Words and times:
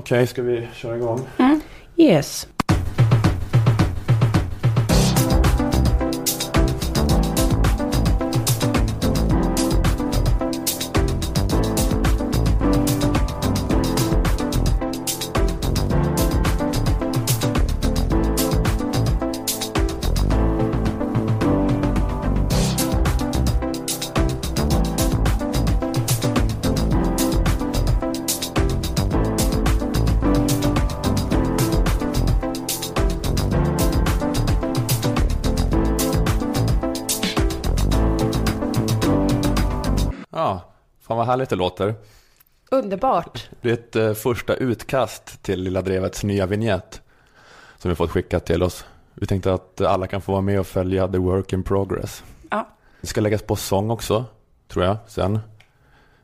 Okej, 0.00 0.26
ska 0.26 0.42
vi 0.42 0.68
köra 0.74 0.96
igång? 0.96 1.20
Yes. 1.96 2.48
Härligt 41.30 41.50
det 41.50 41.56
låter. 41.56 41.94
Underbart. 42.70 43.48
Det 43.60 43.68
är 43.70 43.74
ett 43.74 43.96
eh, 43.96 44.12
första 44.12 44.54
utkast 44.54 45.42
till 45.42 45.62
Lilla 45.62 45.82
Drevets 45.82 46.24
nya 46.24 46.46
vignett 46.46 47.02
som 47.78 47.88
vi 47.88 47.94
fått 47.94 48.10
skickat 48.10 48.46
till 48.46 48.62
oss. 48.62 48.84
Vi 49.14 49.26
tänkte 49.26 49.54
att 49.54 49.80
alla 49.80 50.06
kan 50.06 50.20
få 50.20 50.32
vara 50.32 50.42
med 50.42 50.60
och 50.60 50.66
följa 50.66 51.08
the 51.08 51.18
work 51.18 51.52
in 51.52 51.62
progress. 51.62 52.24
Ja. 52.50 52.68
Det 53.00 53.06
ska 53.06 53.20
läggas 53.20 53.42
på 53.42 53.56
sång 53.56 53.90
också, 53.90 54.24
tror 54.68 54.84
jag, 54.84 54.96
sen. 55.06 55.38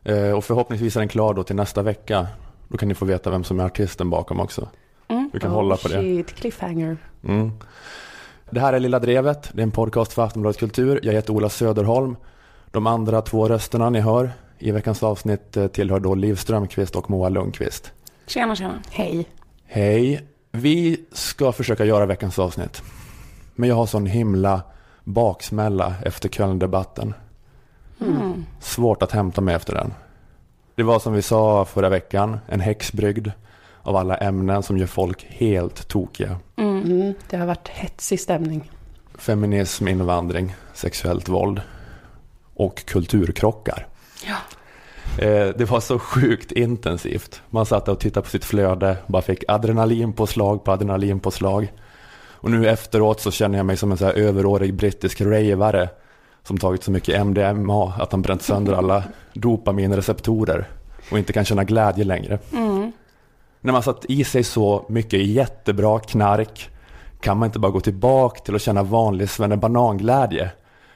Eh, 0.05 0.31
och 0.31 0.45
förhoppningsvis 0.45 0.97
är 0.97 1.01
den 1.01 1.09
klar 1.09 1.35
då 1.35 1.43
till 1.43 1.57
nästa 1.57 1.83
vecka. 1.83 2.27
Då 2.69 2.79
kan 2.79 2.89
ni 2.89 2.95
få 2.95 3.05
veta 3.05 3.31
vem 3.31 3.45
som 3.45 3.61
är 3.61 3.65
artisten 3.65 4.11
bakom 4.11 4.41
också. 4.41 4.69
Mm. 5.09 5.31
Vi 5.33 5.41
kan 5.41 5.51
hålla 5.51 5.77
på 5.77 5.89
det. 5.89 6.01
Shit, 6.01 6.35
cliffhanger. 6.35 6.97
Mm. 7.25 7.51
Det 8.51 8.61
här 8.61 8.73
är 8.73 8.81
Lilla 8.81 8.99
Drevet, 8.99 9.51
det 9.53 9.61
är 9.61 9.63
en 9.63 9.71
podcast 9.71 10.13
för 10.13 10.23
Aftonbladet 10.23 10.59
Kultur. 10.59 11.01
Jag 11.03 11.13
heter 11.13 11.33
Ola 11.33 11.49
Söderholm. 11.49 12.17
De 12.71 12.87
andra 12.87 13.23
två 13.23 13.49
rösterna 13.49 13.91
ni 13.91 14.01
hör 14.01 14.33
i 14.59 14.71
veckans 14.71 15.03
avsnitt 15.03 15.57
eh, 15.57 15.67
tillhör 15.67 16.01
då 16.01 16.15
Liv 16.15 16.35
Strömqvist 16.35 16.97
och 16.97 17.11
Moa 17.11 17.29
Lundqvist. 17.29 17.93
Tjena, 18.27 18.57
tjena. 18.57 18.83
Hej. 18.91 19.27
Hej! 19.67 20.23
Vi 20.53 21.01
ska 21.13 21.53
försöka 21.53 21.85
göra 21.85 22.07
veckans 22.07 22.39
avsnitt. 22.39 22.83
Men 23.55 23.69
jag 23.69 23.77
har 23.77 23.87
sån 23.87 24.07
himla 24.07 24.63
baksmälla 25.05 25.95
efter 26.05 26.29
Kölndebatten. 26.29 27.15
Mm. 28.01 28.45
Svårt 28.61 29.03
att 29.03 29.13
hämta 29.13 29.41
mig 29.41 29.55
efter 29.55 29.75
den. 29.75 29.95
Det 30.75 30.83
var 30.83 30.99
som 30.99 31.13
vi 31.13 31.23
sa 31.23 31.65
förra 31.65 31.89
veckan, 31.89 32.39
en 32.49 32.61
häxbrygd 32.61 33.29
av 33.83 33.97
alla 33.97 34.17
ämnen 34.17 34.63
som 34.63 34.79
gör 34.79 34.87
folk 34.87 35.27
helt 35.29 35.89
tokiga. 35.89 36.39
Mm. 36.57 36.83
Mm, 36.83 37.15
det 37.31 37.37
har 37.37 37.47
varit 37.47 37.69
hetsig 37.69 38.21
stämning. 38.21 38.71
Feminism, 39.19 39.89
invandring, 39.89 40.55
sexuellt 40.75 41.29
våld 41.29 41.61
och 42.55 42.85
kulturkrockar. 42.87 43.87
Ja. 44.27 44.37
Eh, 45.25 45.49
det 45.57 45.71
var 45.71 45.81
så 45.81 45.99
sjukt 45.99 46.53
intensivt. 46.53 47.43
Man 47.51 47.67
satt 47.67 47.89
och 47.89 48.01
tittade 48.01 48.25
på 48.25 48.31
sitt 48.31 48.45
flöde, 48.45 48.97
bara 49.07 49.23
fick 49.23 49.45
adrenalinpåslag 49.49 50.65
på 50.65 50.73
adrenalinpåslag. 50.73 51.73
Och 52.47 52.51
nu 52.51 52.69
efteråt 52.69 53.21
så 53.21 53.31
känner 53.31 53.59
jag 53.59 53.67
mig 53.67 53.77
som 53.77 53.93
en 53.93 53.99
så 53.99 54.05
här 54.05 54.13
överårig 54.13 54.75
brittisk 54.75 55.21
ravare 55.21 55.89
som 56.43 56.59
tagit 56.59 56.83
så 56.83 56.91
mycket 56.91 57.27
MDMA 57.27 57.93
att 57.99 58.13
han 58.13 58.23
bränt 58.23 58.43
sönder 58.43 58.73
alla 58.79 59.03
dopaminreceptorer 59.33 60.69
och 61.11 61.19
inte 61.19 61.33
kan 61.33 61.45
känna 61.45 61.65
glädje 61.65 62.05
längre. 62.05 62.39
Mm. 62.53 62.93
När 63.61 63.73
man 63.73 63.83
satt 63.83 64.05
i 64.05 64.25
sig 64.25 64.45
så 64.45 64.87
mycket 64.89 65.27
jättebra 65.27 65.99
knark 65.99 66.71
kan 67.21 67.39
man 67.39 67.47
inte 67.47 67.59
bara 67.59 67.73
gå 67.73 67.81
tillbaka 67.81 68.41
till 68.41 68.55
att 68.55 68.63
känna 68.63 68.83
vanlig 68.83 69.31
svennebananglädje. 69.31 70.51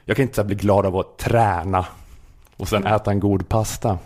Jag 0.04 0.16
kan 0.16 0.22
inte 0.22 0.36
så 0.36 0.44
bli 0.44 0.56
glad 0.56 0.86
av 0.86 0.96
att 0.96 1.18
träna 1.18 1.86
och 2.60 2.68
sen 2.68 2.86
äta 2.86 3.10
en 3.10 3.20
god 3.20 3.48
pasta. 3.48 3.98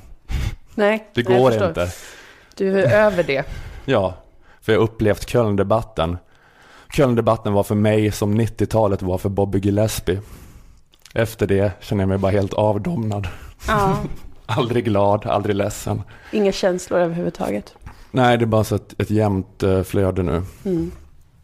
Nej, 0.75 1.11
Det 1.15 1.29
jag 1.31 1.39
går 1.41 1.51
förstår. 1.51 1.69
inte. 1.69 1.89
Du 2.55 2.81
är 2.83 3.05
över 3.07 3.23
det. 3.23 3.45
Ja, 3.85 4.15
för 4.61 4.73
jag 4.73 4.81
har 4.81 4.85
upplevt 4.85 5.29
Kölndebatten. 5.29 6.19
Kölndebatten 6.93 7.53
var 7.53 7.63
för 7.63 7.75
mig 7.75 8.13
som 8.13 8.41
90-talet 8.41 9.03
var 9.03 9.19
för 9.19 9.29
Bobby 9.29 9.59
Gillespie. 9.59 10.21
Efter 11.15 11.47
det 11.47 11.73
känner 11.81 12.03
jag 12.03 12.09
mig 12.09 12.19
bara 12.19 12.33
helt 12.33 12.53
avdomnad. 12.55 13.29
Ja. 13.69 13.97
Aldrig 14.47 14.85
glad, 14.85 15.27
aldrig 15.27 15.57
ledsen. 15.57 16.03
Inga 16.33 16.53
känslor 16.53 17.01
överhuvudtaget. 17.01 17.75
Nej, 18.11 18.39
det 18.39 18.45
är 18.45 18.47
bara 18.47 18.65
så 18.65 18.75
ett, 18.75 19.01
ett 19.01 19.11
jämnt 19.11 19.63
eh, 19.63 19.83
flöde 19.83 20.23
nu. 20.23 20.43
Mm. 20.65 20.91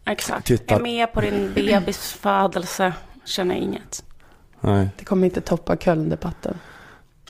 Exakt. 0.05 0.47
Titta. 0.47 0.75
Är 0.75 0.79
med 0.79 1.13
på 1.13 1.21
din 1.21 1.51
bebis 1.55 1.97
födelse. 2.13 2.93
Känner 3.25 3.55
inget. 3.55 4.03
Nej, 4.59 4.89
Det 4.99 5.05
kommer 5.05 5.25
inte 5.27 5.41
toppa 5.41 5.75
Kölndebatten. 5.77 6.57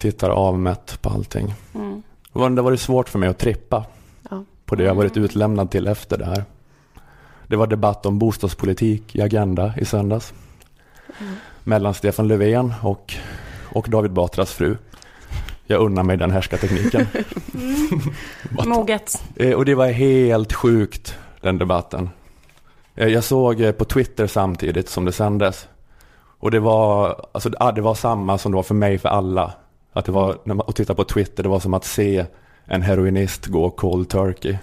Tittar 0.01 0.29
avmätt 0.29 1.01
på 1.01 1.09
allting. 1.09 1.53
Mm. 1.75 2.01
Det 2.33 2.39
var- 2.39 2.49
Det 2.49 2.61
var 2.61 2.71
det 2.71 2.77
svårt 2.77 3.09
för 3.09 3.19
mig 3.19 3.29
att 3.29 3.37
trippa 3.37 3.85
Ja. 4.29 4.43
på 4.65 4.75
det 4.75 4.83
jag 4.83 4.95
varit 4.95 5.17
utlämnad 5.17 5.71
till 5.71 5.87
efter 5.87 6.17
det 6.17 6.25
här. 6.25 6.43
Det 7.47 7.55
var 7.55 7.67
debatt 7.67 8.05
om 8.05 8.19
bostadspolitik 8.19 9.15
i 9.15 9.21
Agenda 9.21 9.73
i 9.77 9.85
söndags. 9.85 10.33
Mm. 11.19 11.33
Mellan 11.63 11.93
Stefan 11.93 12.27
Löfven 12.27 12.73
och, 12.81 13.13
och 13.73 13.89
David 13.89 14.11
Batras 14.11 14.51
fru. 14.51 14.77
Jag 15.65 15.81
unnar 15.81 16.03
mig 16.03 16.17
den 16.17 16.31
härskartekniken. 16.31 17.07
Moget. 18.65 19.23
Eh, 19.35 19.53
Och 19.53 19.65
det 19.65 19.75
var 19.75 19.87
helt 19.87 20.53
sjukt, 20.53 21.17
den 21.41 21.57
debatten. 21.57 22.09
Eh, 22.95 23.07
Jag 23.07 23.23
såg 23.23 23.61
eh, 23.61 23.71
på 23.71 23.85
Twitter 23.85 24.27
samtidigt 24.27 24.89
som 24.89 25.05
det 25.05 25.11
sändes. 25.11 25.67
Och 26.39 26.51
det 26.51 26.59
var, 26.59 27.15
alltså, 27.31 27.49
ah, 27.59 27.71
det 27.71 27.81
var 27.81 27.95
samma 27.95 28.37
som 28.37 28.51
det 28.51 28.55
var 28.55 28.63
för 28.63 28.75
mig, 28.75 28.97
för 28.97 29.09
alla. 29.09 29.53
Att 29.93 30.05
det 30.05 30.11
var, 30.11 30.37
när 30.43 30.55
man 30.55 30.65
och 30.67 30.75
titta 30.75 30.95
på 30.95 31.03
Twitter, 31.03 31.43
det 31.43 31.49
var 31.49 31.59
som 31.59 31.73
att 31.73 31.85
se 31.85 32.25
en 32.65 32.81
heroinist 32.81 33.45
gå 33.45 33.69
cold 33.69 34.09
turkey. 34.09 34.57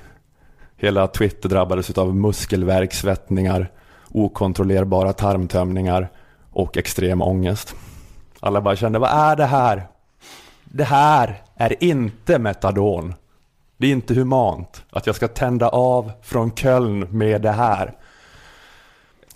Hela 0.76 1.06
Twitter 1.06 1.48
drabbades 1.48 1.90
av 1.90 2.16
muskelvärk, 2.16 2.94
svettningar, 2.94 3.70
okontrollerbara 4.10 5.12
tarmtömningar 5.12 6.08
och 6.50 6.76
extrem 6.76 7.22
ångest. 7.22 7.74
Alla 8.40 8.60
bara 8.60 8.76
kände, 8.76 8.98
vad 8.98 9.10
är 9.10 9.36
det 9.36 9.46
här? 9.46 9.86
Det 10.64 10.84
här 10.84 11.42
är 11.56 11.84
inte 11.84 12.38
metadon. 12.38 13.14
Det 13.76 13.86
är 13.86 13.90
inte 13.90 14.14
humant 14.14 14.84
att 14.90 15.06
jag 15.06 15.16
ska 15.16 15.28
tända 15.28 15.68
av 15.68 16.12
från 16.22 16.50
Köln 16.50 17.06
med 17.10 17.42
det 17.42 17.52
här. 17.52 17.96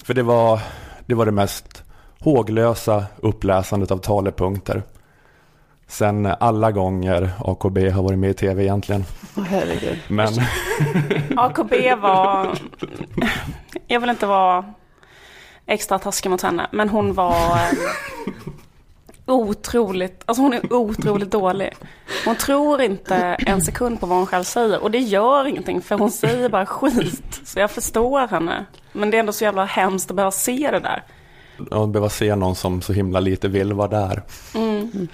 För 0.04 0.14
det 0.14 0.22
var 0.22 0.60
det, 1.06 1.14
var 1.14 1.26
det 1.26 1.32
mest 1.32 1.82
håglösa 2.19 3.04
uppläsandet 3.20 3.91
av 3.91 3.98
talepunkter. 3.98 4.82
Sen 5.92 6.26
alla 6.26 6.72
gånger 6.72 7.30
AKB 7.38 7.78
har 7.91 8.03
varit 8.03 8.19
med 8.19 8.30
i 8.30 8.34
tv 8.34 8.62
egentligen. 8.62 9.04
Åh 9.36 9.44
herregud. 9.44 9.98
Men 10.08 10.28
AKB 11.36 11.72
var... 12.00 12.58
Jag 13.86 14.00
vill 14.00 14.10
inte 14.10 14.26
vara 14.26 14.64
extra 15.66 15.98
taskig 15.98 16.30
mot 16.30 16.42
henne. 16.42 16.66
Men 16.72 16.88
hon 16.88 17.14
var 17.14 17.56
eh, 17.56 18.32
otroligt... 19.26 20.22
Alltså 20.26 20.42
hon 20.42 20.53
är 20.53 20.72
otroligt 20.72 21.30
dålig. 21.30 21.70
Hon 22.24 22.36
tror 22.36 22.80
inte 22.82 23.16
en 23.47 23.62
sekund 23.62 24.00
på 24.00 24.06
vad 24.06 24.19
hon 24.19 24.26
själv 24.26 24.44
säger. 24.44 24.82
Och 24.82 24.91
det 24.91 24.98
gör 24.98 25.47
ingenting 25.47 25.82
för 25.82 25.98
hon 25.98 26.10
säger 26.10 26.48
bara 26.48 26.66
skit. 26.66 27.41
Så 27.44 27.59
jag 27.59 27.70
förstår 27.70 28.28
henne. 28.28 28.66
Men 28.92 29.10
det 29.10 29.16
är 29.16 29.20
ändå 29.20 29.32
så 29.32 29.44
jävla 29.44 29.64
hemskt 29.64 30.10
att 30.10 30.16
behöva 30.16 30.30
se 30.30 30.70
det 30.70 30.80
där. 30.80 31.03
att 31.82 31.88
behöva 31.88 32.09
se 32.09 32.34
någon 32.34 32.54
som 32.54 32.82
så 32.82 32.92
himla 32.92 33.20
lite 33.20 33.48
vill 33.48 33.72
vara 33.72 33.88
där. 33.88 34.22
Mm. 34.54 35.09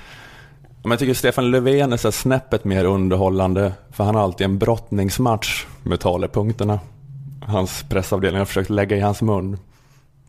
Men 0.88 0.92
jag 0.92 0.98
tycker 0.98 1.14
Stefan 1.14 1.50
Löfven 1.50 1.92
är 1.92 1.96
så 1.96 2.12
snäppet 2.12 2.64
mer 2.64 2.84
underhållande. 2.84 3.72
För 3.90 4.04
han 4.04 4.14
har 4.14 4.22
alltid 4.22 4.44
en 4.44 4.58
brottningsmatch 4.58 5.66
med 5.82 6.00
talepunkterna. 6.00 6.80
Hans 7.46 7.84
pressavdelning 7.88 8.38
har 8.38 8.46
försökt 8.46 8.70
lägga 8.70 8.96
i 8.96 9.00
hans 9.00 9.22
mun. 9.22 9.58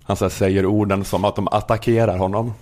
Han 0.04 0.18
så 0.18 0.30
säger 0.30 0.66
orden 0.66 1.06
som 1.06 1.25
att 1.25 1.36
de 1.36 1.48
attackerar 1.48 2.18
honom. 2.18 2.54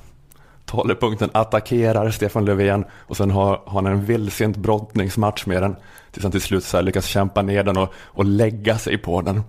Talepunkten 0.66 1.30
attackerar 1.34 2.12
Stefan 2.12 2.46
Löfven 2.46 2.86
och 2.92 3.18
sen 3.18 3.32
har, 3.32 3.62
har 3.66 3.82
han 3.82 3.86
en 3.86 4.06
vildsint 4.06 4.58
brottningsmatch 4.58 5.46
med 5.46 5.62
den. 5.62 5.76
Tills 6.12 6.24
han 6.24 6.32
till 6.32 6.42
slut 6.42 6.64
så 6.64 6.78
här 6.78 6.84
lyckas 6.84 7.06
kämpa 7.06 7.42
ner 7.42 7.64
den 7.64 7.78
och, 7.78 7.94
och 7.96 8.26
lägga 8.26 8.78
sig 8.78 8.98
på 8.98 9.22
den. 9.22 9.42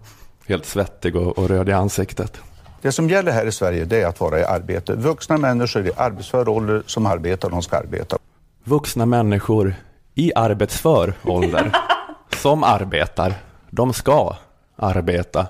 Helt 0.46 0.67
svettig 0.67 1.17
och, 1.17 1.38
och 1.38 1.49
röd 1.49 1.69
i 1.69 1.73
ansiktet. 1.73 2.40
Det 2.82 2.93
som 2.93 3.08
gäller 3.08 3.32
här 3.32 3.46
i 3.46 3.52
Sverige 3.52 3.84
det 3.84 4.02
är 4.02 4.06
att 4.06 4.20
vara 4.20 4.40
i 4.40 4.44
arbete. 4.44 4.94
Vuxna 4.94 5.37
människor 5.37 5.87
i 5.87 5.90
arbetsför 5.96 6.49
ålder 6.49 6.82
som 6.87 7.06
arbetar, 7.06 7.50
de 7.50 7.62
ska 7.62 7.76
arbeta. 7.76 8.19
Vuxna 8.69 9.06
människor 9.06 9.75
i 10.15 10.32
arbetsför 10.35 11.15
ålder 11.25 11.73
som 12.37 12.65
arbetar, 12.65 13.35
de 13.70 13.93
ska 13.93 14.37
arbeta. 14.76 15.47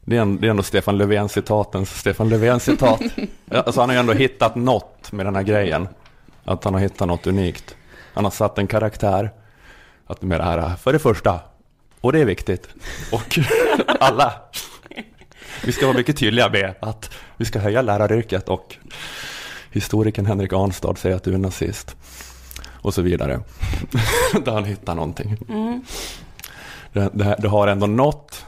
Det 0.00 0.16
är, 0.16 0.20
en, 0.20 0.40
det 0.40 0.46
är 0.46 0.50
ändå 0.50 0.62
Stefan 0.62 0.98
Löfven 0.98 1.28
citatens 1.28 1.90
Stefan 1.90 2.28
Löfven 2.28 2.60
citat. 2.60 3.00
Alltså 3.50 3.80
han 3.80 3.88
har 3.88 3.94
ju 3.94 4.00
ändå 4.00 4.12
hittat 4.12 4.54
något 4.54 5.12
med 5.12 5.26
den 5.26 5.36
här 5.36 5.42
grejen. 5.42 5.88
Att 6.44 6.64
han 6.64 6.74
har 6.74 6.80
hittat 6.80 7.08
något 7.08 7.26
unikt. 7.26 7.76
Han 8.14 8.24
har 8.24 8.30
satt 8.30 8.58
en 8.58 8.66
karaktär. 8.66 9.30
Att 10.06 10.22
med 10.22 10.40
det 10.40 10.44
här, 10.44 10.76
för 10.76 10.92
det 10.92 10.98
första, 10.98 11.40
Och 12.00 12.12
det 12.12 12.20
är 12.20 12.24
viktigt. 12.24 12.68
Och 13.12 13.38
alla, 14.00 14.32
vi 15.64 15.72
ska 15.72 15.86
vara 15.86 15.96
mycket 15.96 16.16
tydliga 16.16 16.48
med 16.48 16.74
att 16.80 17.10
vi 17.36 17.44
ska 17.44 17.58
höja 17.58 17.82
läraryrket 17.82 18.48
och 18.48 18.76
historikern 19.70 20.26
Henrik 20.26 20.52
Arnstad 20.52 20.98
säger 20.98 21.16
att 21.16 21.24
du 21.24 21.34
är 21.34 21.38
nazist. 21.38 21.96
Och 22.88 22.94
så 22.94 23.02
vidare. 23.02 23.40
Där 24.44 24.52
han 24.52 24.64
hittar 24.64 24.94
någonting. 24.94 25.36
Mm. 25.48 25.82
Det, 26.92 27.10
det, 27.12 27.36
det 27.38 27.48
har 27.48 27.66
ändå 27.68 27.86
nått 27.86 28.44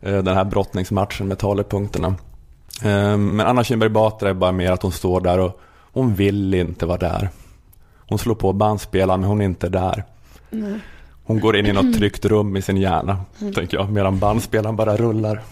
eh, 0.00 0.18
den 0.22 0.36
här 0.36 0.44
brottningsmatchen 0.44 1.28
med 1.28 1.38
talepunkterna. 1.38 2.08
Eh, 2.82 3.16
Men 3.16 3.40
Anna 3.40 3.64
Kinberg 3.64 3.90
Batra 3.90 4.30
är 4.30 4.34
bara 4.34 4.52
mer 4.52 4.72
att 4.72 4.82
hon 4.82 4.92
står 4.92 5.20
där 5.20 5.38
och 5.38 5.60
hon 5.92 6.14
vill 6.14 6.54
inte 6.54 6.86
vara 6.86 6.98
där. 6.98 7.28
Hon 8.08 8.18
slår 8.18 8.34
på 8.34 8.52
bandspelaren 8.52 9.20
men 9.20 9.28
hon 9.28 9.40
är 9.40 9.44
inte 9.44 9.68
där. 9.68 10.04
Hon 11.24 11.40
går 11.40 11.56
in 11.56 11.66
i 11.66 11.72
något 11.72 11.94
tryggt 11.94 12.24
rum 12.24 12.56
i 12.56 12.62
sin 12.62 12.76
hjärna, 12.76 13.20
tänker 13.54 13.76
jag, 13.76 13.90
medan 13.90 14.18
bandspelaren 14.18 14.76
bara 14.76 14.96
rullar. 14.96 15.42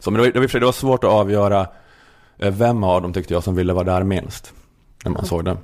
Så, 0.00 0.10
men 0.10 0.22
det, 0.22 0.40
var, 0.40 0.60
det 0.60 0.66
var- 0.66 0.72
svårt 0.72 1.04
att 1.04 1.10
avgöra 1.10 1.66
eh, 2.38 2.50
vem 2.54 2.84
av 2.84 3.02
dem 3.02 3.12
tyckte 3.12 3.34
jag 3.34 3.44
som 3.44 3.54
ville 3.54 3.72
vara 3.72 3.84
där 3.84 4.02
minst. 4.02 4.52
När 5.04 5.12
man 5.12 5.24
såg 5.26 5.44
det. 5.44 5.56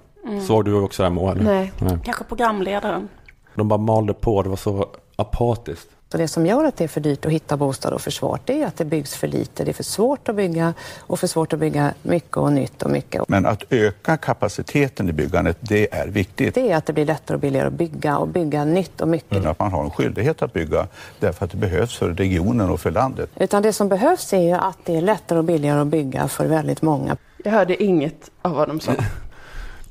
Såg 0.46 0.64
du 0.64 0.74
också 0.74 1.02
det 1.02 1.08
här 1.08 1.30
eller? 1.32 1.44
Nej. 1.44 1.72
Nej. 1.78 1.98
Kanske 2.04 2.24
programledaren. 2.24 3.08
De 3.54 3.68
bara 3.68 3.78
malde 3.78 4.14
på, 4.14 4.42
det 4.42 4.48
var 4.48 4.56
så 4.56 4.86
apatiskt. 5.16 5.88
Så 6.12 6.18
det 6.18 6.28
som 6.28 6.46
gör 6.46 6.64
att 6.64 6.76
det 6.76 6.84
är 6.84 6.88
för 6.88 7.00
dyrt 7.00 7.26
att 7.26 7.32
hitta 7.32 7.56
bostad 7.56 7.92
och 7.92 8.00
för 8.00 8.10
svårt, 8.10 8.40
det 8.44 8.62
är 8.62 8.66
att 8.66 8.76
det 8.76 8.84
byggs 8.84 9.14
för 9.14 9.28
lite. 9.28 9.64
Det 9.64 9.70
är 9.70 9.72
för 9.72 9.82
svårt 9.82 10.28
att 10.28 10.36
bygga 10.36 10.74
och 11.00 11.20
för 11.20 11.26
svårt 11.26 11.52
att 11.52 11.58
bygga 11.58 11.94
mycket 12.02 12.36
och 12.36 12.52
nytt 12.52 12.82
och 12.82 12.90
mycket. 12.90 13.28
Men 13.28 13.46
att 13.46 13.64
öka 13.70 14.16
kapaciteten 14.16 15.08
i 15.08 15.12
byggandet, 15.12 15.56
det 15.60 15.94
är 15.94 16.06
viktigt. 16.08 16.54
Det 16.54 16.70
är 16.70 16.76
att 16.76 16.86
det 16.86 16.92
blir 16.92 17.06
lättare 17.06 17.34
och 17.34 17.40
billigare 17.40 17.66
att 17.66 17.72
bygga 17.72 18.18
och 18.18 18.28
bygga 18.28 18.64
nytt 18.64 19.00
och 19.00 19.08
mycket. 19.08 19.46
Att 19.46 19.58
man 19.58 19.72
har 19.72 19.84
en 19.84 19.90
skyldighet 19.90 20.42
att 20.42 20.52
bygga 20.52 20.86
därför 21.20 21.44
att 21.44 21.50
det 21.50 21.56
behövs 21.56 21.98
för 21.98 22.08
regionen 22.08 22.70
och 22.70 22.80
för 22.80 22.90
landet. 22.90 23.30
Utan 23.36 23.62
det 23.62 23.72
som 23.72 23.88
behövs 23.88 24.32
är 24.32 24.40
ju 24.40 24.52
att 24.52 24.78
det 24.84 24.96
är 24.96 25.00
lättare 25.00 25.38
och 25.38 25.44
billigare 25.44 25.80
att 25.80 25.86
bygga 25.86 26.28
för 26.28 26.46
väldigt 26.46 26.82
många. 26.82 27.16
Jag 27.44 27.52
hörde 27.52 27.82
inget 27.82 28.30
av 28.42 28.52
vad 28.52 28.68
de 28.68 28.80
sa. 28.80 28.92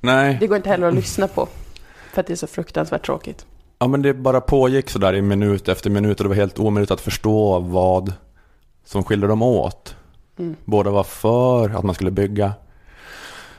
Nej, 0.01 0.37
Det 0.39 0.47
går 0.47 0.57
inte 0.57 0.69
heller 0.69 0.87
att 0.87 0.93
lyssna 0.93 1.27
på. 1.27 1.47
För 2.13 2.21
att 2.21 2.27
det 2.27 2.33
är 2.33 2.37
så 2.37 2.47
fruktansvärt 2.47 3.05
tråkigt. 3.05 3.45
ja, 3.79 3.87
men 3.87 4.01
det 4.01 4.13
bara 4.13 4.41
pågick 4.41 4.89
så 4.89 4.99
där 4.99 5.13
i 5.15 5.21
minut 5.21 5.69
efter 5.69 5.89
minut 5.89 6.19
och 6.19 6.23
det 6.23 6.29
var 6.29 6.35
helt 6.35 6.59
omöjligt 6.59 6.91
att 6.91 7.01
förstå 7.01 7.59
vad 7.59 8.13
som 8.85 9.03
skilde 9.03 9.27
dem 9.27 9.41
åt. 9.41 9.95
Mm. 10.39 10.55
Båda 10.65 10.89
var 10.91 11.03
för 11.03 11.69
att 11.69 11.83
man 11.83 11.95
skulle 11.95 12.11
bygga. 12.11 12.53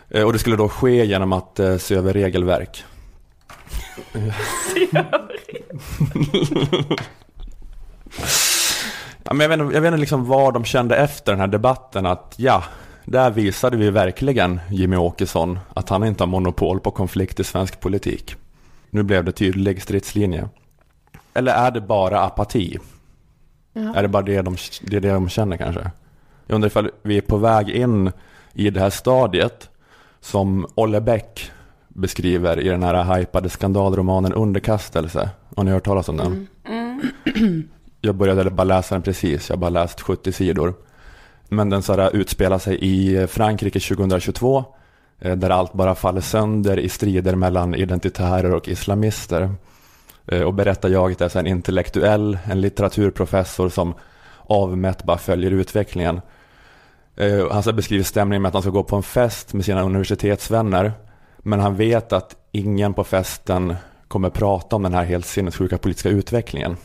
Eh, 0.09 0.23
Och 0.23 0.33
det 0.33 0.39
skulle 0.39 0.57
då 0.57 0.69
ske 0.69 1.05
genom 1.05 1.33
att 1.33 1.59
eh, 1.61 1.77
se 1.77 1.95
över 1.95 2.13
regelverk. 2.13 2.85
ja, 9.25 9.33
men 9.33 9.41
jag 9.41 9.49
vet, 9.49 9.61
inte, 9.61 9.75
jag 9.75 9.81
vet 9.81 9.89
inte 9.89 10.01
liksom 10.01 10.25
vad 10.27 10.55
de 10.55 10.65
kände 10.65 10.97
efter 10.97 11.33
den 11.33 11.41
här 11.41 11.47
debatten 11.47 12.07
att 12.07 12.35
ja, 12.37 12.63
där 13.05 13.31
visade 13.31 13.77
vi 13.77 13.91
verkligen 13.91 14.61
Jimmy 14.71 14.97
Åkesson 14.97 15.59
att 15.75 15.89
han 15.89 16.05
inte 16.05 16.23
har 16.23 16.29
monopol 16.29 16.81
på 16.81 16.91
konflikt 16.91 17.41
i 17.41 17.45
svensk 17.45 17.81
politik. 17.81 18.37
Nu 18.91 19.03
blev 19.03 19.25
det 19.25 19.33
tydlig 19.33 19.83
stridslinje. 19.83 20.49
Eller 21.35 21.53
är 21.53 21.71
det 21.71 21.81
bara 21.81 22.21
apati? 22.21 22.79
Ja. 23.73 23.95
Är 23.95 24.03
det 24.03 24.09
bara 24.09 24.23
det 24.23 24.43
de, 24.43 24.57
det 24.83 25.01
det 25.01 25.13
de 25.13 25.29
känner 25.29 25.57
kanske? 25.57 25.91
Jag 26.47 26.55
undrar 26.55 26.67
ifall 26.67 26.91
vi 27.03 27.17
är 27.17 27.21
på 27.21 27.37
väg 27.37 27.71
in 27.71 28.13
i 28.53 28.71
det 28.71 28.81
här 28.81 28.91
stadiet 28.91 29.71
som 30.21 30.67
Olle 30.75 31.01
Bäck 31.01 31.51
beskriver 31.89 32.61
i 32.61 32.69
den 32.69 32.83
här 32.83 33.19
hypade 33.19 33.49
skandalromanen 33.49 34.33
Underkastelse. 34.33 35.31
Har 35.57 35.65
ni 35.65 35.71
hört 35.71 35.85
talas 35.85 36.09
om 36.09 36.17
den? 36.17 36.49
Mm. 36.65 37.69
Jag 38.01 38.15
började 38.15 38.51
bara 38.51 38.65
läsa 38.65 38.95
den 38.95 39.03
precis, 39.03 39.49
jag 39.49 39.57
har 39.57 39.61
bara 39.61 39.71
läst 39.71 40.01
70 40.01 40.33
sidor. 40.33 40.75
Men 41.53 41.71
den 41.71 41.83
så 41.83 41.97
här 41.97 42.17
utspelar 42.17 42.59
sig 42.59 42.77
i 42.77 43.17
eh, 43.17 43.27
Frankrike 43.27 43.81
2022 43.81 44.65
eh, 45.21 45.37
där 45.37 45.51
allt 45.51 45.73
bara 45.73 45.95
faller 45.95 46.21
sönder 46.21 46.79
i 46.79 46.89
strider 46.89 47.35
mellan 47.35 47.75
identitärer 47.75 48.55
och 48.55 48.69
islamister. 48.69 49.55
Eh, 50.27 50.43
och 50.43 50.55
berättarjaget 50.55 51.21
är 51.21 51.29
så 51.29 51.39
en 51.39 51.47
intellektuell, 51.47 52.39
en 52.45 52.61
litteraturprofessor 52.61 53.69
som 53.69 53.95
avmätt 54.39 55.05
bara 55.05 55.19
följer 55.19 55.51
utvecklingen. 55.51 56.21
Han 57.51 57.63
så 57.63 57.73
beskriver 57.73 58.05
stämningen 58.05 58.43
med 58.43 58.49
att 58.49 58.55
han 58.55 58.63
ska 58.63 58.71
gå 58.71 58.83
på 58.83 58.97
en 58.97 59.03
fest 59.03 59.55
med 59.55 59.65
sina 59.65 59.83
universitetsvänner. 59.83 60.93
Men 61.39 61.61
han 61.61 61.77
vet 61.77 62.13
att 62.13 62.37
ingen 62.53 62.95
på 62.95 63.05
festen 63.05 63.75
kommer 64.09 64.31
prata 64.31 64.77
om 64.77 64.83
den 64.83 64.95
här 64.95 65.05
helt 65.05 65.27
sinnessjuka 65.27 65.79
politiska 65.79 66.09
utvecklingen. 66.09 66.77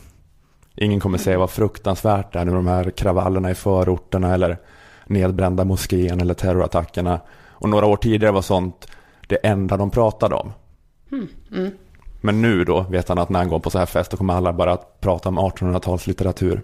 Ingen 0.80 1.00
kommer 1.00 1.18
säga 1.18 1.38
vad 1.38 1.50
fruktansvärt 1.50 2.32
det 2.32 2.38
är 2.38 2.44
med 2.44 2.54
de 2.54 2.66
här 2.66 2.90
kravallerna 2.90 3.50
i 3.50 3.54
förorterna 3.54 4.34
eller 4.34 4.58
nedbrända 5.06 5.64
moskén 5.64 6.20
eller 6.20 6.34
terrorattackerna. 6.34 7.20
Och 7.50 7.68
några 7.68 7.86
år 7.86 7.96
tidigare 7.96 8.32
var 8.32 8.42
sånt 8.42 8.88
det 9.26 9.36
enda 9.36 9.76
de 9.76 9.90
pratade 9.90 10.34
om. 10.34 10.52
Mm. 11.12 11.70
Men 12.20 12.42
nu 12.42 12.64
då 12.64 12.80
vet 12.80 13.08
han 13.08 13.18
att 13.18 13.28
när 13.28 13.38
han 13.38 13.48
går 13.48 13.58
på 13.58 13.70
så 13.70 13.78
här 13.78 13.86
fest 13.86 14.10
då 14.10 14.16
kommer 14.16 14.34
alla 14.34 14.52
bara 14.52 14.72
att 14.72 15.00
prata 15.00 15.28
om 15.28 15.38
1800-talslitteratur. 15.38 16.60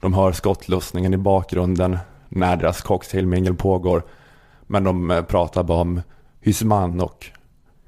De 0.00 0.14
hör 0.14 0.32
skottlossningen 0.32 1.14
i 1.14 1.16
bakgrunden 1.16 1.98
när 2.28 2.56
deras 2.56 2.82
cocktailmingel 2.82 3.54
pågår. 3.54 4.02
Men 4.66 4.84
de 4.84 5.10
eh, 5.10 5.22
pratar 5.22 5.62
bara 5.62 5.80
om 5.80 6.02
Husman 6.40 7.00
och 7.00 7.26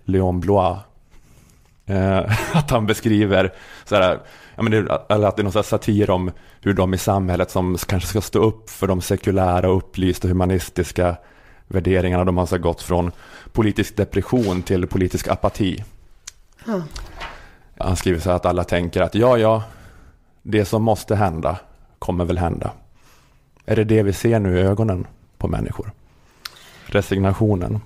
Léon 0.05 0.41
Blois. 0.41 0.79
Eh, 1.87 2.19
att 2.57 2.71
han 2.71 2.87
beskriver 2.87 3.55
så 3.85 3.97
här, 3.97 4.21
ja, 4.61 4.65
men 4.65 4.73
det, 4.73 5.03
eller 5.09 5.29
att 5.29 5.37
det 5.37 5.43
är 5.43 5.45
någon 5.45 5.65
satir 5.65 6.11
om 6.11 6.31
hur 6.61 6.75
de 6.75 6.95
i 6.95 6.99
samhället 6.99 7.51
som 7.51 7.77
kanske 7.77 8.09
ska 8.09 8.21
stå 8.21 8.39
upp 8.39 8.71
för 8.71 8.87
de 8.87 9.01
sekulära, 9.01 9.69
upplysta, 9.69 10.29
humanistiska 10.29 11.17
värderingarna. 11.69 12.25
De 12.25 12.37
har 12.37 12.47
så 12.47 12.59
gått 12.59 12.83
från 12.83 13.13
politisk 13.53 13.97
depression 13.97 14.63
till 14.63 14.87
politisk 14.87 15.29
apati. 15.29 15.85
Ja. 16.67 16.83
Han 17.79 17.97
skriver 17.97 18.21
så 18.21 18.29
här 18.29 18.37
att 18.37 18.47
alla 18.47 18.65
tänker 18.65 19.01
att 19.01 19.15
ja, 19.15 19.39
ja, 19.39 19.63
det 20.43 20.65
som 20.65 20.83
måste 20.83 21.17
hända 21.17 21.59
kommer 21.99 22.25
väl 22.25 22.39
hända. 22.39 22.71
Är 23.65 23.77
det 23.77 23.85
det 23.85 24.03
vi 24.03 24.13
ser 24.13 24.41
nu 24.41 24.59
i 24.59 24.63
ögonen 24.63 25.07
på 25.39 25.49
människor? 25.49 25.93
Resignationen. 26.87 27.81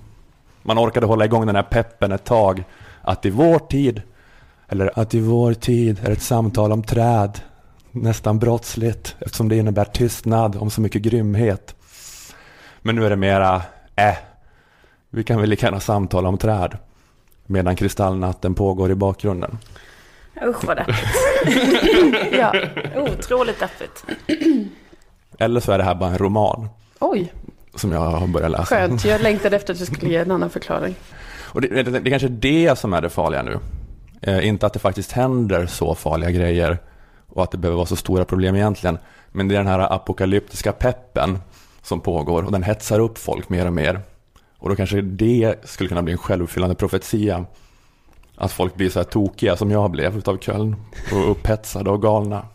Man 0.61 0.79
orkade 0.79 1.05
hålla 1.05 1.25
igång 1.25 1.45
den 1.45 1.55
här 1.55 1.63
peppen 1.63 2.11
ett 2.11 2.25
tag. 2.25 2.63
Att 3.01 3.25
i 3.25 3.29
vår 3.29 3.59
tid, 3.59 4.01
eller 4.67 4.99
att 4.99 5.13
i 5.13 5.19
vår 5.19 5.53
tid 5.53 5.99
är 6.03 6.11
ett 6.11 6.21
samtal 6.21 6.71
om 6.71 6.83
träd 6.83 7.39
nästan 7.91 8.39
brottsligt 8.39 9.15
eftersom 9.19 9.49
det 9.49 9.55
innebär 9.57 9.85
tystnad 9.85 10.55
om 10.55 10.69
så 10.69 10.81
mycket 10.81 11.01
grymhet. 11.01 11.75
Men 12.81 12.95
nu 12.95 13.05
är 13.05 13.09
det 13.09 13.15
mera, 13.15 13.55
äh, 13.95 14.15
vi 15.09 15.23
kan 15.23 15.39
väl 15.41 15.49
lika 15.49 15.65
gärna 15.65 15.79
samtala 15.79 16.29
om 16.29 16.37
träd 16.37 16.77
medan 17.45 17.75
kristallnatten 17.75 18.53
pågår 18.55 18.91
i 18.91 18.95
bakgrunden. 18.95 19.57
Usch 20.45 20.65
vad 20.65 20.77
deppigt. 20.77 20.97
Ja. 22.39 22.53
Otroligt 22.95 23.59
deppigt. 23.59 24.05
Eller 25.39 25.59
så 25.59 25.71
är 25.71 25.77
det 25.77 25.83
här 25.83 25.95
bara 25.95 26.09
en 26.09 26.17
roman 26.17 26.69
Oj, 26.99 27.33
som 27.75 27.91
jag 27.91 27.99
har 27.99 28.27
börjat 28.27 28.51
läsa. 28.51 28.65
skönt. 28.65 29.05
Jag 29.05 29.21
längtade 29.21 29.55
efter 29.55 29.73
att 29.73 29.79
du 29.79 29.85
skulle 29.85 30.11
ge 30.11 30.17
en 30.17 30.31
annan 30.31 30.49
förklaring. 30.49 30.95
Och 31.41 31.61
det, 31.61 31.67
det, 31.67 31.83
det 31.83 31.97
är 32.09 32.09
kanske 32.09 32.27
det 32.27 32.79
som 32.79 32.93
är 32.93 33.01
det 33.01 33.09
farliga 33.09 33.43
nu. 33.43 33.59
Eh, 34.21 34.47
inte 34.47 34.65
att 34.65 34.73
det 34.73 34.79
faktiskt 34.79 35.11
händer 35.11 35.65
så 35.65 35.95
farliga 35.95 36.31
grejer 36.31 36.77
och 37.27 37.43
att 37.43 37.51
det 37.51 37.57
behöver 37.57 37.75
vara 37.77 37.85
så 37.85 37.95
stora 37.95 38.25
problem 38.25 38.55
egentligen. 38.55 38.97
Men 39.31 39.47
det 39.47 39.55
är 39.55 39.57
den 39.57 39.67
här 39.67 39.93
apokalyptiska 39.93 40.71
peppen 40.71 41.39
som 41.81 41.99
pågår 41.99 42.43
och 42.43 42.51
den 42.51 42.63
hetsar 42.63 42.99
upp 42.99 43.17
folk 43.17 43.49
mer 43.49 43.65
och 43.65 43.73
mer. 43.73 44.01
Och 44.57 44.69
då 44.69 44.75
kanske 44.75 45.01
det 45.01 45.55
skulle 45.63 45.89
kunna 45.89 46.03
bli 46.03 46.11
en 46.11 46.17
självuppfyllande 46.17 46.75
profetia. 46.75 47.45
Att 48.35 48.51
folk 48.51 48.75
blir 48.75 48.89
så 48.89 48.99
här 48.99 49.03
tokiga 49.03 49.55
som 49.57 49.71
jag 49.71 49.91
blev 49.91 50.17
utav 50.17 50.37
Köln 50.37 50.75
och 51.13 51.31
upphetsade 51.31 51.89
och 51.89 52.01
galna. 52.01 52.45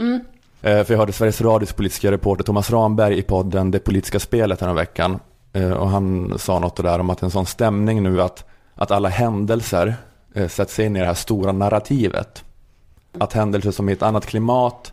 Mm. 0.00 0.20
Eh, 0.62 0.84
För 0.84 0.94
jag 0.94 0.98
hörde 0.98 1.12
Sveriges 1.12 1.40
Radios 1.40 1.72
politiska 1.72 2.10
reporter 2.10 2.44
Thomas 2.44 2.70
Ramberg 2.70 3.18
i 3.18 3.22
podden 3.22 3.70
Det 3.70 3.78
politiska 3.78 4.20
spelet 4.20 4.60
här 4.60 4.74
veckan. 4.74 5.18
Eh, 5.52 5.72
Och 5.72 5.88
han 5.88 6.34
sa 6.38 6.58
något 6.58 6.76
där 6.76 6.98
om 6.98 7.10
att 7.10 7.22
en 7.22 7.30
sån 7.30 7.46
stämning 7.46 8.02
nu 8.02 8.22
att, 8.22 8.44
att 8.74 8.90
alla 8.90 9.08
händelser 9.08 9.94
eh, 10.34 10.48
sätts 10.48 10.78
in 10.78 10.96
i 10.96 11.00
det 11.00 11.06
här 11.06 11.14
stora 11.14 11.52
narrativet. 11.52 12.44
Att 13.18 13.32
händelser 13.32 13.70
som 13.70 13.88
i 13.88 13.92
ett 13.92 14.02
annat 14.02 14.26
klimat 14.26 14.92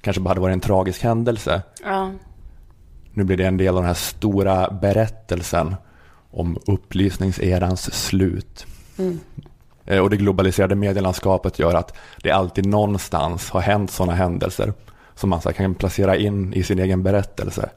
kanske 0.00 0.20
bara 0.20 0.30
hade 0.30 0.40
varit 0.40 0.52
en 0.52 0.60
tragisk 0.60 1.02
händelse. 1.02 1.62
Ja. 1.84 2.10
Nu 3.12 3.24
blir 3.24 3.36
det 3.36 3.44
en 3.44 3.56
del 3.56 3.68
av 3.68 3.74
den 3.74 3.84
här 3.84 3.94
stora 3.94 4.70
berättelsen 4.70 5.74
om 6.30 6.58
upplysningserans 6.66 7.94
slut. 7.94 8.66
Mm. 8.98 9.20
Eh, 9.84 9.98
Och 9.98 10.10
det 10.10 10.16
globaliserade 10.16 10.74
medielandskapet 10.74 11.58
gör 11.58 11.74
att 11.74 11.96
det 12.22 12.30
alltid 12.30 12.66
någonstans 12.66 13.50
har 13.50 13.60
hänt 13.60 13.90
sådana 13.90 14.12
händelser 14.12 14.72
som 15.14 15.30
man 15.30 15.40
så 15.40 15.52
kan 15.52 15.74
placera 15.74 16.16
in 16.16 16.54
i 16.54 16.62
sin 16.62 16.78
egen 16.78 17.02
berättelse. 17.02 17.70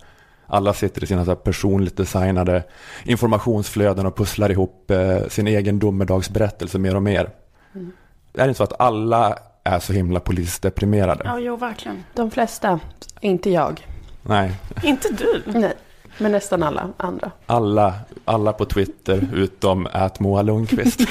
Alla 0.48 0.74
sitter 0.74 1.04
i 1.04 1.08
sina 1.08 1.26
så 1.26 1.32
här 1.32 1.36
personligt 1.36 1.98
designade 1.98 2.64
informationsflöden 3.04 4.06
och 4.06 4.16
pusslar 4.16 4.52
ihop 4.52 4.92
eh, 4.92 5.28
sin 5.30 5.48
egen 5.48 5.80
domedagsberättelse 5.80 6.80
mer 6.80 6.96
och 6.96 7.04
mer. 7.04 7.30
Mm. 7.76 7.92
Det 8.32 8.42
är 8.42 8.48
inte 8.48 8.58
så 8.58 8.64
att 8.64 8.80
alla 8.82 9.38
är 9.64 9.80
så 9.80 9.94
himla 9.94 10.20
politiskt 10.20 10.62
deprimerade. 10.62 11.22
Ja, 11.26 11.40
jo, 11.40 11.56
verkligen. 11.56 12.04
De 12.14 12.32
flesta, 12.32 12.80
inte 13.22 13.50
jag. 13.50 13.88
Nej, 14.24 14.52
Inte 14.84 15.08
du. 15.14 15.44
Nej, 15.46 15.74
men 16.18 16.32
nästan 16.32 16.64
alla 16.64 16.90
andra. 16.98 17.32
alla, 17.46 17.94
alla 18.26 18.54
på 18.54 18.66
Twitter 18.66 19.28
utom 19.34 19.88
att 19.92 20.20
Moa 20.20 20.42
Lundqvist. 20.42 21.00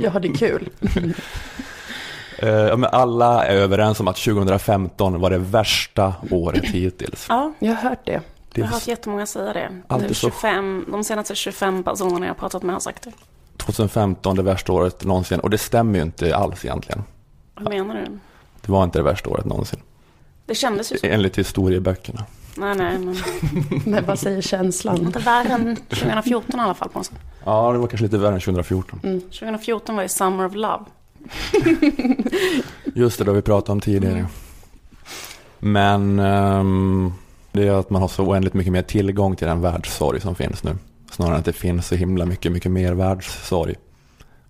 Jag 0.00 0.10
har 0.10 0.20
det 0.20 0.28
kul. 0.28 0.68
Eh, 2.42 2.48
ja, 2.48 2.76
men 2.76 2.90
alla 2.92 3.44
är 3.46 3.56
överens 3.56 4.00
om 4.00 4.08
att 4.08 4.16
2015 4.16 5.20
var 5.20 5.30
det 5.30 5.38
värsta 5.38 6.14
året 6.30 6.64
hittills. 6.64 7.26
Ja, 7.28 7.52
Jag 7.58 7.74
har 7.74 7.88
hört 7.90 8.06
det. 8.06 8.20
Det 8.52 8.60
jag 8.60 8.66
har 8.66 8.72
hört 8.74 8.86
jättemånga 8.86 9.26
säga 9.26 9.52
det. 9.52 9.70
Nu 9.98 10.08
så- 10.08 10.14
25, 10.14 10.84
de 10.90 11.04
senaste 11.04 11.34
25 11.34 11.82
personerna 11.82 12.26
jag 12.26 12.30
har 12.34 12.38
pratat 12.38 12.62
med 12.62 12.74
har 12.74 12.80
sagt 12.80 13.02
det. 13.02 13.12
2015 13.56 14.36
det 14.36 14.42
värsta 14.42 14.72
året 14.72 15.04
någonsin 15.04 15.40
och 15.40 15.50
det 15.50 15.58
stämmer 15.58 15.98
ju 15.98 16.02
inte 16.04 16.36
alls 16.36 16.64
egentligen. 16.64 17.02
Vad 17.54 17.68
menar 17.68 17.94
du? 17.94 18.18
Det 18.66 18.72
var 18.72 18.84
inte 18.84 18.98
det 18.98 19.02
värsta 19.02 19.30
året 19.30 19.44
någonsin. 19.44 19.80
Det 20.46 20.54
kändes 20.54 20.92
ju 20.92 20.98
så. 20.98 21.06
Enligt 21.06 21.38
historieböckerna. 21.38 22.24
Nej, 22.56 22.74
nej, 22.76 22.98
men 22.98 23.16
Men 23.86 24.04
vad 24.06 24.18
säger 24.18 24.42
känslan? 24.42 24.96
inte 24.96 25.18
värre 25.18 25.48
än 25.48 25.76
2014 25.76 26.60
i 26.60 26.62
alla 26.62 26.74
fall 26.74 26.88
på 26.88 26.98
något 26.98 27.06
sätt. 27.06 27.18
Ja, 27.44 27.72
det 27.72 27.78
var 27.78 27.86
kanske 27.86 28.04
lite 28.04 28.18
värre 28.18 28.34
än 28.34 28.40
2014. 28.40 29.00
2014 29.30 29.96
var 29.96 30.02
ju 30.02 30.08
Summer 30.08 30.46
of 30.46 30.54
Love. 30.54 30.84
Just 32.94 33.18
det, 33.18 33.24
det 33.24 33.30
har 33.30 33.36
vi 33.36 33.42
pratat 33.42 33.68
om 33.68 33.80
tidigare. 33.80 34.26
Men 35.58 36.18
ehm, 36.18 37.12
det 37.52 37.68
är 37.68 37.72
att 37.72 37.90
man 37.90 38.02
har 38.02 38.08
så 38.08 38.24
oändligt 38.24 38.54
mycket 38.54 38.72
mer 38.72 38.82
tillgång 38.82 39.36
till 39.36 39.46
den 39.46 39.60
världssorg 39.60 40.20
som 40.20 40.34
finns 40.34 40.64
nu. 40.64 40.76
Snarare 41.10 41.34
än 41.34 41.38
att 41.38 41.44
det 41.44 41.52
finns 41.52 41.86
så 41.86 41.94
himla 41.94 42.26
mycket, 42.26 42.52
mycket 42.52 42.72
mer 42.72 42.92
världssorg. 42.92 43.74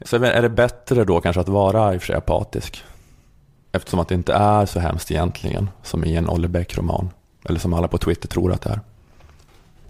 Så 0.05 0.17
är 0.17 0.43
det 0.43 0.49
bättre 0.49 1.05
då 1.05 1.21
kanske 1.21 1.41
att 1.41 1.49
vara 1.49 1.95
i 1.95 1.97
och 1.97 2.01
för 2.01 2.07
sig 2.07 2.17
apatisk? 2.17 2.85
Eftersom 3.73 4.01
att 4.01 4.09
det 4.09 4.15
inte 4.15 4.33
är 4.33 4.67
så 4.67 4.81
hemskt 4.81 5.11
egentligen, 5.11 5.71
som 5.83 6.05
i 6.05 6.17
en 6.17 6.29
Olle 6.29 6.49
Beck-roman. 6.49 7.11
Eller 7.45 7.61
som 7.61 7.75
alla 7.75 7.89
på 7.89 7.99
Twitter 7.99 8.29
tror 8.29 8.53
att 8.53 8.61
det 8.61 8.71
är. 8.71 8.81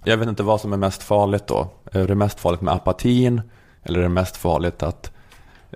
Jag 0.04 0.16
vet 0.16 0.28
inte 0.28 0.42
vad 0.42 0.60
som 0.60 0.72
är 0.72 0.76
mest 0.76 1.02
farligt 1.02 1.46
då. 1.46 1.68
Är 1.92 2.06
det 2.06 2.14
mest 2.14 2.40
farligt 2.40 2.60
med 2.60 2.74
apatin? 2.74 3.40
Eller 3.82 3.98
är 3.98 4.02
det 4.02 4.08
mest 4.08 4.36
farligt 4.36 4.82
att 4.82 5.12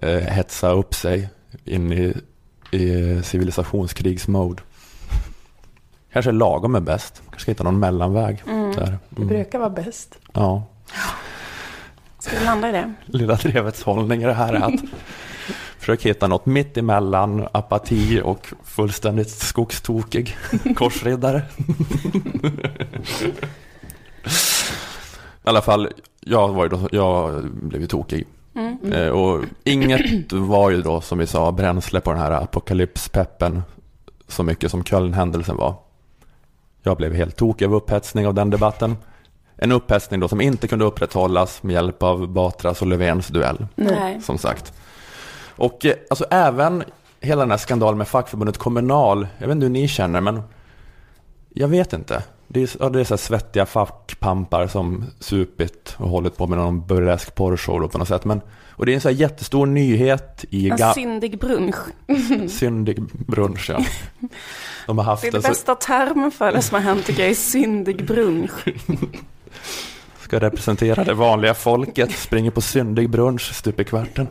eh, 0.03 0.19
hetsa 0.21 0.71
upp 0.71 0.95
sig 0.95 1.29
in 1.65 1.93
i, 1.93 2.15
i 2.71 3.21
civilisationskrigsmode? 3.23 4.63
Kanske 6.13 6.33
lagom 6.33 6.75
är 6.75 6.81
bäst. 6.81 7.23
Kanske 7.25 7.41
ska 7.41 7.51
hitta 7.51 7.65
någon 7.65 7.79
mellanväg. 7.79 8.43
Där. 8.47 8.99
Det 9.11 9.17
Mm. 9.17 9.29
brukar 9.29 9.59
vara 9.59 9.71
bäst. 9.71 10.19
Ja. 10.33 10.63
Ska 12.19 12.39
vi 12.39 12.45
landa 12.45 12.69
i 12.69 12.73
det? 12.73 12.95
Lilla 13.05 13.35
drevets 13.35 13.83
hållning 13.83 14.23
är 14.23 14.27
det 14.29 14.35
här 14.35 14.53
är 14.55 14.61
att 14.61 14.81
försöka 15.79 16.09
hitta 16.09 16.27
något 16.27 16.47
mitt 16.47 16.77
emellan 16.77 17.49
apati 17.53 18.21
och 18.25 18.53
fullständigt 18.65 19.31
skogstokig 19.31 20.37
korsriddare. 20.77 21.43
I 25.45 25.49
alla 25.49 25.63
fall, 25.63 25.89
jag, 26.21 26.49
var 26.49 26.63
ju 26.65 26.69
då, 26.69 26.89
jag 26.93 27.45
blev 27.51 27.81
ju 27.81 27.87
tokig. 27.87 28.27
Eh, 28.93 29.09
och 29.09 29.45
inget 29.65 30.33
var 30.33 30.71
ju 30.71 30.83
då, 30.83 31.01
som 31.01 31.19
vi 31.19 31.27
sa, 31.27 31.53
bränsle 31.53 32.01
på 32.01 32.11
den 32.11 32.21
här 32.21 32.31
apokalypspeppen 32.31 33.63
så 34.29 34.43
mycket 34.43 34.71
som 34.71 34.85
Köln-händelsen 34.85 35.57
var. 35.57 35.75
Jag 36.83 36.97
blev 36.97 37.15
helt 37.15 37.37
tokig 37.37 37.67
av 37.67 37.75
upphetsning 37.75 38.27
av 38.27 38.35
den 38.35 38.51
debatten. 38.51 38.97
En 39.57 39.73
upphetsning 39.73 40.21
då 40.21 40.29
som 40.29 40.41
inte 40.41 40.69
kunde 40.69 40.85
upprätthållas 40.85 41.63
med 41.63 41.75
hjälp 41.75 42.03
av 42.03 42.29
Batras 42.29 42.83
och 42.83 42.89
Löfvens 42.89 43.29
duell, 43.29 43.67
Nej. 43.75 44.21
som 44.23 44.39
sagt. 44.39 44.73
Och 45.57 45.87
eh, 45.87 45.95
alltså 46.11 46.25
även 46.31 46.85
hela 47.21 47.43
den 47.43 47.51
här 47.51 47.59
skandalen 47.59 47.99
med 47.99 48.09
fackförbundet 48.09 48.59
Kommunal, 48.59 49.29
jag 49.39 49.47
vet 49.47 49.55
inte 49.55 49.67
hur 49.67 49.73
ni 49.73 49.89
känner, 49.89 50.21
men 50.21 50.43
jag 51.55 51.69
vet 51.69 51.93
inte. 51.93 52.23
Det 52.49 52.63
är, 52.63 52.71
ja, 52.81 52.89
det 52.89 53.01
är 53.01 53.05
så 53.05 53.17
svettiga 53.17 53.67
fackpampar 53.67 54.67
som 54.67 55.05
supit 55.21 55.95
och 55.99 56.09
hållit 56.09 56.37
på 56.37 56.47
med 56.47 56.59
någon 56.59 56.87
burlesk 56.87 57.35
porrshow 57.35 57.89
på 57.89 57.99
något 57.99 58.09
sätt. 58.09 58.25
Men, 58.25 58.41
och 58.71 58.87
det 58.87 58.93
är 58.93 58.95
en 58.95 59.01
så 59.01 59.11
jättestor 59.11 59.67
nyhet 59.67 60.45
i 60.51 60.71
En 60.71 60.95
syndig 60.95 61.39
brunch. 61.39 61.77
syndig 62.49 63.03
brunch. 63.27 63.71
Ja. 63.71 63.85
De 64.87 64.99
har 64.99 65.05
haft 65.05 65.23
Det 65.23 65.27
är 65.27 65.29
en 65.29 65.33
den 65.33 65.43
så, 65.43 65.49
bästa 65.49 65.75
termen 65.75 66.31
för 66.31 66.53
det 66.53 66.63
som 66.63 66.75
har 66.75 66.83
hänt 66.83 67.07
tycker 67.07 67.23
jag 67.23 67.31
är 67.31 67.35
syndig 67.35 68.07
brunch. 68.07 68.65
ska 70.21 70.41
representera 70.41 71.05
det 71.05 71.15
vanliga 71.15 71.55
folket, 71.55 72.13
springer 72.13 72.51
på 72.51 72.61
syndig 72.61 73.11
brunch 73.11 73.55
stup 73.55 73.81
i 73.81 73.85
kvarten. 73.85 74.29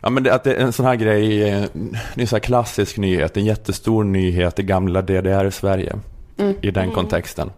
Ja 0.00 0.10
men 0.10 0.22
det, 0.22 0.34
att 0.34 0.44
det 0.44 0.54
är 0.54 0.60
en 0.60 0.72
sån 0.72 0.86
här 0.86 0.94
grej, 0.94 1.42
eh, 1.42 1.64
det 1.74 2.20
är 2.20 2.20
en 2.20 2.26
sån 2.26 2.36
här 2.36 2.40
klassisk 2.40 2.96
nyhet, 2.96 3.36
en 3.36 3.44
jättestor 3.44 4.04
nyhet 4.04 4.58
i 4.58 4.62
gamla 4.62 5.02
DDR-Sverige 5.02 5.98
i 6.60 6.70
den 6.70 6.90
kontexten. 6.90 7.50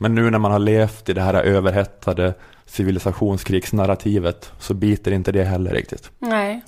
Men 0.00 0.14
nu 0.14 0.30
när 0.30 0.38
man 0.38 0.52
har 0.52 0.58
levt 0.58 1.08
i 1.08 1.12
det 1.12 1.20
här 1.20 1.34
överhettade 1.34 2.34
civilisationskrigsnarrativet 2.66 4.52
så 4.58 4.74
biter 4.74 5.12
inte 5.12 5.32
det 5.32 5.44
heller 5.44 5.70
riktigt. 5.70 6.10
Nej, 6.18 6.60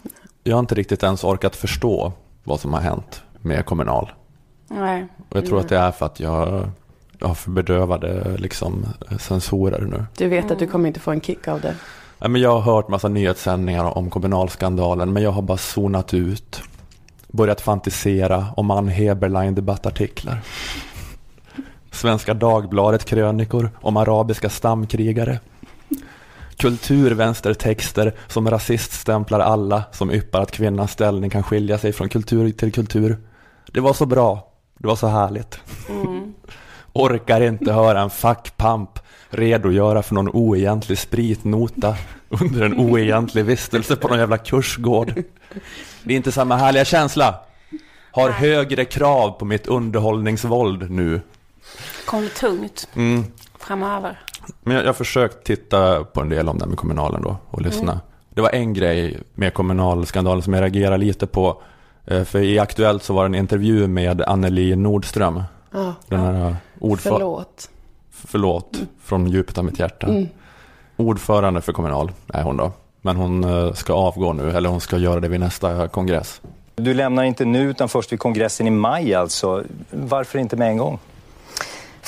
Jag 0.44 0.56
har 0.56 0.60
inte 0.60 0.74
riktigt 0.74 1.02
ens 1.02 1.24
orkat 1.24 1.56
förstå 1.56 2.12
vad 2.44 2.60
som 2.60 2.72
har 2.74 2.80
hänt 2.80 3.22
med 3.40 3.66
Kommunal. 3.66 4.12
nej. 4.68 5.06
Och 5.28 5.36
jag 5.36 5.46
tror 5.46 5.60
att 5.60 5.68
det 5.68 5.76
är 5.78 5.90
för 5.90 6.06
att 6.06 6.20
jag, 6.20 6.70
jag 7.18 7.28
har 7.28 7.34
för 7.34 7.50
bedövade 7.50 8.36
liksom, 8.38 8.86
sensorer 9.18 9.80
nu. 9.80 10.04
Du 10.16 10.28
vet 10.28 10.50
att 10.50 10.58
du 10.58 10.66
kommer 10.66 10.88
inte 10.88 11.00
få 11.00 11.10
en 11.10 11.20
kick 11.20 11.48
av 11.48 11.60
det. 11.60 11.74
Ja, 12.18 12.28
men 12.28 12.40
jag 12.40 12.50
har 12.60 12.60
hört 12.74 12.88
massa 12.88 13.08
nyhetssändningar 13.08 13.98
om 13.98 14.10
kommunalskandalen 14.10 15.12
men 15.12 15.22
jag 15.22 15.30
har 15.30 15.42
bara 15.42 15.58
zonat 15.58 16.14
ut. 16.14 16.62
Börjat 17.28 17.60
fantisera 17.60 18.46
om 18.56 18.70
Ann 18.70 18.88
Heberlein 18.88 19.54
debattartiklar. 19.54 20.40
Svenska 21.92 22.34
Dagbladet 22.34 23.04
krönikor 23.04 23.70
om 23.80 23.96
arabiska 23.96 24.48
stamkrigare. 24.48 25.40
Kulturvänstertexter 26.56 28.14
som 28.28 28.50
rasiststämplar 28.50 29.40
alla 29.40 29.82
som 29.92 30.10
yppar 30.10 30.40
att 30.40 30.52
kvinnans 30.52 30.90
ställning 30.90 31.30
kan 31.30 31.42
skilja 31.42 31.78
sig 31.78 31.92
från 31.92 32.08
kultur 32.08 32.50
till 32.50 32.72
kultur. 32.72 33.18
Det 33.72 33.80
var 33.80 33.92
så 33.92 34.06
bra. 34.06 34.52
Det 34.78 34.86
var 34.86 34.96
så 34.96 35.06
härligt. 35.06 35.60
Orkar 36.92 37.40
inte 37.40 37.72
höra 37.72 38.00
en 38.00 38.10
fackpamp 38.10 38.98
redogöra 39.30 40.02
för 40.02 40.14
någon 40.14 40.28
oegentlig 40.28 40.98
spritnota 40.98 41.96
under 42.28 42.62
en 42.62 42.78
oegentlig 42.78 43.44
vistelse 43.44 43.96
på 43.96 44.08
någon 44.08 44.18
jävla 44.18 44.38
kursgård. 44.38 45.22
Det 46.02 46.12
är 46.12 46.16
inte 46.16 46.32
samma 46.32 46.56
härliga 46.56 46.84
känsla. 46.84 47.34
Har 48.12 48.30
högre 48.30 48.84
krav 48.84 49.30
på 49.30 49.44
mitt 49.44 49.66
underhållningsvåld 49.66 50.90
nu. 50.90 51.20
Kommer 52.06 52.28
tungt 52.28 52.88
Mm. 52.94 53.24
framöver. 53.58 54.18
Men 54.62 54.74
jag 54.76 54.82
jag 54.84 54.88
har 54.88 54.94
försökt 54.94 55.44
titta 55.46 56.04
på 56.04 56.20
en 56.20 56.28
del 56.28 56.48
om 56.48 56.58
det 56.58 56.64
här 56.64 56.68
med 56.68 56.78
kommunalen 56.78 57.22
då 57.22 57.36
och 57.50 57.60
lyssna. 57.62 58.00
Det 58.30 58.40
var 58.40 58.50
en 58.50 58.74
grej 58.74 59.20
med 59.34 59.54
kommunalskandalen 59.54 60.42
som 60.42 60.52
jag 60.54 60.60
reagerade 60.62 60.96
lite 61.04 61.26
på. 61.26 61.62
Eh, 62.06 62.24
För 62.24 62.38
i 62.38 62.58
Aktuellt 62.58 63.02
så 63.02 63.14
var 63.14 63.22
det 63.22 63.26
en 63.26 63.34
intervju 63.42 63.86
med 63.88 64.22
Anneli 64.22 64.76
Nordström. 64.76 65.42
Ja, 65.72 65.94
Den 66.08 66.20
här 66.20 66.56
ordförande. 66.78 67.18
förlåt. 67.20 67.70
Förlåt, 68.10 68.78
från 69.04 69.26
djupet 69.30 69.58
av 69.58 69.64
mitt 69.64 69.78
hjärta. 69.78 70.08
Ordförande 70.96 71.60
för 71.60 71.72
Kommunal 71.72 72.12
är 72.28 72.42
hon 72.42 72.56
då. 72.56 72.72
Men 73.00 73.16
hon 73.16 73.44
eh, 73.44 73.72
ska 73.72 73.92
avgå 73.92 74.32
nu, 74.32 74.50
eller 74.50 74.68
hon 74.70 74.80
ska 74.80 74.96
göra 74.98 75.20
det 75.20 75.28
vid 75.28 75.40
nästa 75.40 75.88
kongress. 75.88 76.40
Du 76.76 76.94
lämnar 76.94 77.24
inte 77.24 77.44
nu 77.44 77.70
utan 77.70 77.88
först 77.88 78.12
vid 78.12 78.18
kongressen 78.18 78.66
i 78.66 78.70
maj 78.70 79.14
alltså. 79.14 79.64
Varför 79.90 80.38
inte 80.38 80.56
med 80.56 80.68
en 80.68 80.76
gång? 80.78 80.98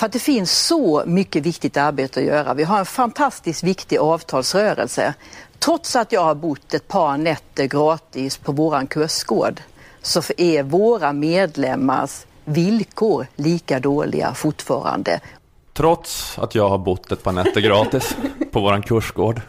För 0.01 0.07
att 0.07 0.13
det 0.13 0.19
finns 0.19 0.67
så 0.67 1.03
mycket 1.07 1.47
viktigt 1.47 1.77
arbete 1.77 2.21
att 2.21 2.27
göra. 2.27 2.55
Vi 2.55 2.65
har 2.65 2.79
en 2.79 2.87
fantastiskt 2.87 3.63
viktig 3.63 3.99
avtalsrörelse. 3.99 5.15
Trots 5.59 5.97
att 5.97 6.13
jag 6.13 6.25
har 6.25 6.35
bott 6.35 6.75
ett 6.75 6.89
par 6.89 7.17
nätter 7.17 7.67
gratis 7.67 8.37
på 8.37 8.53
våran 8.53 8.87
kursgård 8.87 9.61
så 10.03 10.23
är 10.37 10.63
våra 10.63 11.13
medlemmars 11.13 12.27
villkor 12.45 13.27
lika 13.37 13.81
dåliga 13.81 14.35
fortfarande. 14.35 15.21
Trots 15.73 16.39
att 16.39 16.55
jag 16.55 16.69
har 16.69 16.79
bott 16.79 17.13
ett 17.13 17.23
par 17.23 17.33
nätter 17.33 17.61
gratis 17.61 18.17
på 18.53 18.61
våran 18.61 18.83
kursgård 18.83 19.41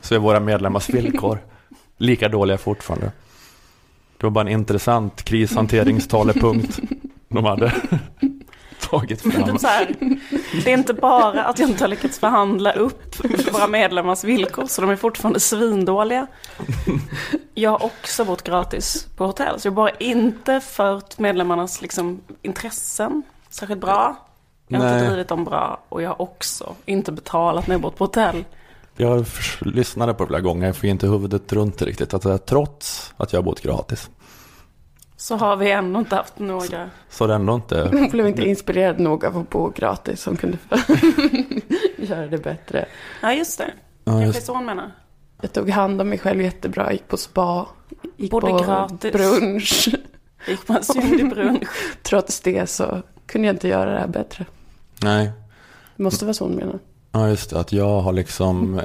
så 0.00 0.14
är 0.14 0.18
våra 0.18 0.40
medlemmars 0.40 0.88
villkor 0.88 1.38
lika 1.98 2.28
dåliga 2.28 2.58
fortfarande. 2.58 3.12
Det 4.18 4.26
var 4.26 4.30
bara 4.30 4.40
en 4.40 4.48
intressant 4.48 5.22
krishanteringstalepunkt 5.22 6.78
de 7.28 7.44
hade 7.44 7.72
tagit 8.90 9.22
fram. 9.22 9.44
Typ 9.44 9.60
så 9.60 9.66
här, 9.66 9.96
det 10.64 10.70
är 10.72 10.78
inte 10.78 10.94
bara 10.94 11.44
att 11.44 11.58
jag 11.58 11.68
inte 11.68 11.84
har 11.84 11.88
lyckats 11.88 12.18
förhandla 12.18 12.72
upp 12.72 13.16
våra 13.52 13.66
medlemmars 13.66 14.24
villkor 14.24 14.66
så 14.66 14.80
de 14.80 14.90
är 14.90 14.96
fortfarande 14.96 15.40
svindåliga. 15.40 16.26
Jag 17.54 17.70
har 17.70 17.84
också 17.84 18.24
bott 18.24 18.42
gratis 18.42 19.06
på 19.16 19.26
hotell 19.26 19.60
så 19.60 19.66
jag 19.66 19.72
har 19.72 19.76
bara 19.76 19.90
inte 19.90 20.60
fört 20.60 21.18
medlemmarnas 21.18 21.82
liksom, 21.82 22.20
intressen 22.42 23.22
särskilt 23.50 23.80
bra. 23.80 24.16
Jag 24.68 24.78
har 24.78 24.86
Nej. 24.86 24.98
inte 24.98 25.10
drivit 25.10 25.28
dem 25.28 25.44
bra 25.44 25.80
och 25.88 26.02
jag 26.02 26.08
har 26.08 26.22
också 26.22 26.74
inte 26.84 27.12
betalat 27.12 27.66
när 27.66 27.74
jag 27.74 27.80
bott 27.80 27.96
på 27.96 28.04
hotell. 28.04 28.44
jag 28.96 29.26
lyssnade 29.60 30.14
på 30.14 30.22
det 30.22 30.28
flera 30.28 30.40
gånger, 30.40 30.66
jag 30.66 30.76
fick 30.76 30.90
inte 30.90 31.06
huvudet 31.06 31.52
runt 31.52 31.78
det 31.78 31.84
riktigt. 31.84 32.14
Att, 32.14 32.24
eh, 32.24 32.36
trots 32.36 33.14
att 33.16 33.32
jag 33.32 33.40
har 33.40 33.44
bott 33.44 33.60
gratis 33.60 34.10
Så 35.20 35.36
har 35.36 35.56
vi 35.56 35.70
ändå 35.70 36.00
inte 36.00 36.16
haft 36.16 36.38
några. 36.38 36.90
så 37.10 37.24
är 37.24 37.28
det 37.28 37.34
ändå 37.34 37.54
inte... 37.54 37.88
Hon 37.92 38.08
blev 38.08 38.26
inte 38.28 38.42
inspirerad 38.48 39.00
nog 39.00 39.24
av 39.24 39.38
att 39.38 39.50
bo 39.50 39.70
gratis 39.70 40.20
som 40.22 40.36
kunde 40.36 40.58
göra 41.96 42.26
det 42.26 42.38
bättre. 42.38 42.86
Ja, 43.22 43.32
just 43.32 43.58
det. 43.58 43.70
Ja, 44.04 44.12
Kanske 44.12 44.26
just, 44.26 44.46
så 44.46 44.54
hon 44.54 44.64
menar. 44.64 44.90
Jag 45.40 45.52
tog 45.52 45.70
hand 45.70 46.00
om 46.00 46.08
mig 46.08 46.18
själv 46.18 46.42
jättebra, 46.42 46.92
gick 46.92 47.08
på 47.08 47.16
spa, 47.16 47.66
gick 48.16 48.30
Bodde 48.30 48.46
på 48.46 48.58
gratis. 48.58 49.12
brunch. 49.12 49.88
Gick 50.48 50.66
på 50.66 50.72
en 50.72 50.84
syndig 50.84 51.30
brunch. 51.30 51.68
Trots 52.02 52.40
det 52.40 52.66
så 52.70 53.02
kunde 53.26 53.46
jag 53.48 53.54
inte 53.54 53.68
göra 53.68 53.92
det 53.92 53.98
här 53.98 54.06
bättre. 54.08 54.46
nej, 55.02 55.30
Det 55.96 56.02
måste 56.02 56.24
vara 56.24 56.34
så 56.34 56.44
hon 56.44 56.52
menar. 56.54 56.78
ja, 57.12 57.28
just 57.28 57.50
det. 57.50 57.60
Att 57.60 57.72
jag 57.72 58.00
har 58.00 58.12
liksom 58.12 58.80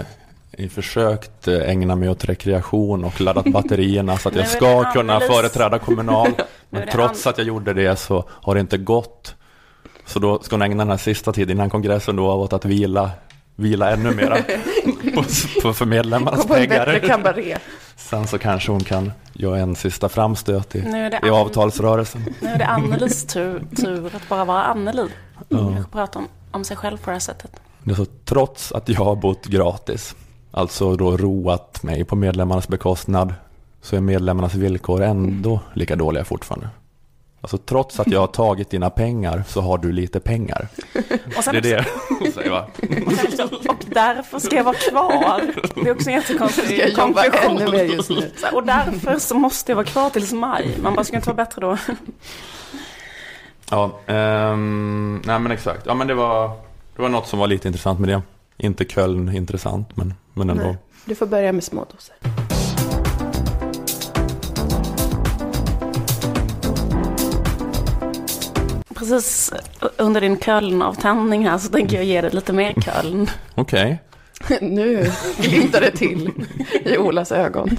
eh, 0.57 0.69
försökt 0.69 1.47
eh, 1.47 1.69
ägna 1.69 1.95
mig 1.95 2.09
åt 2.09 2.25
rekreation 2.25 3.03
och 3.03 3.21
laddat 3.21 3.45
batterierna 3.53 4.17
så 4.17 4.29
att 4.29 4.35
jag 4.35 4.47
ska 4.47 4.91
kunna 4.91 5.19
företräda 5.19 5.79
Kommunal. 5.79 6.31
Men 6.69 6.87
trots 6.91 7.27
att 7.27 7.37
jag 7.37 7.47
gjorde 7.47 7.73
det 7.73 7.95
så 7.95 8.25
har 8.29 8.55
det 8.55 8.61
inte 8.61 8.77
gått. 8.77 9.35
Så 10.05 10.19
då 10.19 10.39
ska 10.39 10.55
hon 10.55 10.61
ägna 10.61 10.83
den 10.83 10.89
här 10.89 10.97
sista 10.97 11.33
tiden 11.33 11.57
innan 11.57 11.69
kongressen 11.69 12.15
då 12.15 12.31
åt 12.31 12.53
att 12.53 12.65
vila, 12.65 13.11
vila 13.55 13.91
ännu 13.91 14.11
mera 14.11 14.37
på, 15.15 15.23
på 15.61 15.73
för 15.73 15.85
medlemmarnas 15.85 16.47
pengar. 16.47 16.99
Sen 17.95 18.27
så 18.27 18.37
kanske 18.37 18.71
hon 18.71 18.83
kan 18.83 19.11
göra 19.33 19.57
en 19.57 19.75
sista 19.75 20.09
framstöt 20.09 20.75
i, 20.75 21.09
i 21.25 21.29
avtalsrörelsen. 21.29 22.35
Nu 22.41 22.47
är 22.47 22.57
det 22.57 22.65
Annelies 22.65 23.25
tur, 23.25 23.63
tur 23.81 24.15
att 24.15 24.29
bara 24.29 24.45
vara 24.45 24.63
Anneli. 24.63 25.07
Ja. 25.49 25.57
Kanske 25.57 25.91
prata 25.91 26.19
om, 26.19 26.27
om 26.51 26.63
sig 26.63 26.77
själv 26.77 26.97
på 26.97 27.05
det 27.05 27.11
här 27.11 27.19
sättet. 27.19 27.51
Det 27.83 27.91
är 27.91 27.95
så, 27.95 28.05
trots 28.25 28.71
att 28.71 28.89
jag 28.89 29.05
har 29.05 29.15
bott 29.15 29.45
gratis, 29.45 30.15
alltså 30.53 30.95
då 30.95 31.17
roat 31.17 31.83
mig 31.83 32.03
på 32.03 32.15
medlemmarnas 32.15 32.67
bekostnad, 32.67 33.33
så 33.81 33.95
är 33.95 33.99
medlemmarnas 34.01 34.53
villkor 34.55 35.01
ändå 35.01 35.59
lika 35.73 35.95
dåliga 35.95 36.23
fortfarande. 36.25 36.69
Alltså 37.41 37.57
trots 37.57 37.99
att 37.99 38.07
jag 38.07 38.19
har 38.19 38.27
tagit 38.27 38.69
dina 38.69 38.89
pengar 38.89 39.43
så 39.47 39.61
har 39.61 39.77
du 39.77 39.91
lite 39.91 40.19
pengar. 40.19 40.67
Och, 41.37 41.43
sen 41.43 41.55
Det 41.61 41.71
är 41.71 41.79
också, 41.79 41.91
det 42.09 42.15
hon 42.19 42.31
säger 42.31 42.49
va? 42.49 42.67
och, 43.69 43.75
därför 43.85 44.39
ska 44.39 44.55
jag 44.55 44.63
vara 44.63 44.75
kvar. 44.75 45.41
Det 45.75 45.89
är 45.89 45.91
också 45.95 46.09
en 46.09 46.15
jättekonstig 46.15 46.95
konklusion. 46.95 47.57
ännu 47.61 47.71
mer 47.71 47.83
just 47.83 48.09
nu? 48.09 48.31
Så 48.37 48.45
här, 48.45 48.55
Och 48.55 48.63
därför 48.63 49.19
så 49.19 49.35
måste 49.35 49.71
jag 49.71 49.75
vara 49.75 49.85
kvar 49.85 50.09
tills 50.09 50.33
maj. 50.33 50.77
Man 50.81 50.93
bara, 50.95 51.03
ska 51.03 51.15
inte 51.15 51.29
vara 51.29 51.35
bättre 51.45 51.61
då? 51.61 51.77
Ja, 53.69 53.99
ehm, 54.07 55.21
nej 55.25 55.39
men 55.39 55.51
exakt. 55.51 55.85
Ja 55.85 55.93
men 55.93 56.07
det 56.07 56.13
var, 56.13 56.47
det 56.95 57.01
var 57.01 57.09
något 57.09 57.27
som 57.27 57.39
var 57.39 57.47
lite 57.47 57.67
intressant 57.67 57.99
med 57.99 58.09
det. 58.09 58.21
Inte 58.57 58.85
Köln 58.85 59.35
intressant 59.35 59.97
men, 59.97 60.13
men 60.33 60.49
ändå. 60.49 60.63
Nej. 60.63 60.77
Du 61.05 61.15
får 61.15 61.25
börja 61.25 61.51
med 61.51 61.63
små 61.63 61.85
doser. 61.91 62.15
Precis 68.95 69.53
under 69.97 70.21
din 70.21 70.37
Köln-avtändning 70.39 71.47
här 71.47 71.57
så 71.57 71.69
tänker 71.69 71.95
jag 71.95 72.05
ge 72.05 72.21
dig 72.21 72.31
lite 72.31 72.53
mer 72.53 72.73
Köln. 72.81 73.29
Okej. 73.55 73.99
Nu 74.61 75.11
glimtar 75.37 75.81
det 75.81 75.91
till 75.91 76.31
i 76.85 76.97
Olas 76.97 77.31
ögon. 77.31 77.77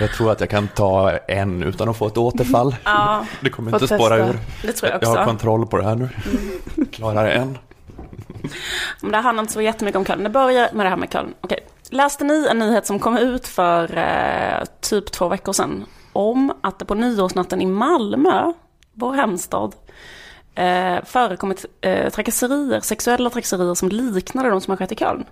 Jag 0.00 0.12
tror 0.12 0.32
att 0.32 0.40
jag 0.40 0.50
kan 0.50 0.68
ta 0.68 1.10
en 1.28 1.62
utan 1.62 1.88
att 1.88 1.96
få 1.96 2.06
ett 2.06 2.16
återfall. 2.18 2.76
Ja, 2.84 3.26
Det 3.40 3.50
kommer 3.50 3.74
inte 3.74 3.86
spåra 3.86 4.16
ur. 4.16 4.38
det 4.62 4.72
tror 4.72 4.92
jag 4.92 5.02
Jag 5.02 5.08
har 5.08 5.16
också. 5.16 5.24
kontroll 5.24 5.66
på 5.66 5.76
det 5.76 5.84
här 5.84 5.94
nu. 5.94 6.08
Klarar 6.92 7.26
en. 7.30 7.58
Men 9.00 9.12
det 9.12 9.18
handlar 9.18 9.42
inte 9.42 9.52
så 9.52 9.62
jättemycket 9.62 9.98
om 9.98 10.04
Köln. 10.04 10.22
Det 10.22 10.30
börjar 10.30 10.68
med 10.72 10.86
det 10.86 10.90
här 10.90 10.96
med 10.96 11.12
Köln. 11.12 11.34
Okej. 11.40 11.58
Läste 11.90 12.24
ni 12.24 12.46
en 12.50 12.58
nyhet 12.58 12.86
som 12.86 12.98
kom 12.98 13.16
ut 13.18 13.48
för 13.48 13.96
eh, 13.98 14.64
typ 14.80 15.12
två 15.12 15.28
veckor 15.28 15.52
sedan? 15.52 15.84
Om 16.12 16.52
att 16.60 16.78
det 16.78 16.84
på 16.84 16.94
nyårsnatten 16.94 17.62
i 17.62 17.66
Malmö, 17.66 18.52
vår 18.92 19.12
hemstad, 19.12 19.74
eh, 20.54 21.04
förekommit 21.04 21.64
eh, 21.80 22.10
trakasserier, 22.10 22.80
sexuella 22.80 23.30
trakasserier 23.30 23.74
som 23.74 23.88
liknade 23.88 24.50
de 24.50 24.60
som 24.60 24.70
har 24.70 24.76
skett 24.76 24.92
i 24.92 24.96
Köln. 24.96 25.24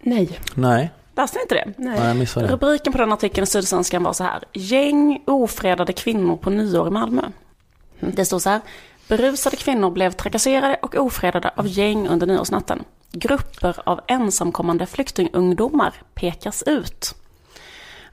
Nej. 0.00 0.40
Nej, 0.54 0.90
Läste 1.16 1.38
ni 1.38 1.42
inte 1.42 1.54
det? 1.54 1.72
nej 1.76 2.08
jag 2.08 2.16
missade 2.16 2.46
det. 2.46 2.52
Rubriken 2.52 2.92
på 2.92 2.98
den 2.98 3.12
artikeln 3.12 3.42
i 3.44 3.46
Sydsvenskan 3.46 4.02
var 4.02 4.12
så 4.12 4.24
här. 4.24 4.44
Gäng 4.52 5.22
ofredade 5.26 5.92
kvinnor 5.92 6.36
på 6.36 6.50
nyår 6.50 6.88
i 6.88 6.90
Malmö. 6.90 7.22
Det 8.00 8.24
stod 8.24 8.42
så 8.42 8.50
här. 8.50 8.60
Berusade 9.08 9.56
kvinnor 9.56 9.90
blev 9.90 10.12
trakasserade 10.12 10.78
och 10.82 10.94
ofredade 10.94 11.50
av 11.56 11.68
gäng 11.68 12.08
under 12.08 12.26
nyårsnatten. 12.26 12.84
Grupper 13.12 13.76
av 13.84 14.00
ensamkommande 14.06 14.86
flyktingungdomar 14.86 15.94
pekas 16.14 16.62
ut. 16.62 17.14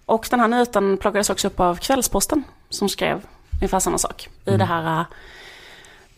Och 0.06 0.28
den 0.30 0.40
här 0.40 0.48
nyheten 0.48 0.98
plockades 0.98 1.30
också 1.30 1.48
upp 1.48 1.60
av 1.60 1.76
Kvällsposten 1.76 2.44
som 2.70 2.90
skrev 2.90 3.22
ungefär 3.54 3.80
samma 3.80 3.98
sak. 3.98 4.30
I, 4.46 4.58
det 4.58 4.66
här, 4.66 5.00
äh, 5.00 5.06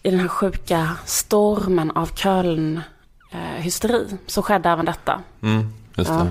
I 0.03 0.11
den 0.11 0.19
här 0.19 0.27
sjuka 0.27 0.89
stormen 1.05 1.91
av 1.91 2.09
Köln-hysteri 2.15 4.17
så 4.27 4.41
skedde 4.41 4.69
även 4.69 4.85
detta. 4.85 5.21
Mm, 5.41 5.73
det. 5.95 6.09
Eh, 6.09 6.27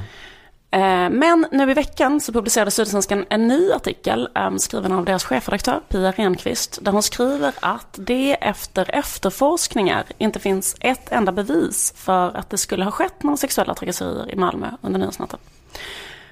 Men 1.11 1.47
nu 1.53 1.71
i 1.71 1.75
veckan 1.75 2.21
så 2.21 2.33
publicerade 2.33 2.71
Sydsvenskan 2.71 3.25
en 3.29 3.49
ny 3.49 3.73
artikel 3.73 4.29
eh, 4.35 4.57
skriven 4.57 4.93
av 4.93 5.05
deras 5.05 5.25
chefredaktör 5.25 5.81
Pia 5.89 6.11
Renqvist 6.11 6.79
där 6.83 6.93
hon 6.93 7.03
skriver 7.03 7.53
att 7.61 7.99
det 7.99 8.33
efter 8.33 8.95
efterforskningar 8.95 10.05
inte 10.19 10.41
finns 10.41 10.77
ett 10.81 11.13
enda 11.13 11.33
bevis 11.33 11.93
för 11.97 12.37
att 12.37 12.51
det 12.51 12.59
skulle 12.59 12.85
ha 12.85 12.91
skett 12.91 13.23
några 13.23 13.37
sexuella 13.37 13.75
trakasserier 13.75 14.31
i 14.31 14.37
Malmö 14.37 14.71
under 14.81 15.01
nyårsnatten. 15.01 15.39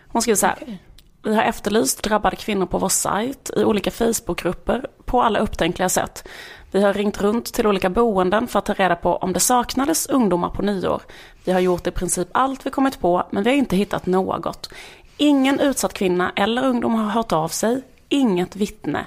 Hon 0.09 0.23
skriver 0.23 0.37
så 0.37 0.47
här. 0.47 0.79
Vi 1.23 1.35
har 1.35 1.43
efterlyst 1.43 2.03
drabbade 2.03 2.37
kvinnor 2.37 2.67
på 2.67 2.79
vår 2.79 2.89
sajt, 2.89 3.51
i 3.57 3.65
olika 3.65 3.91
Facebookgrupper, 3.91 4.87
på 5.05 5.23
alla 5.23 5.39
upptänkliga 5.39 5.89
sätt. 5.89 6.29
Vi 6.71 6.83
har 6.83 6.95
ringt 6.95 7.21
runt 7.21 7.55
till 7.55 7.67
olika 7.67 7.91
boenden 7.91 8.49
för 8.49 8.59
att 8.59 8.65
ta 8.65 8.75
reda 8.75 8.97
på 8.97 9.17
om 9.17 9.33
det 9.33 9.41
saknades 9.41 10.07
ungdomar 10.07 10.51
på 10.51 10.63
nyår. 10.63 11.03
Vi 11.45 11.53
har 11.53 11.61
gjort 11.61 11.87
i 11.87 11.91
princip 11.91 12.29
allt 12.33 12.67
vi 12.67 12.71
kommit 12.71 13.01
på, 13.01 13.27
men 13.31 13.43
vi 13.43 13.51
har 13.51 13.57
inte 13.57 13.77
hittat 13.77 14.07
något. 14.07 14.71
Ingen 15.17 15.61
utsatt 15.61 15.93
kvinna 15.95 16.33
eller 16.37 16.65
ungdom 16.65 16.95
har 16.95 17.11
hört 17.11 17.33
av 17.33 17.49
sig, 17.49 17.83
inget 18.09 18.57
vittne, 18.57 19.07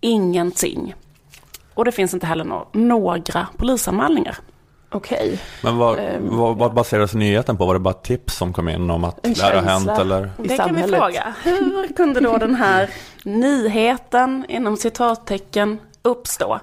ingenting. 0.00 0.94
Och 1.74 1.84
det 1.84 1.92
finns 1.92 2.14
inte 2.14 2.26
heller 2.26 2.44
nå- 2.44 2.68
några 2.72 3.46
polisanmälningar. 3.56 4.36
Okej. 4.90 5.40
Men 5.62 5.76
vad, 5.76 5.98
Ehm, 5.98 6.36
vad, 6.36 6.56
vad 6.56 6.74
baserades 6.74 7.14
nyheten 7.14 7.56
på? 7.56 7.66
Var 7.66 7.74
det 7.74 7.80
bara 7.80 7.94
tips 7.94 8.34
som 8.36 8.52
kom 8.52 8.68
in 8.68 8.90
om 8.90 9.04
att 9.04 9.22
det 9.22 9.40
här 9.42 9.54
har 9.54 9.62
hänt 9.62 9.88
eller? 9.88 10.24
I 10.44 10.48
Det 10.48 10.56
kan 10.56 10.74
vi 10.76 10.82
fråga. 10.82 11.34
Hur 11.42 11.92
kunde 11.96 12.20
då 12.20 12.36
den 12.38 12.54
här 12.54 12.90
nyheten, 13.24 14.44
inom 14.48 14.76
citattecken, 14.76 15.78
uppstå? 16.02 16.60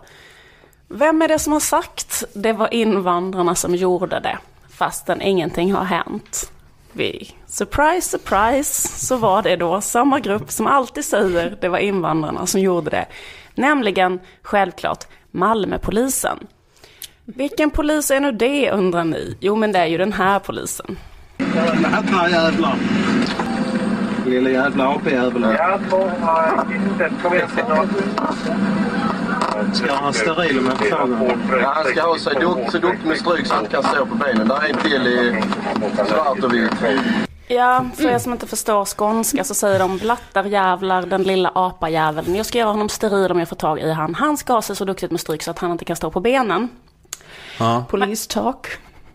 Vem 0.88 1.22
är 1.22 1.28
det 1.28 1.40
som 1.40 1.54
har 1.54 1.60
sagt 1.60 2.24
det 2.34 2.54
var 2.54 2.74
invandrarna 2.74 3.56
som 3.56 3.76
gjorde 3.76 4.20
det, 4.20 4.38
fastän 4.78 5.22
ingenting 5.22 5.74
har 5.74 5.84
hänt? 5.84 6.52
Vi, 6.92 7.36
surprise, 7.48 8.10
surprise, 8.10 8.88
så 8.88 9.18
var 9.18 9.42
det 9.42 9.56
då 9.56 9.82
samma 9.82 10.20
grupp 10.20 10.52
som 10.52 10.68
alltid 10.68 11.06
säger 11.06 11.58
det 11.62 11.70
var 11.70 11.78
invandrarna 11.78 12.46
som 12.46 12.62
gjorde 12.62 12.90
det. 12.90 13.06
Nämligen, 13.56 14.20
självklart, 14.42 15.04
Malmöpolisen. 15.32 16.38
Vilken 17.26 17.70
polis 17.70 18.12
är 18.12 18.20
nu 18.20 18.32
det 18.32 18.72
undrar 18.72 19.04
ni? 19.04 19.38
Jo 19.40 19.56
men 19.56 19.72
det 19.72 19.80
är 19.80 19.86
ju 19.86 19.98
den 19.98 20.14
här 20.14 20.40
polisen. 20.40 20.98
Öppna 22.00 22.30
jävlar. 22.30 22.76
Lilla 24.26 24.50
jävla 24.50 24.88
AP-jävlar. 24.88 25.54
Ja, 25.54 25.80
290. 25.90 27.18
Kom 27.22 27.34
igen, 27.34 27.48
signal. 27.56 27.88
Ska 29.74 29.94
han 29.94 30.04
ha 30.04 30.14
steril 30.14 30.60
om 30.60 30.66
jag 30.66 30.78
får 30.78 30.86
frågan? 30.86 31.38
Ja, 31.62 31.74
han 31.76 31.86
ska 31.86 32.02
ha 32.02 32.20
sig 32.20 32.36
dukt, 32.40 32.72
så 32.72 32.78
duktig 32.78 33.08
med 33.08 33.18
stryk 33.18 33.46
så 33.48 33.54
han 33.54 33.64
inte 33.64 33.76
kan 33.76 33.84
stå 33.84 34.06
på 34.06 34.16
benen. 34.16 34.48
Där 34.48 34.56
är 34.66 34.70
en 34.70 34.78
till 34.78 35.08
i 35.08 35.42
svart 36.08 36.44
och 36.44 36.54
vitt. 36.54 36.72
Ja, 37.48 37.86
för 37.96 38.04
er 38.10 38.20
som 38.20 38.32
inte 38.34 38.48
förstår 38.48 38.86
skånska 38.86 39.44
så 39.44 39.54
säger 39.54 39.80
de 39.80 39.98
blattarjävlar, 39.98 41.02
den 41.06 41.24
lilla 41.24 41.52
apajäveln. 41.56 42.36
Jag 42.36 42.46
ska 42.46 42.58
göra 42.58 42.70
honom 42.70 42.90
steril 42.90 43.32
om 43.32 43.40
jag 43.40 43.50
får 43.50 43.56
tag 43.56 43.80
i 43.80 43.92
han. 43.92 44.16
Han 44.16 44.38
ska 44.38 44.54
ha 44.54 44.62
sig 44.62 44.76
så 44.76 44.86
duktigt 44.86 45.12
med 45.12 45.20
stryk 45.20 45.44
så 45.44 45.52
att 45.52 45.60
han 45.60 45.72
inte 45.72 45.86
kan 45.86 45.96
stå 45.96 46.12
på 46.12 46.20
benen. 46.20 46.70
Ja. 47.60 47.86
Police 47.90 48.30
talk. 48.30 48.68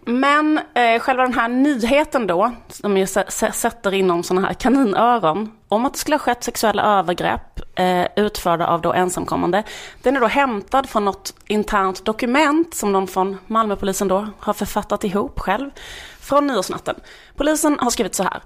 Men 0.04 0.60
eh, 0.74 0.98
själva 1.00 1.22
den 1.22 1.34
här 1.34 1.48
nyheten 1.48 2.26
då, 2.26 2.52
som 2.68 2.96
s- 2.96 3.52
sätter 3.60 3.94
inom 3.94 4.22
sådana 4.22 4.46
här 4.46 4.54
kaninöron, 4.54 5.50
om 5.68 5.86
att 5.86 5.92
det 5.92 5.98
skulle 5.98 6.14
ha 6.14 6.18
skett 6.18 6.44
sexuella 6.44 6.82
övergrepp 6.98 7.60
eh, 7.80 8.06
utförda 8.16 8.66
av 8.66 8.80
då 8.80 8.92
ensamkommande, 8.92 9.62
den 10.02 10.16
är 10.16 10.20
då 10.20 10.26
hämtad 10.26 10.88
från 10.88 11.04
något 11.04 11.34
internt 11.46 12.04
dokument 12.04 12.74
som 12.74 12.92
de 12.92 13.06
från 13.06 13.38
Malmöpolisen 13.46 14.08
då 14.08 14.28
har 14.38 14.52
författat 14.52 15.04
ihop 15.04 15.40
själv, 15.40 15.70
från 16.20 16.46
nyårsnatten. 16.46 16.94
Polisen 17.36 17.78
har 17.80 17.90
skrivit 17.90 18.14
så 18.14 18.22
här. 18.22 18.40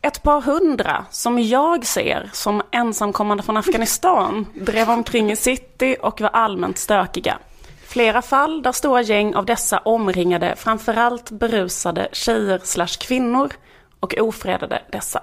Ett 0.00 0.22
par 0.22 0.40
hundra 0.40 1.04
som 1.10 1.38
jag 1.38 1.86
ser 1.86 2.30
som 2.32 2.62
ensamkommande 2.70 3.42
från 3.42 3.56
Afghanistan 3.56 4.46
drev 4.54 4.90
omkring 4.90 5.32
i 5.32 5.36
city 5.36 5.96
och 6.02 6.20
var 6.20 6.28
allmänt 6.28 6.78
stökiga. 6.78 7.38
Flera 7.86 8.22
fall 8.22 8.62
där 8.62 8.72
stora 8.72 9.02
gäng 9.02 9.34
av 9.34 9.46
dessa 9.46 9.78
omringade 9.78 10.54
framförallt 10.56 11.30
berusade 11.30 12.08
tjejer 12.12 12.60
slash 12.64 12.98
kvinnor 13.00 13.52
och 14.00 14.14
ofredade 14.18 14.82
dessa. 14.92 15.22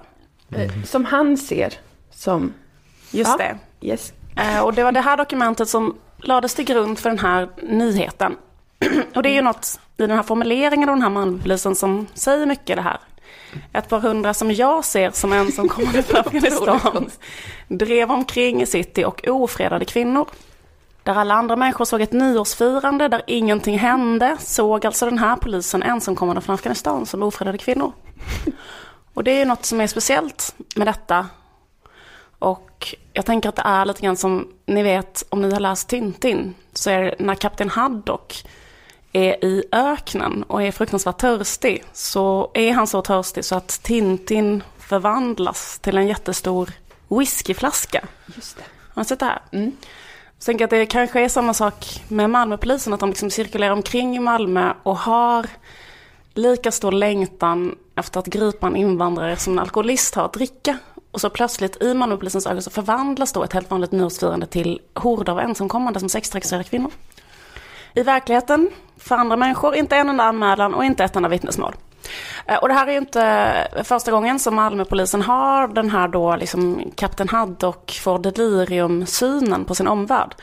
Mm. 0.54 0.84
Som 0.84 1.04
han 1.04 1.36
ser 1.36 1.74
som... 2.10 2.52
Just 3.12 3.30
Ja. 3.30 3.36
det. 3.36 3.58
Yes. 3.86 4.12
Eh, 4.36 4.60
Och 4.60 4.74
det 4.74 4.84
var 4.84 4.92
det 4.92 5.00
här 5.00 5.16
dokumentet 5.16 5.68
som 5.68 5.96
lades 6.16 6.54
till 6.54 6.64
grund 6.64 6.98
för 6.98 7.08
den 7.10 7.18
här 7.18 7.48
nyheten. 7.62 8.36
Och 9.14 9.22
det 9.22 9.28
är 9.28 9.34
ju 9.34 9.42
något 9.42 9.80
i 9.96 10.06
den 10.06 10.16
här 10.16 10.22
formuleringen 10.22 10.88
av 10.88 10.94
den 10.96 11.02
här 11.02 11.10
Malmöpolisen 11.10 11.74
som 11.74 12.06
säger 12.14 12.46
mycket 12.46 12.76
det 12.76 12.82
här. 12.82 12.98
Ett 13.72 13.88
par 13.88 14.00
hundra 14.00 14.34
som 14.34 14.52
jag 14.52 14.84
ser 14.84 15.10
som 15.10 15.32
en 15.32 15.52
som 15.52 15.68
kommer 15.68 16.02
från 16.02 16.20
Afghanistan 16.20 17.10
drev 17.68 18.10
omkring 18.10 18.62
i 18.62 18.66
city 18.66 19.04
och 19.04 19.28
ofredade 19.28 19.84
kvinnor. 19.84 20.26
Där 21.02 21.14
alla 21.14 21.34
andra 21.34 21.56
människor 21.56 21.84
såg 21.84 22.00
ett 22.00 22.12
nyårsfirande 22.12 23.08
där 23.08 23.22
ingenting 23.26 23.78
hände 23.78 24.36
såg 24.40 24.86
alltså 24.86 25.04
den 25.04 25.18
här 25.18 25.36
polisen 25.36 25.82
ensamkommande 25.82 26.40
från 26.42 26.54
Afghanistan 26.54 27.06
som 27.06 27.22
ofredade 27.22 27.58
kvinnor. 27.58 27.92
Och 29.14 29.24
det 29.24 29.30
är 29.30 29.38
ju 29.38 29.44
något 29.44 29.64
som 29.64 29.80
är 29.80 29.86
speciellt 29.86 30.54
med 30.76 30.86
detta 30.86 31.26
och 32.42 32.94
jag 33.12 33.26
tänker 33.26 33.48
att 33.48 33.56
det 33.56 33.62
är 33.64 33.84
lite 33.84 34.02
grann 34.02 34.16
som, 34.16 34.48
ni 34.66 34.82
vet 34.82 35.24
om 35.28 35.42
ni 35.42 35.52
har 35.52 35.60
läst 35.60 35.88
Tintin, 35.88 36.54
så 36.72 36.90
är 36.90 37.02
det 37.02 37.14
när 37.18 37.34
kapten 37.34 37.70
Haddock 37.70 38.44
är 39.12 39.44
i 39.44 39.64
öknen 39.72 40.42
och 40.42 40.62
är 40.62 40.72
fruktansvärt 40.72 41.18
törstig, 41.18 41.84
så 41.92 42.50
är 42.54 42.72
han 42.72 42.86
så 42.86 43.02
törstig 43.02 43.44
så 43.44 43.54
att 43.54 43.68
Tintin 43.68 44.62
förvandlas 44.78 45.78
till 45.78 45.96
en 45.98 46.06
jättestor 46.06 46.70
whiskyflaska. 47.08 48.04
Just 48.36 48.56
det. 48.56 48.64
Har 48.94 49.02
ni 49.02 49.04
sett 49.04 49.20
det 49.20 49.26
här? 49.26 49.42
Jag 49.50 50.44
tänker 50.44 50.64
att 50.64 50.70
det 50.70 50.86
kanske 50.86 51.20
är 51.20 51.28
samma 51.28 51.54
sak 51.54 52.02
med 52.08 52.30
Malmöpolisen, 52.30 52.92
att 52.92 53.00
de 53.00 53.08
liksom 53.08 53.30
cirkulerar 53.30 53.72
omkring 53.72 54.16
i 54.16 54.20
Malmö 54.20 54.72
och 54.82 54.98
har 54.98 55.46
lika 56.34 56.70
stor 56.70 56.92
längtan 56.92 57.76
efter 57.96 58.20
att 58.20 58.26
gripa 58.26 58.66
en 58.66 58.76
invandrare 58.76 59.36
som 59.36 59.52
en 59.52 59.58
alkoholist 59.58 60.14
har 60.14 60.24
att 60.24 60.32
dricka. 60.32 60.78
Och 61.12 61.20
så 61.20 61.30
plötsligt 61.30 61.82
i 61.82 61.94
Malmöpolisens 61.94 62.46
ögon 62.46 62.62
så 62.62 62.70
förvandlas 62.70 63.32
då 63.32 63.44
ett 63.44 63.52
helt 63.52 63.70
vanligt 63.70 63.92
nyårsfirande 63.92 64.46
till 64.46 64.80
horder 64.94 65.32
av 65.32 65.40
ensamkommande 65.40 66.00
som 66.00 66.08
sextrakasserar 66.08 66.62
kvinnor. 66.62 66.90
I 67.94 68.02
verkligheten, 68.02 68.70
för 68.96 69.14
andra 69.14 69.36
människor, 69.36 69.74
inte 69.74 69.96
en 69.96 70.08
enda 70.08 70.24
anmälan 70.24 70.74
och 70.74 70.84
inte 70.84 71.04
ett 71.04 71.16
enda 71.16 71.28
vittnesmål. 71.28 71.74
Eh, 72.46 72.56
och 72.56 72.68
det 72.68 72.74
här 72.74 72.86
är 72.86 72.92
ju 72.92 72.98
inte 72.98 73.22
eh, 73.76 73.82
första 73.82 74.10
gången 74.10 74.38
som 74.38 74.54
Malmöpolisen 74.54 75.22
har 75.22 75.68
den 75.68 75.90
här 75.90 76.08
då 76.08 76.36
liksom 76.36 76.82
Kapten 76.94 77.28
Haddock 77.28 77.90
får 78.02 78.18
delirium-synen 78.18 79.64
på 79.64 79.74
sin 79.74 79.88
omvärld. 79.88 80.34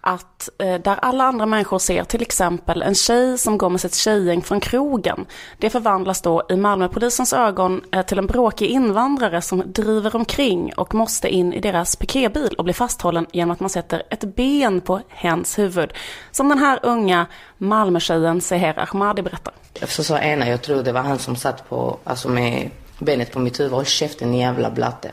Att 0.00 0.48
eh, 0.58 0.80
där 0.80 0.96
alla 1.02 1.24
andra 1.24 1.46
människor 1.46 1.78
ser 1.78 2.04
till 2.04 2.22
exempel 2.22 2.82
en 2.82 2.94
tjej 2.94 3.38
som 3.38 3.58
går 3.58 3.70
med 3.70 3.80
sitt 3.80 3.94
tjejgäng 3.94 4.42
från 4.42 4.60
krogen. 4.60 5.26
Det 5.58 5.70
förvandlas 5.70 6.22
då 6.22 6.42
i 6.48 6.56
Malmöpolisens 6.56 7.32
ögon 7.32 7.80
eh, 7.92 8.02
till 8.02 8.18
en 8.18 8.26
bråkig 8.26 8.66
invandrare 8.66 9.42
som 9.42 9.62
driver 9.66 10.16
omkring 10.16 10.72
och 10.76 10.94
måste 10.94 11.28
in 11.28 11.52
i 11.52 11.60
deras 11.60 11.96
piketbil 11.96 12.54
och 12.58 12.64
blir 12.64 12.74
fasthållen 12.74 13.26
genom 13.32 13.50
att 13.50 13.60
man 13.60 13.70
sätter 13.70 14.02
ett 14.10 14.24
ben 14.24 14.80
på 14.80 15.00
hens 15.08 15.58
huvud. 15.58 15.92
Som 16.30 16.48
den 16.48 16.58
här 16.58 16.78
unga 16.82 17.26
Malmötjejen 17.58 18.40
Seher 18.40 18.78
Ahmadi 18.78 19.22
berättar. 19.22 19.54
Så 19.86 20.04
sa 20.04 20.18
ena, 20.18 20.48
jag 20.48 20.62
tror 20.62 20.82
det 20.82 20.92
var 20.92 21.02
han 21.02 21.18
som 21.18 21.36
satt 21.36 21.68
på, 21.68 21.98
alltså 22.04 22.28
med 22.28 22.70
benet 22.98 23.32
på 23.32 23.38
mitt 23.38 23.60
huvud. 23.60 23.72
Håll 23.72 23.84
käften 23.84 24.34
jävla 24.34 24.70
blatte. 24.70 25.10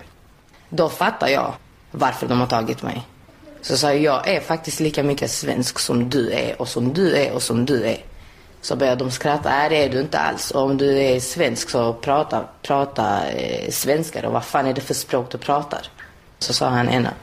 Då 0.70 0.90
fattar 0.90 1.28
jag 1.28 1.54
varför 1.92 2.28
de 2.28 2.40
har 2.40 2.48
tagit 2.48 2.84
mig. 2.84 3.06
Så 3.68 3.78
sa 3.78 3.94
jag, 3.94 4.02
jag 4.02 4.28
är 4.28 4.40
faktiskt 4.40 4.80
lika 4.80 5.04
mycket 5.04 5.32
svensk 5.32 5.80
som 5.80 6.10
du 6.10 6.32
är 6.32 6.62
och 6.62 6.68
som 6.68 6.94
du 6.94 7.16
är 7.16 7.34
och 7.34 7.42
som 7.42 7.66
du 7.66 7.86
är. 7.86 7.98
Så 8.62 8.76
började 8.76 9.04
de 9.04 9.12
skratta, 9.12 9.50
nej 9.50 9.70
det 9.70 9.84
är 9.84 9.90
du 9.90 10.00
inte 10.00 10.20
alls. 10.20 10.52
Och 10.52 10.62
om 10.62 10.78
du 10.78 10.98
är 10.98 11.20
svensk 11.20 11.70
så 11.70 11.94
prata, 11.94 12.44
prata 12.62 13.30
eh, 13.30 13.72
svenska 13.72 14.22
då. 14.22 14.30
Vad 14.30 14.46
fan 14.46 14.66
är 14.66 14.74
det 14.74 14.82
för 14.82 14.94
språk 14.94 15.32
du 15.32 15.38
pratar? 15.38 15.82
Så 16.40 16.54
sa 16.54 16.68
han 16.68 16.90
ena, 16.90 17.14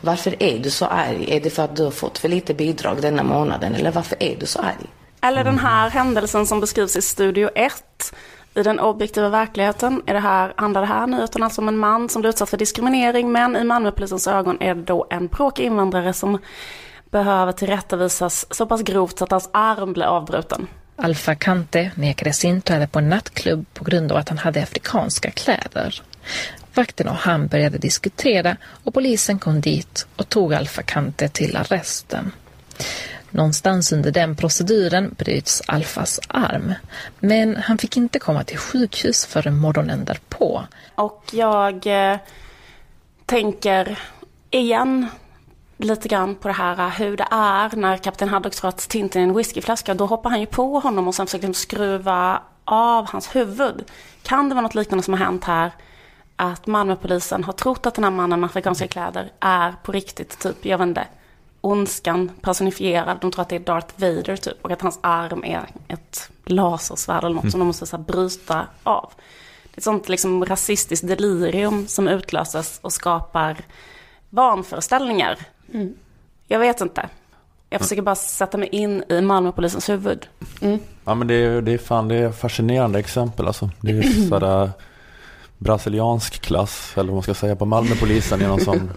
varför 0.00 0.42
är 0.42 0.58
du 0.58 0.70
så 0.70 0.86
arg? 0.86 1.36
Är 1.36 1.40
det 1.40 1.50
för 1.50 1.62
att 1.62 1.76
du 1.76 1.84
har 1.84 1.90
fått 1.90 2.18
för 2.18 2.28
lite 2.28 2.54
bidrag 2.54 3.02
denna 3.02 3.22
månaden? 3.22 3.74
Eller 3.74 3.90
varför 3.90 4.16
är 4.20 4.36
du 4.40 4.46
så 4.46 4.58
arg? 4.58 4.86
Eller 5.22 5.44
den 5.44 5.58
här 5.58 5.90
händelsen 5.90 6.46
som 6.46 6.60
beskrivs 6.60 6.96
i 6.96 7.02
Studio 7.02 7.50
1. 7.54 8.14
I 8.54 8.62
den 8.62 8.80
objektiva 8.80 9.28
verkligheten 9.28 10.02
är 10.06 10.14
det 10.14 10.20
här, 10.20 10.54
handlar 10.56 10.80
det 10.80 10.86
här 10.86 11.06
nyheten 11.06 11.42
alltså 11.42 11.60
om 11.60 11.68
en 11.68 11.78
man 11.78 12.08
som 12.08 12.22
blir 12.22 12.30
utsatt 12.30 12.50
för 12.50 12.56
diskriminering. 12.56 13.32
Men 13.32 13.56
i 13.56 13.64
Malmöpolisens 13.64 14.26
ögon 14.26 14.60
är 14.60 14.74
det 14.74 14.82
då 14.82 15.06
en 15.10 15.26
bråkig 15.26 15.64
invandrare 15.64 16.12
som 16.12 16.38
behöver 17.10 17.52
tillrättavisas 17.52 18.46
så 18.50 18.66
pass 18.66 18.82
grovt 18.82 19.18
så 19.18 19.24
att 19.24 19.30
hans 19.30 19.48
arm 19.52 19.92
blir 19.92 20.04
avbruten. 20.04 20.66
Alfa 20.96 21.34
Kante 21.34 21.90
nekades 21.94 22.44
inträde 22.44 22.86
på 22.86 22.98
en 22.98 23.08
nattklubb 23.08 23.66
på 23.74 23.84
grund 23.84 24.12
av 24.12 24.18
att 24.18 24.28
han 24.28 24.38
hade 24.38 24.62
afrikanska 24.62 25.30
kläder. 25.30 26.02
Vakten 26.74 27.08
och 27.08 27.14
han 27.14 27.46
började 27.46 27.78
diskutera 27.78 28.56
och 28.84 28.94
polisen 28.94 29.38
kom 29.38 29.60
dit 29.60 30.06
och 30.16 30.28
tog 30.28 30.54
Alfa 30.54 30.82
Kante 30.82 31.28
till 31.28 31.56
arresten. 31.56 32.32
Någonstans 33.34 33.92
under 33.92 34.10
den 34.10 34.36
proceduren 34.36 35.14
bryts 35.18 35.62
Alfas 35.66 36.20
arm, 36.28 36.74
men 37.20 37.56
han 37.56 37.78
fick 37.78 37.96
inte 37.96 38.18
komma 38.18 38.44
till 38.44 38.58
sjukhus 38.58 39.26
förrän 39.26 39.56
morgonen 39.56 40.04
därpå. 40.04 40.62
Och 40.94 41.24
jag 41.32 41.86
eh, 41.86 42.18
tänker 43.26 43.98
igen 44.50 45.06
lite 45.76 46.08
grann 46.08 46.34
på 46.34 46.48
det 46.48 46.54
här 46.54 46.78
eh, 46.78 46.88
hur 46.88 47.16
det 47.16 47.26
är 47.30 47.76
när 47.76 47.96
kapten 47.96 48.28
Haddock 48.28 48.54
tror 48.54 48.68
att 48.68 48.88
Tintin 48.88 49.22
är 49.22 49.26
en 49.26 49.36
whiskyflaska. 49.36 49.94
Då 49.94 50.06
hoppar 50.06 50.30
han 50.30 50.40
ju 50.40 50.46
på 50.46 50.78
honom 50.78 51.08
och 51.08 51.14
sen 51.14 51.26
försöker 51.26 51.46
han 51.46 51.54
skruva 51.54 52.42
av 52.64 53.10
hans 53.10 53.36
huvud. 53.36 53.84
Kan 54.22 54.48
det 54.48 54.54
vara 54.54 54.62
något 54.62 54.74
liknande 54.74 55.02
som 55.02 55.14
har 55.14 55.24
hänt 55.24 55.44
här? 55.44 55.72
Att 56.36 56.66
Malmöpolisen 56.66 57.44
har 57.44 57.52
trott 57.52 57.86
att 57.86 57.94
den 57.94 58.04
här 58.04 58.10
mannen 58.10 58.40
med 58.40 58.46
afrikanska 58.46 58.88
kläder 58.88 59.32
är 59.40 59.74
på 59.82 59.92
riktigt, 59.92 60.38
typ, 60.38 60.66
jag 60.66 60.78
vet 60.78 60.86
inte, 60.86 61.06
ondskan 61.62 62.30
personifierad. 62.40 63.18
De 63.20 63.30
tror 63.30 63.42
att 63.42 63.48
det 63.48 63.56
är 63.56 63.60
Darth 63.60 63.94
Vader 63.96 64.36
typ 64.36 64.64
och 64.64 64.70
att 64.70 64.82
hans 64.82 64.98
arm 65.00 65.44
är 65.44 65.66
ett 65.88 66.30
lasersvärd 66.44 67.24
eller 67.24 67.34
något 67.34 67.50
som 67.50 67.60
de 67.60 67.66
måste 67.66 67.86
så 67.86 67.96
här, 67.96 68.04
bryta 68.04 68.66
av. 68.82 69.12
Det 69.64 69.76
är 69.76 69.80
ett 69.80 69.84
sånt 69.84 70.08
liksom 70.08 70.44
rasistiskt 70.44 71.06
delirium 71.06 71.86
som 71.86 72.08
utlöses 72.08 72.78
och 72.82 72.92
skapar 72.92 73.56
vanföreställningar. 74.30 75.38
Jag 76.48 76.58
vet 76.58 76.80
inte. 76.80 77.08
Jag 77.70 77.80
försöker 77.80 78.02
bara 78.02 78.14
sätta 78.14 78.58
mig 78.58 78.68
in 78.68 79.04
i 79.08 79.20
Malmöpolisens 79.20 79.88
huvud. 79.88 80.26
Ja 81.04 81.14
men 81.14 81.26
det 81.26 81.34
är, 81.34 81.62
det 81.62 81.72
är 81.72 81.78
fan 81.78 82.08
det 82.08 82.14
är 82.14 82.32
fascinerande 82.32 82.98
exempel 82.98 83.46
alltså. 83.46 83.70
Det 83.80 83.90
är 83.90 84.28
sådär 84.28 84.70
brasiliansk 85.58 86.40
klass 86.40 86.92
eller 86.94 87.08
vad 87.08 87.14
man 87.14 87.22
ska 87.22 87.34
säga 87.34 87.56
på 87.56 87.64
Malmöpolisen 87.64 88.42
i 88.42 88.46
någon 88.46 88.60
sån 88.60 88.90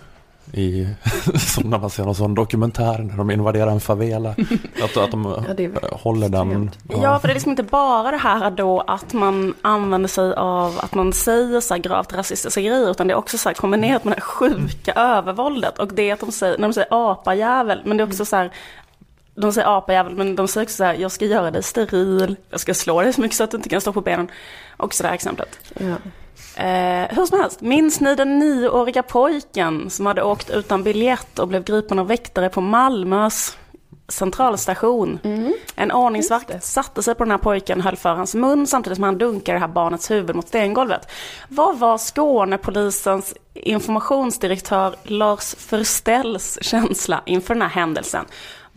i, 0.56 0.88
som 1.38 1.70
när 1.70 1.80
man 1.80 1.90
ser 1.90 2.04
någon 2.04 2.16
sån 2.16 2.36
dokumentär 2.36 2.98
när 2.98 3.18
de 3.18 3.32
invaderar 3.32 3.72
en 3.72 3.80
favela. 3.80 4.30
Att, 4.84 4.98
att 4.98 5.12
de 5.12 5.44
Ja, 5.82 5.98
håller 5.98 6.30
den. 6.30 6.72
Ja, 6.90 7.20
för 7.20 7.28
det 7.28 7.32
är 7.32 7.36
liksom 7.36 7.52
inte 7.52 7.64
bara 7.64 8.12
det 8.12 8.18
här 8.18 8.52
då 8.52 8.82
att 8.82 9.14
man 9.14 9.54
använder 9.62 10.10
sig 10.10 10.34
av 10.34 10.80
att 10.80 10.94
man 10.94 11.14
säger 11.14 11.60
så 11.60 11.74
här 11.74 11.82
gravt 11.82 12.14
rasistiska 12.14 12.62
grejer, 12.62 12.92
utan 12.92 13.08
det 13.08 13.14
är 13.14 13.18
också 13.18 13.38
så 13.38 13.50
här 13.50 13.54
kombinerat 13.54 14.04
med 14.04 14.12
det 14.12 14.22
här 14.22 14.22
sjuka 14.22 14.94
övervåldet. 14.94 15.80
Och 15.80 15.94
det 15.94 16.12
att 16.12 16.20
de 16.20 16.32
säger, 16.32 16.58
när 16.58 16.68
de 16.68 16.74
säger 16.74 17.12
apajävel, 17.12 17.82
men 17.86 17.98
det 17.98 18.04
är 18.04 18.08
också 18.08 18.26
så 18.26 18.36
här 18.36 18.52
de 19.36 19.54
säger 19.54 19.78
apajävel, 19.78 20.16
men 20.16 20.36
de 20.36 20.48
säger 20.48 20.66
också 20.66 20.76
så 20.76 20.84
här, 20.84 20.94
jag 20.94 21.12
ska 21.12 21.26
göra 21.26 21.52
dig 21.52 21.64
steril, 21.64 22.36
jag 22.50 22.60
ska 22.60 22.74
slå 22.74 23.02
dig 23.02 23.14
så 23.14 23.22
mycket 23.22 23.38
så 23.38 23.44
att 23.44 23.52
du 23.52 23.58
inte 23.58 23.70
kan 23.70 23.82
stå 23.82 23.94
på 23.94 24.02
benen. 24.02 24.32
Och 24.78 24.94
så 24.94 25.04
det 25.04 25.08
här 25.08 25.16
exemplet. 25.16 25.60
Ja. 25.74 25.96
Eh, 26.64 27.16
hur 27.16 27.26
som 27.26 27.40
helst, 27.40 27.62
minns 27.62 28.00
ni 28.00 28.16
den 28.16 28.40
nioåriga 28.40 29.04
pojken 29.04 29.90
som 29.90 30.06
hade 30.06 30.24
åkt 30.24 30.50
utan 30.50 30.84
biljett 30.84 31.40
och 31.40 31.48
blev 31.48 31.64
gripen 31.64 32.00
av 32.00 32.08
väktare 32.08 32.50
på 32.50 32.62
Malmös 32.62 33.58
centralstation? 34.08 35.20
En 35.76 35.92
ordningsvakt 35.92 36.64
satte 36.64 37.04
sig 37.04 37.16
på 37.16 37.24
den 37.24 37.32
här 37.32 37.38
pojken, 37.38 37.82
höll 37.82 37.96
för 37.96 38.16
hans 38.16 38.36
mun 38.36 38.68
samtidigt 38.68 38.98
som 38.98 39.04
han 39.04 39.18
dunkade 39.18 39.56
det 39.56 39.62
här 39.62 39.68
barnets 39.68 40.12
huvud 40.12 40.36
mot 40.36 40.48
stengolvet. 40.48 41.12
Vad 41.50 41.80
var 41.80 41.98
Skånepolisens 41.98 43.34
informationsdirektör 43.54 44.96
Lars 45.04 45.56
Förställs 45.56 46.58
känsla 46.62 47.22
inför 47.26 47.54
den 47.54 47.62
här 47.62 47.70
händelsen? 47.70 48.26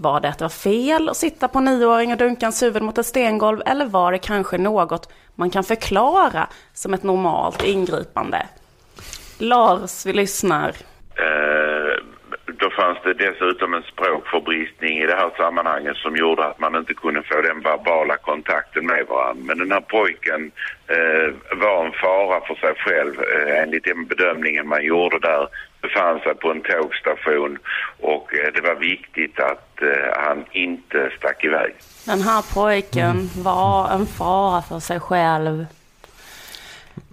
Var 0.00 0.20
det 0.20 0.28
att 0.28 0.38
det 0.38 0.44
var 0.44 0.48
fel 0.48 1.08
att 1.08 1.16
sitta 1.16 1.48
på 1.48 1.60
nioåring 1.60 2.12
och 2.12 2.18
dunka 2.18 2.46
hans 2.46 2.62
huvud 2.62 2.82
mot 2.82 2.98
ett 2.98 3.06
stengolv 3.06 3.62
eller 3.66 3.86
var 3.86 4.12
det 4.12 4.18
kanske 4.18 4.58
något 4.58 5.12
man 5.34 5.50
kan 5.50 5.64
förklara 5.64 6.48
som 6.72 6.94
ett 6.94 7.02
normalt 7.02 7.64
ingripande? 7.64 8.46
Lars, 9.38 10.06
vi 10.06 10.12
lyssnar. 10.12 10.68
Eh, 11.14 12.04
då 12.46 12.70
fanns 12.70 12.98
det 13.04 13.14
dessutom 13.14 13.74
en 13.74 13.82
språkförbristning 13.82 14.98
i 14.98 15.06
det 15.06 15.16
här 15.16 15.30
sammanhanget 15.36 15.96
som 15.96 16.16
gjorde 16.16 16.44
att 16.44 16.60
man 16.60 16.76
inte 16.76 16.94
kunde 16.94 17.22
få 17.22 17.40
den 17.42 17.60
verbala 17.60 18.16
kontakten 18.16 18.86
med 18.86 19.06
varandra. 19.08 19.44
Men 19.44 19.58
den 19.58 19.72
här 19.72 19.80
pojken 19.80 20.50
eh, 20.86 21.58
var 21.58 21.86
en 21.86 21.92
fara 21.92 22.40
för 22.46 22.54
sig 22.54 22.74
själv 22.76 23.14
eh, 23.20 23.62
enligt 23.62 23.84
den 23.84 24.06
bedömningen 24.06 24.68
man 24.68 24.84
gjorde 24.84 25.18
där 25.18 25.48
befann 25.80 26.20
sig 26.20 26.34
på 26.34 26.50
en 26.50 26.60
tågstation 26.60 27.58
och 28.00 28.34
eh, 28.34 28.52
det 28.54 28.60
var 28.60 28.74
viktigt 28.74 29.40
att 29.40 29.67
eh, 29.82 30.22
han 30.26 30.44
inte 30.52 31.10
stack 31.18 31.44
iväg. 31.44 31.74
Den 32.04 32.22
här 32.22 32.54
pojken 32.54 33.30
var 33.36 33.90
en 33.90 34.06
fara 34.06 34.62
för 34.62 34.80
sig 34.80 35.00
själv. 35.00 35.66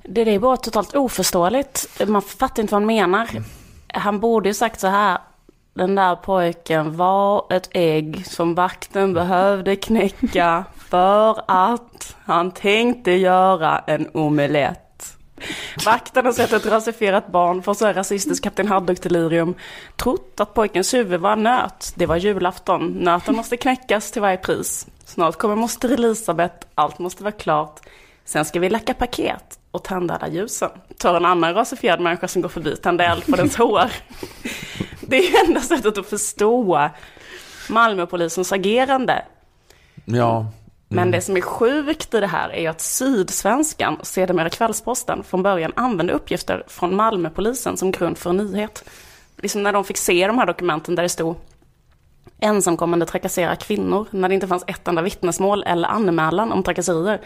Det 0.04 0.21
är 0.21 0.39
bara 0.39 0.58
totalt 0.58 0.95
oförståeligt. 0.95 2.01
Man 2.08 2.21
fattar 2.21 2.63
inte 2.63 2.71
vad 2.73 2.82
han 2.82 2.88
menar. 2.88 3.28
Han 3.93 4.19
borde 4.19 4.49
ju 4.49 4.54
sagt 4.54 4.80
så 4.80 4.88
här. 4.88 5.17
Den 5.73 5.95
där 5.95 6.15
pojken 6.15 6.97
var 6.97 7.45
ett 7.49 7.69
ägg 7.71 8.25
som 8.28 8.56
vakten 8.56 9.13
behövde 9.13 9.75
knäcka 9.75 10.65
för 10.89 11.41
att 11.47 12.15
han 12.25 12.51
tänkte 12.51 13.12
göra 13.12 13.84
en 13.88 14.10
omelett. 14.13 14.85
Vakten 15.86 16.26
har 16.26 16.34
sett 16.34 16.54
ett 16.54 16.65
rasifierat 16.65 17.28
barn 17.28 17.63
få 17.63 17.76
så 17.76 17.86
här 17.86 17.93
rasistiskt 17.93 18.43
Kapten 18.43 18.67
Haddock-delirium. 18.67 19.54
Trott 19.95 20.39
att 20.39 20.54
pojkens 20.54 20.93
huvud 20.93 21.19
var 21.19 21.34
en 21.34 21.43
nöt. 21.43 21.93
Det 21.95 22.06
var 22.06 22.15
julafton. 22.15 22.88
Nöten 22.88 23.36
måste 23.36 23.58
knäckas 23.58 24.12
till 24.12 24.21
varje 24.21 24.38
pris. 24.38 24.88
Snart 25.06 25.38
kommer 25.38 25.56
moster 25.56 25.89
Elisabeth. 25.89 26.67
Allt 26.76 27.00
måste 27.00 27.24
vara 27.24 27.32
klart. 27.32 27.80
Sen 28.26 28.45
ska 28.45 28.60
vi 28.60 28.69
lacka 28.69 28.93
paket 28.93 29.60
och 29.71 29.84
tända 29.84 30.15
alla 30.15 30.28
ljusen. 30.28 30.69
Tar 30.98 31.15
en 31.15 31.26
annan 31.26 31.54
rasifierad 31.54 32.02
människa 32.02 32.28
som 32.28 32.41
går 32.41 32.50
förbi, 32.50 32.76
tända 32.76 33.06
eld 33.06 33.26
på 33.26 33.36
dens 33.36 33.56
hår. 33.58 33.91
Det 35.02 35.17
är 35.17 35.21
ju 35.21 35.48
enda 35.48 35.62
sättet 35.62 35.98
att 35.98 36.10
förstå 36.10 36.89
Malmöpolisens 37.69 38.52
agerande. 38.52 39.26
Ja. 40.06 40.45
Men 40.88 41.12
det 41.12 41.21
som 41.21 41.38
är 41.38 41.41
sjukt 41.41 42.13
i 42.13 42.19
det 42.19 42.28
här 42.28 42.50
är 42.50 42.69
att 42.69 42.82
Sydsvenskan 42.82 43.98
sedermera 44.04 44.50
Kvällsposten 44.50 45.24
från 45.24 45.43
början 45.43 45.71
använde 45.76 46.13
uppgifter 46.13 46.63
från 46.67 46.95
Malmöpolisen 46.95 47.78
som 47.78 47.91
grund 47.91 48.17
för 48.17 48.30
en 48.30 48.38
nyhet. 48.38 48.89
Liksom 49.38 49.63
när 49.63 49.74
de 49.74 49.84
fick 49.84 49.98
se 49.98 50.28
de 50.28 50.38
här 50.38 50.45
dokumenten 50.45 50.95
där 50.95 51.04
det 51.04 51.10
stod 51.10 51.36
ensamkommande 52.39 53.06
trakasserar 53.06 53.56
kvinnor, 53.56 54.08
när 54.12 54.30
det 54.30 54.36
inte 54.36 54.48
fanns 54.48 54.63
ett 54.67 54.88
enda 54.88 55.02
vittnesmål 55.02 55.63
eller 55.63 55.88
anmälan 55.88 56.52
om 56.52 56.63
trakasserier. 56.63 57.21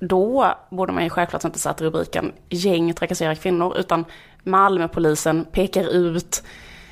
Då 0.00 0.54
borde 0.70 0.92
man 0.92 1.04
ju 1.04 1.10
självklart 1.10 1.44
inte 1.44 1.58
satt 1.58 1.80
rubriken 1.80 2.32
gäng 2.48 2.94
trakasserar 2.94 3.34
kvinnor, 3.34 3.78
utan 3.78 4.04
Malmöpolisen 4.42 5.44
pekar 5.44 5.88
ut 5.88 6.42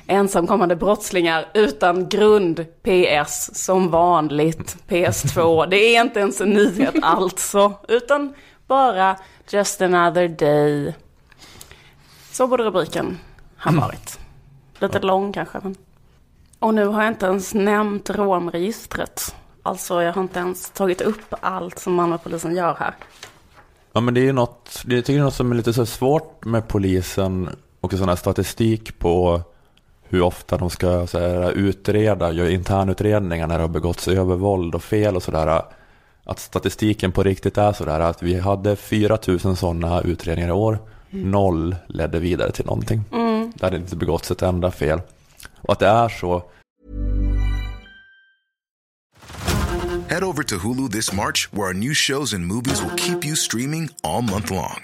ensamkommande 0.07 0.75
brottslingar 0.75 1.45
utan 1.53 2.09
grund 2.09 2.65
PS 2.83 3.63
som 3.63 3.89
vanligt 3.91 4.77
PS2. 4.87 5.67
Det 5.69 5.77
är 5.77 6.01
inte 6.01 6.19
ens 6.19 6.41
en 6.41 6.49
nyhet 6.49 6.95
alltså, 7.01 7.73
utan 7.87 8.33
bara 8.67 9.15
just 9.49 9.81
another 9.81 10.27
day. 10.27 10.95
Så 12.31 12.47
borde 12.47 12.63
rubriken 12.63 13.17
ha 13.63 13.71
varit. 13.71 14.19
Lite 14.79 14.99
lång 14.99 15.33
kanske. 15.33 15.59
Men. 15.63 15.75
Och 16.59 16.73
nu 16.73 16.85
har 16.85 17.03
jag 17.03 17.11
inte 17.11 17.25
ens 17.25 17.53
nämnt 17.53 18.09
romregistret. 18.09 19.35
Alltså 19.63 20.01
jag 20.01 20.13
har 20.13 20.21
inte 20.21 20.39
ens 20.39 20.69
tagit 20.69 21.01
upp 21.01 21.33
allt 21.41 21.79
som 21.79 21.93
Malmöpolisen 21.93 22.55
gör 22.55 22.75
här. 22.79 22.95
Ja 23.93 24.01
men 24.01 24.13
det 24.13 24.19
är 24.19 24.25
ju 24.25 24.31
något, 24.31 24.83
jag 24.87 25.05
tycker 25.05 25.13
det 25.13 25.19
är 25.19 25.23
något 25.23 25.33
som 25.33 25.51
är 25.51 25.55
lite 25.55 25.73
så 25.73 25.85
svårt 25.85 26.45
med 26.45 26.67
polisen 26.67 27.49
och 27.81 27.93
sån 27.93 28.09
här 28.09 28.15
statistik 28.15 28.99
på 28.99 29.41
hur 30.09 30.21
ofta 30.21 30.57
de 30.57 30.69
ska 30.69 31.07
så 31.07 31.19
här, 31.19 31.51
utreda, 31.51 32.31
göra 32.31 32.49
internutredningar 32.49 33.47
när 33.47 33.57
det 33.57 33.63
har 33.63 33.69
begåtts 33.69 34.07
övervåld 34.07 34.75
och 34.75 34.83
fel 34.83 35.15
och 35.15 35.23
sådär. 35.23 35.61
Att 36.23 36.39
statistiken 36.39 37.11
på 37.11 37.23
riktigt 37.23 37.57
är 37.57 37.73
sådär 37.73 37.99
att 37.99 38.23
vi 38.23 38.39
hade 38.39 38.75
4 38.75 39.17
000 39.27 39.39
sådana 39.39 40.01
utredningar 40.01 40.49
i 40.49 40.51
år. 40.51 40.79
Mm. 41.09 41.31
Noll 41.31 41.75
ledde 41.87 42.19
vidare 42.19 42.51
till 42.51 42.65
någonting. 42.65 43.03
Mm. 43.13 43.51
Det 43.55 43.65
hade 43.65 43.77
inte 43.77 43.95
begåtts 43.95 44.31
ett 44.31 44.41
enda 44.41 44.71
fel. 44.71 45.01
Och 45.61 45.73
att 45.73 45.79
det 45.79 45.87
är 45.87 46.09
så. 46.09 46.43
Head 50.09 50.23
over 50.23 50.43
to 50.43 50.55
Hulu 50.55 50.89
this 50.89 51.13
March, 51.13 51.49
where 51.51 51.67
our 51.67 51.73
new 51.73 51.93
shows 51.93 52.33
and 52.33 52.45
movies 52.45 52.81
will 52.81 52.97
keep 52.97 53.25
you 53.25 53.35
streaming 53.35 53.89
all 54.03 54.21
month 54.21 54.51
long. 54.51 54.83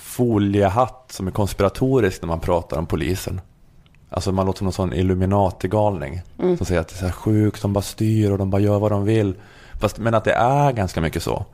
foliehatt 0.00 1.12
som 1.12 1.26
är 1.26 1.30
konspiratorisk 1.30 2.22
när 2.22 2.26
man 2.26 2.40
pratar 2.40 2.78
om 2.78 2.86
polisen. 2.86 3.40
Alltså 4.10 4.32
man 4.32 4.46
låter 4.46 4.58
som 4.58 4.64
någon 4.64 4.72
sån 4.72 4.92
Illuminati-galning. 4.92 6.22
Mm. 6.38 6.56
Som 6.56 6.66
säger 6.66 6.80
att 6.80 6.88
det 6.88 6.94
är 6.94 6.98
så 6.98 7.04
här 7.04 7.12
sjukt, 7.12 7.62
de 7.62 7.72
bara 7.72 7.82
styr 7.82 8.30
och 8.30 8.38
de 8.38 8.50
bara 8.50 8.62
gör 8.62 8.78
vad 8.78 8.92
de 8.92 9.04
vill. 9.04 9.34
Fast, 9.80 9.98
men 9.98 10.14
att 10.14 10.24
det 10.24 10.32
är 10.32 10.72
ganska 10.72 11.00
mycket 11.00 11.22
så. 11.22 11.44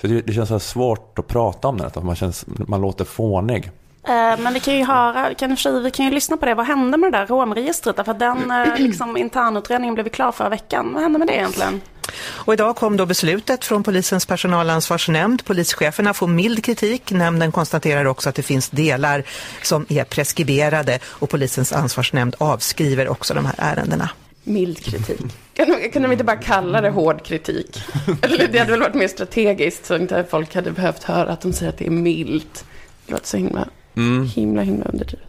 Så 0.00 0.06
det, 0.06 0.20
det 0.20 0.32
känns 0.32 0.48
så 0.48 0.58
svårt 0.58 1.18
att 1.18 1.26
prata 1.26 1.68
om 1.68 1.76
det, 1.76 1.86
att 1.86 2.04
man, 2.04 2.16
känns, 2.16 2.46
man 2.46 2.80
låter 2.80 3.04
fånig. 3.04 3.70
Eh, 4.08 4.38
Men 4.38 4.54
vi 4.54 4.60
kan 4.60 4.76
ju 4.76 4.84
höra, 4.84 5.34
kan, 5.34 5.48
för 5.56 5.56
sig- 5.56 5.80
vi 5.82 5.90
kan 5.90 6.04
ju 6.06 6.12
lyssna 6.12 6.36
på 6.36 6.46
det. 6.46 6.54
Vad 6.54 6.66
hände 6.66 6.96
med 6.98 7.12
det 7.12 7.18
där 7.18 7.26
romregistret? 7.26 7.96
Därför 7.96 8.12
att 8.12 8.18
den 8.18 8.50
eh, 8.50 8.76
liksom, 8.78 9.16
internutredningen 9.16 9.94
blev 9.94 10.08
klar 10.08 10.32
förra 10.32 10.48
veckan. 10.48 10.90
Vad 10.94 11.02
hände 11.02 11.18
med 11.18 11.28
det 11.28 11.34
egentligen? 11.34 11.80
Och 12.20 12.52
idag 12.52 12.76
kom 12.76 12.96
då 12.96 13.06
beslutet 13.06 13.64
från 13.64 13.82
polisens 13.82 14.26
personalansvarsnämnd. 14.26 15.44
Polischeferna 15.44 16.14
får 16.14 16.26
mild 16.26 16.64
kritik. 16.64 17.10
Nämnden 17.12 17.52
konstaterar 17.52 18.04
också 18.04 18.28
att 18.28 18.34
det 18.34 18.42
finns 18.42 18.70
delar 18.70 19.22
som 19.62 19.86
är 19.88 20.04
preskriberade 20.04 20.98
och 21.04 21.30
polisens 21.30 21.72
ansvarsnämnd 21.72 22.34
avskriver 22.38 23.08
också 23.08 23.34
de 23.34 23.46
här 23.46 23.54
ärendena. 23.58 24.10
Mild 24.44 24.84
kritik. 24.84 25.20
Kan 25.54 25.68
de, 25.68 25.88
kan 25.90 26.02
de 26.02 26.12
inte 26.12 26.24
bara 26.24 26.36
kalla 26.36 26.80
det 26.80 26.90
hård 26.90 27.24
kritik? 27.24 27.82
Eller 28.22 28.48
det 28.48 28.58
hade 28.58 28.70
väl 28.70 28.80
varit 28.80 28.94
mer 28.94 29.08
strategiskt 29.08 29.86
så 29.86 29.96
inte 29.96 30.24
folk 30.30 30.54
hade 30.54 30.70
behövt 30.70 31.02
höra 31.02 31.30
att 31.32 31.40
de 31.40 31.52
säger 31.52 31.72
att 31.72 31.78
det 31.78 31.86
är 31.86 31.90
milt. 31.90 32.64
Det 33.06 33.12
låter 33.12 33.26
så 33.26 33.36
himla, 33.36 33.68
Mm. 33.98 34.26
himla, 34.26 34.62
himla 34.62 34.84
underdrivet. 34.84 35.24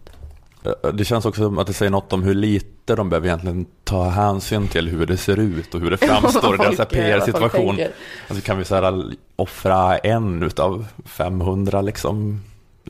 Det 0.94 1.06
känns 1.06 1.26
också 1.26 1.42
som 1.42 1.58
att 1.58 1.68
det 1.68 1.74
säger 1.74 1.90
något 1.90 2.14
om 2.14 2.24
hur 2.24 2.34
lite 2.34 2.96
de 2.96 3.10
behöver 3.10 3.28
egentligen 3.28 3.66
ta 3.84 4.10
hänsyn 4.10 4.68
till 4.68 4.88
hur 4.88 5.06
det 5.06 5.18
ser 5.18 5.40
ut 5.40 5.76
och 5.76 5.82
hur 5.82 5.92
det 5.92 5.98
framstår 6.08 6.56
i 6.56 6.58
deras 6.58 6.90
PR-situation. 6.90 7.80
Alltså 8.28 8.46
kan 8.46 8.58
vi 8.58 8.66
så 8.66 8.76
här 8.76 9.04
offra 9.36 9.98
en 9.98 10.44
utav 10.44 10.86
500 11.06 11.82
liksom 11.82 12.42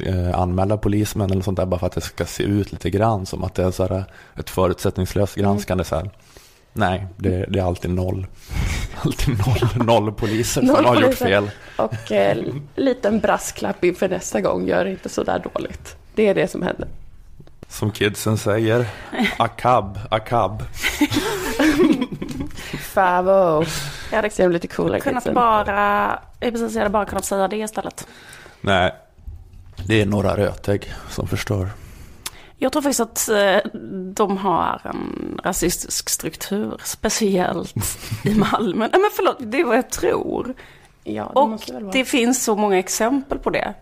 eh, 0.02 0.40
anmälda 0.40 0.78
polismän 0.78 1.32
eller 1.32 1.42
sånt 1.42 1.58
där 1.58 1.66
bara 1.66 1.80
för 1.80 1.88
att 1.88 1.94
det 1.94 2.02
ska 2.02 2.26
se 2.26 2.44
ut 2.44 2.72
lite 2.72 2.90
grann 2.90 3.26
som 3.26 3.44
att 3.44 3.56
det 3.56 3.64
är 3.64 3.72
så 3.72 3.88
här 3.88 4.04
ett 4.36 4.50
förutsättningslöst 4.50 5.38
Mm. 5.38 5.50
granskande 5.50 5.84
så 5.84 5.96
här. 5.96 6.10
Nej, 6.74 7.08
det, 7.18 7.46
det 7.50 7.60
är 7.60 7.64
alltid 7.64 7.92
noll. 7.92 8.28
Alltid 9.06 9.38
noll, 9.48 9.86
noll 9.86 10.12
poliser 10.12 10.62
som 10.62 10.68
Noll 10.68 10.86
har 10.86 10.96
gjort 10.96 11.04
poliser. 11.04 11.26
fel. 11.26 11.50
Och 11.76 12.12
eh, 12.12 12.38
liten 12.76 13.20
brasklapp 13.20 13.84
inför 13.84 14.10
nästa 14.10 14.42
gång, 14.42 14.68
gör 14.68 14.86
det 14.86 14.92
inte 14.92 15.10
så 15.10 15.24
där 15.24 15.46
dåligt. 15.54 15.96
Det 16.16 16.28
är 16.28 16.36
det 16.36 16.48
som 16.48 16.62
händer. 16.62 16.88
Som 17.68 17.92
kidsen 17.92 18.38
säger, 18.38 18.86
akab, 19.38 20.00
akab. 20.12 20.64
Favo. 22.80 23.66
Jag 24.12 24.16
hade 24.16 24.30
de 24.38 24.48
lite 24.48 24.68
coolare 24.68 25.00
kunnat 25.00 25.24
kidsen. 25.24 25.34
bara, 25.36 26.20
jag 26.40 26.52
precis, 26.52 26.74
jag 26.74 26.80
hade 26.80 26.90
bara 26.90 27.06
kunnat 27.06 27.26
säga 27.26 27.48
det 27.48 27.58
istället. 27.58 28.08
Nej, 28.62 28.94
det 29.88 30.02
är 30.02 30.06
några 30.06 30.38
rötägg 30.38 30.94
som 31.10 31.28
förstör. 31.28 31.70
Jag 32.62 32.72
tror 32.72 32.82
faktiskt 32.82 33.00
att 33.00 33.30
eh, 33.30 33.72
de 34.14 34.38
har 34.38 34.82
en 34.84 35.40
rasistisk 35.44 36.10
struktur, 36.10 36.82
speciellt 36.84 37.76
i 38.24 38.36
Malmö. 38.36 38.88
Nej 38.92 39.02
men 39.02 39.10
förlåt, 39.14 39.38
det 39.40 39.60
är 39.60 39.64
vad 39.66 39.78
jag 39.78 39.90
tror. 39.90 40.54
Ja, 41.04 41.32
det 41.34 41.40
Och 41.40 41.92
det 41.92 42.06
finns 42.06 42.44
så 42.44 42.56
många 42.56 42.80
exempel 42.80 43.40
på 43.40 43.50
det. 43.50 43.74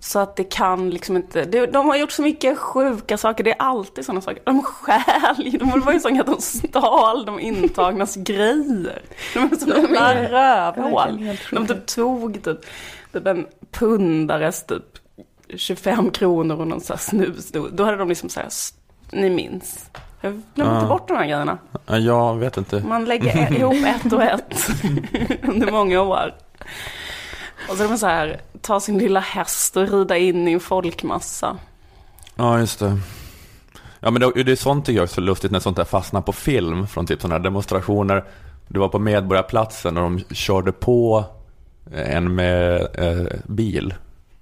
Så 0.00 0.18
att 0.18 0.36
det 0.36 0.44
kan 0.44 0.90
liksom 0.90 1.16
inte, 1.16 1.44
det, 1.44 1.66
de 1.66 1.86
har 1.86 1.96
gjort 1.96 2.12
så 2.12 2.22
mycket 2.22 2.58
sjuka 2.58 3.16
saker, 3.16 3.44
det 3.44 3.50
är 3.50 3.62
alltid 3.62 4.04
sådana 4.04 4.20
saker. 4.20 4.42
De 4.44 4.62
stjäl, 4.62 5.58
de 5.58 5.80
var 5.80 5.92
ju 5.92 6.00
så 6.00 6.20
att 6.20 6.26
de 6.26 6.40
stal 6.40 7.24
de 7.24 7.40
intagnas 7.40 8.16
grejer. 8.20 9.02
De 9.34 9.40
är 9.40 9.48
verkligen 9.48 10.28
rövhål. 10.28 11.36
De 11.52 11.66
typ 11.66 11.86
tog 11.86 12.44
typ, 12.44 12.60
typ 13.12 13.26
en 13.26 13.46
pundares 13.70 14.66
typ 14.66 14.97
25 15.56 16.10
kronor 16.10 16.60
och 16.60 16.66
någon 16.66 16.80
sån 16.80 16.94
här 16.94 17.02
snus. 17.02 17.52
Då, 17.52 17.68
då 17.72 17.84
hade 17.84 17.96
de 17.96 18.08
liksom 18.08 18.28
så 18.28 18.40
här, 18.40 18.48
ni 19.12 19.30
minns. 19.30 19.90
Jag 20.20 20.42
glömde 20.54 20.74
inte 20.74 20.86
bort 20.86 21.08
de 21.08 21.16
här 21.16 21.24
grejerna. 21.26 21.58
Ja, 21.86 21.98
Jag 21.98 22.36
vet 22.36 22.56
inte. 22.56 22.80
Man 22.80 23.04
lägger 23.04 23.52
ihop 23.58 23.74
ett 23.86 24.12
och 24.12 24.22
ett 24.22 24.70
under 25.42 25.72
många 25.72 26.00
år. 26.00 26.34
Och 27.70 27.76
så 27.76 27.84
är 27.84 27.88
de 27.88 27.98
så 27.98 28.06
här, 28.06 28.40
ta 28.60 28.80
sin 28.80 28.98
lilla 28.98 29.20
häst 29.20 29.76
och 29.76 29.88
rida 29.88 30.16
in 30.16 30.48
i 30.48 30.52
en 30.52 30.60
folkmassa. 30.60 31.56
Ja, 32.34 32.58
just 32.58 32.78
det. 32.78 32.98
Ja 34.00 34.10
men 34.10 34.20
det, 34.20 34.42
det 34.42 34.52
är 34.52 34.56
sånt 34.56 34.86
tycker 34.86 34.96
jag 34.96 35.02
är 35.02 35.06
så 35.14 35.20
lustigt 35.20 35.50
när 35.50 35.60
sånt 35.60 35.76
där 35.76 35.84
fastnar 35.84 36.20
på 36.20 36.32
film 36.32 36.86
från 36.86 37.06
typ 37.06 37.20
sådana 37.20 37.34
här 37.34 37.42
demonstrationer. 37.44 38.24
Det 38.68 38.78
var 38.78 38.88
på 38.88 38.98
Medborgarplatsen 38.98 39.96
och 39.96 40.02
de 40.02 40.34
körde 40.34 40.72
på 40.72 41.24
en 41.92 42.34
med 42.34 42.88
eh, 42.94 43.26
bil. 43.46 43.94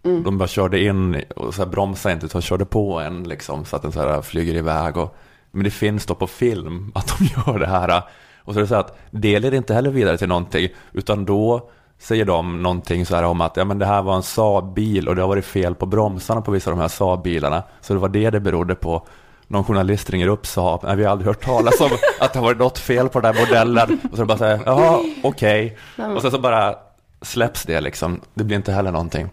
Mm. 0.07 0.23
De 0.23 0.39
bara 0.39 0.49
körde 0.49 0.81
in 0.81 1.23
och 1.37 1.55
så 1.55 1.63
här 1.63 1.71
bromsade 1.71 2.13
inte 2.15 2.27
utan 2.27 2.43
körde 2.43 2.65
på 2.65 3.01
en 3.01 3.23
liksom 3.25 3.65
så 3.65 3.77
att 3.77 3.83
den 3.83 3.93
så 3.93 4.01
här 4.01 4.23
flyger 4.23 4.55
iväg. 4.55 4.97
Och, 4.97 5.17
men 5.51 5.65
det 5.65 5.71
finns 5.71 6.07
då 6.07 6.15
på 6.15 6.27
film 6.27 6.93
att 6.95 7.15
de 7.19 7.25
gör 7.25 7.59
det 7.59 7.67
här. 7.67 8.03
Och 8.39 8.53
så 8.55 8.59
är 8.61 8.63
det 8.63 8.69
så 8.69 8.75
att 8.75 8.99
det 9.11 9.39
leder 9.41 9.55
inte 9.57 9.75
heller 9.75 9.91
vidare 9.91 10.19
till 10.19 10.29
någonting 10.29 10.69
utan 10.93 11.25
då 11.25 11.71
säger 11.99 12.25
de 12.25 12.63
någonting 12.63 13.07
så 13.07 13.17
här 13.17 13.23
om 13.23 13.41
att 13.41 13.57
ja, 13.57 13.65
men 13.65 13.79
det 13.79 13.87
här 13.87 14.03
var 14.03 14.17
en 14.17 14.23
Saab-bil 14.23 15.09
och 15.09 15.17
det 15.17 15.23
har 15.23 15.29
varit 15.29 15.45
fel 15.45 15.75
på 15.75 15.87
bromsarna 15.87 16.41
på 16.41 16.51
vissa 16.51 16.71
av 16.71 16.77
de 16.77 16.81
här 16.83 16.89
Saab-bilarna. 16.89 17.63
Så 17.81 17.93
det 17.95 17.99
var 18.01 18.09
det 18.09 18.31
det 18.31 18.41
berodde 18.41 18.75
på. 18.75 19.07
Någon 19.49 19.65
journalist 19.65 20.11
ringer 20.11 20.27
upp 20.29 20.47
Saab, 20.47 20.81
nej 20.85 20.97
vi 20.97 21.05
har 21.05 21.11
aldrig 21.11 21.27
hört 21.27 21.45
talas 21.45 21.81
om 21.81 21.91
att 22.21 22.33
det 22.33 22.39
har 22.39 22.47
varit 22.47 22.59
något 22.59 22.79
fel 22.79 23.09
på 23.09 23.21
den 23.21 23.35
här 23.35 23.47
modellen. 23.47 24.01
Och 24.13 24.17
så 24.17 24.25
bara 24.25 24.39
säger 24.39 24.61
jaha, 24.67 24.99
okej. 25.23 25.77
Men- 25.97 26.11
Och 26.17 26.23
sen 26.23 26.31
så 26.31 26.39
bara 26.39 26.75
släpps 27.23 27.63
det 27.63 27.81
liksom. 27.81 28.21
Det 28.35 28.45
blir 28.45 28.57
inte 28.57 28.73
heller 28.73 28.93
någonting. 28.93 29.29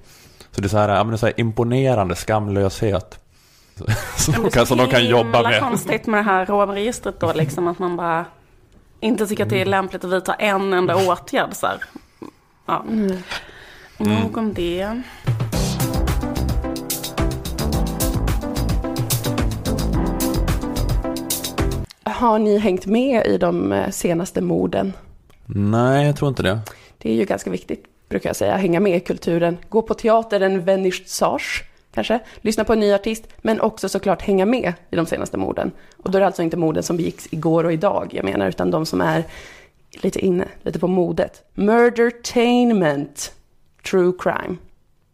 Så 0.56 0.62
det 0.62 0.68
är 0.68 0.70
så 0.70 0.78
här, 0.78 0.90
ja, 0.90 1.04
men 1.04 1.08
det 1.08 1.16
är 1.16 1.18
så 1.18 1.26
här 1.26 1.40
imponerande 1.40 2.16
skamlöshet. 2.16 3.20
Som 4.18 4.34
de 4.44 4.50
kan, 4.50 4.66
som 4.66 4.78
de 4.78 4.88
kan 4.88 5.06
jobba 5.06 5.42
med. 5.42 5.60
konstigt 5.62 6.08
med 6.08 6.20
det 6.20 6.24
här 6.24 6.46
rånregistret 6.46 7.20
då, 7.20 7.34
liksom 7.34 7.68
att 7.68 7.80
man 7.80 7.98
bara 7.98 8.26
inte 9.00 9.28
tycker 9.28 9.44
att 9.44 9.50
det 9.50 9.62
är 9.62 9.66
lämpligt 9.66 10.04
att 10.04 10.12
vidta 10.12 10.34
en 10.34 10.74
enda 10.74 10.96
åtgärd. 10.96 11.54
Så 11.54 11.68
här. 11.68 11.78
Ja. 12.66 12.86
Mm. 12.90 13.18
Nog 13.98 14.38
om 14.38 14.54
det. 14.54 15.02
Har 22.04 22.40
ni 22.40 22.58
hängt 22.58 22.86
med 22.86 23.26
i 23.26 23.38
de 23.38 23.72
eh, 23.72 23.90
senaste 23.90 24.42
morden? 24.42 24.94
Nej, 25.46 26.06
jag 26.06 26.16
tror 26.16 26.30
inte 26.30 26.44
det. 26.44 26.60
Det 26.98 27.12
är 27.12 27.16
ju 27.16 27.26
ganska 27.26 27.50
viktigt, 27.50 27.86
brukar 28.14 28.30
jag 28.30 28.36
säga, 28.36 28.56
hänga 28.58 28.80
med 28.80 28.98
i 28.98 29.00
kulturen. 29.00 29.58
Gå 29.70 29.82
på 29.82 29.94
teater, 29.94 30.42
en 30.42 30.66
vernissage 30.66 31.64
kanske, 31.94 32.20
lyssna 32.42 32.64
på 32.64 32.74
en 32.74 32.80
ny 32.80 32.94
artist, 32.94 33.28
men 33.38 33.62
också 33.62 33.90
såklart 33.90 34.22
hänga 34.22 34.46
med 34.46 34.74
i 34.90 34.96
de 34.96 35.06
senaste 35.06 35.38
morden. 35.38 35.72
Och 35.98 36.12
då 36.12 36.18
är 36.18 36.20
det 36.20 36.26
alltså 36.26 36.44
inte 36.44 36.58
morden 36.58 36.84
som 36.84 36.98
begicks 36.98 37.28
igår 37.32 37.64
och 37.64 37.74
idag, 37.74 38.10
jag 38.12 38.26
menar, 38.26 38.48
utan 38.48 38.72
de 38.72 38.86
som 38.86 39.02
är 39.02 39.24
lite 39.92 40.26
inne, 40.26 40.48
lite 40.62 40.80
på 40.80 40.88
modet. 40.88 41.44
Murdertainment, 41.54 43.34
true 43.90 44.14
crime. 44.20 44.58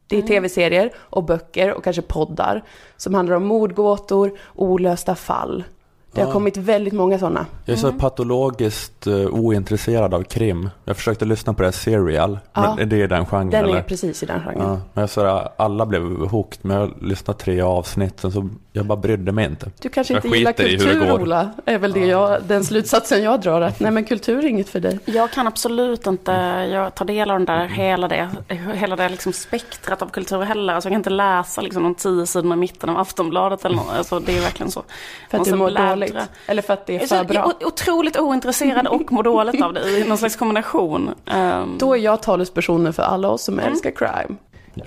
Det 0.08 0.18
är 0.18 0.22
tv-serier 0.22 0.92
och 0.98 1.24
böcker 1.24 1.74
och 1.74 1.84
kanske 1.84 2.02
poddar 2.02 2.64
som 2.98 3.14
handlar 3.14 3.36
om 3.36 3.46
mordgåtor, 3.46 4.38
olösta 4.56 5.16
fall. 5.16 5.64
Det 6.12 6.22
har 6.22 6.32
kommit 6.32 6.58
väldigt 6.58 6.94
många 6.94 7.20
sådana. 7.20 7.46
Jag 7.66 7.74
är 7.74 7.78
så 7.78 7.92
patologiskt 7.92 9.08
uh, 9.08 9.26
ointresserad 9.28 10.14
av 10.14 10.24
krim. 10.24 10.70
Jag 10.86 10.98
försökte 10.98 11.26
lyssna 11.26 11.54
på 11.54 11.62
det 11.62 11.68
här 11.68 11.72
Serial, 11.72 12.40
Ja. 12.54 12.76
men 12.78 12.90
det 12.90 13.02
är 13.02 13.08
den 13.08 13.26
genren 13.26 13.50
Den 13.50 13.66
är 13.66 13.70
eller? 13.70 13.82
precis 13.82 14.24
i 14.24 14.26
den 14.26 14.40
genren. 14.42 14.62
Ja, 14.62 14.80
men 14.94 15.02
jag 15.02 15.10
sa 15.10 15.54
alla 15.58 15.86
blev 15.86 16.02
hooked, 16.04 16.60
men 16.62 16.78
jag 16.78 16.94
lyssnade 17.02 17.40
tre 17.40 17.62
avsnitt, 17.62 18.20
sen 18.20 18.32
så 18.32 18.50
jag 18.74 18.86
bara 18.86 18.98
brydde 18.98 19.32
mig 19.32 19.46
inte. 19.46 19.72
Du 19.82 19.90
kanske 19.90 20.14
jag 20.14 20.26
inte 20.26 20.38
gillar 20.38 20.52
i 20.62 20.78
kultur. 20.78 21.12
Ola. 21.12 21.50
är 21.66 21.78
väl 21.78 21.94
det 21.94 22.06
jag, 22.06 22.44
den 22.44 22.64
slutsatsen 22.64 23.24
jag 23.24 23.42
drar. 23.42 23.62
Att 23.62 23.80
nej, 23.80 23.92
men 23.92 24.04
kultur 24.04 24.46
är 24.46 24.48
inget 24.48 24.70
för 24.70 24.80
dig. 24.80 25.00
Jag 25.06 25.32
kan 25.32 25.48
absolut 25.48 26.08
inte 26.08 26.32
jag 26.72 26.96
tar 26.96 27.06
del 27.06 27.32
av 27.32 27.38
den 27.38 27.46
där, 27.46 27.66
hela 27.66 28.08
det, 28.08 28.30
hela 28.74 28.96
det 28.96 29.10
liksom 29.10 29.34
spektrat 29.34 30.02
av 30.02 30.10
kultur 30.10 30.42
heller. 30.42 30.74
Alltså 30.74 30.88
jag 30.88 30.94
kan 30.94 31.00
inte 31.00 31.10
läsa 31.10 31.62
liksom 31.62 31.84
de 31.84 31.96
tio 31.96 32.26
sidorna 32.26 32.56
i 32.56 32.58
mitten 32.58 32.90
av 32.90 32.98
Aftonbladet 32.98 33.66
eller 33.66 33.76
något. 33.76 33.92
Alltså 33.98 34.20
det 34.20 34.38
är 34.38 34.42
verkligen 34.42 34.72
så. 34.72 34.84
För 35.30 35.38
att 35.38 35.46
du 35.46 35.56
mår. 35.56 35.70
Dåligt? 36.08 36.16
Eller 36.48 36.62
för 36.62 36.74
att 36.74 36.86
det 36.86 36.96
är 37.04 37.08
för 37.08 37.24
bra? 37.24 37.52
Otroligt 37.66 38.18
ointresserad 38.20 38.88
och 38.88 39.12
mår 39.12 39.24
dåligt 39.24 39.62
av 39.62 39.74
det 39.74 39.90
i 39.98 40.08
någon 40.08 40.18
slags 40.18 40.36
kombination. 40.36 41.10
Ehm, 41.32 41.78
Då 41.80 41.94
är 41.94 42.00
jag 42.00 42.22
talespersonen 42.22 42.94
för 42.94 43.04
alla 43.04 43.30
oss 43.30 43.44
som 43.44 43.60
älskar 43.60 43.92
crime. 43.92 44.36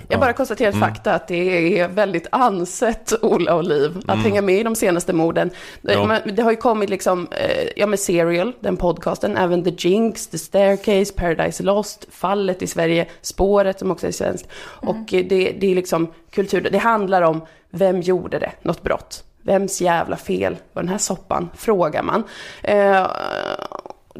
Jag 0.07 0.19
bara 0.19 0.33
konstaterar 0.33 0.69
Mm. 0.71 0.79
fakta 0.81 1.13
att 1.13 1.27
det 1.27 1.79
är 1.79 1.87
väldigt 1.87 2.27
ansett, 2.31 3.13
Ola 3.21 3.55
och 3.55 3.63
Liv, 3.63 3.97
att 3.97 4.03
Mm. 4.13 4.19
hänga 4.23 4.41
med 4.41 4.55
i 4.59 4.63
de 4.63 4.75
senaste 4.75 5.13
morden. 5.13 5.49
Man, 5.81 6.17
det 6.33 6.41
har 6.41 6.51
ju 6.51 6.57
kommit 6.57 6.89
liksom, 6.89 7.27
eh, 7.31 7.67
ja 7.75 7.87
med 7.87 7.99
Serial, 7.99 8.53
den 8.59 8.77
podcasten, 8.77 9.37
även 9.37 9.63
The 9.63 9.87
Jinx, 9.87 10.27
The 10.27 10.37
Staircase, 10.37 11.13
Paradise 11.13 11.63
Lost, 11.63 12.07
Fallet 12.11 12.61
i 12.61 12.67
Sverige, 12.67 13.05
Spåret 13.21 13.79
som 13.79 13.91
också 13.91 14.07
är 14.07 14.11
svenskt. 14.11 14.47
Mm. 14.83 14.89
Och 14.95 15.05
det, 15.09 15.23
det 15.59 15.71
är 15.71 15.75
liksom 15.75 16.07
kultur, 16.31 16.67
det 16.71 16.77
handlar 16.77 17.21
om 17.21 17.41
vem 17.71 18.01
gjorde 18.01 18.39
det, 18.39 18.51
något 18.61 18.83
brott. 18.83 19.23
Vems 19.43 19.81
jävla 19.81 20.17
fel 20.17 20.57
var 20.73 20.81
den 20.83 20.89
här 20.89 20.97
soppan? 20.97 21.49
Frågar 21.55 22.03
man. 22.03 22.23
Eh, 22.63 23.07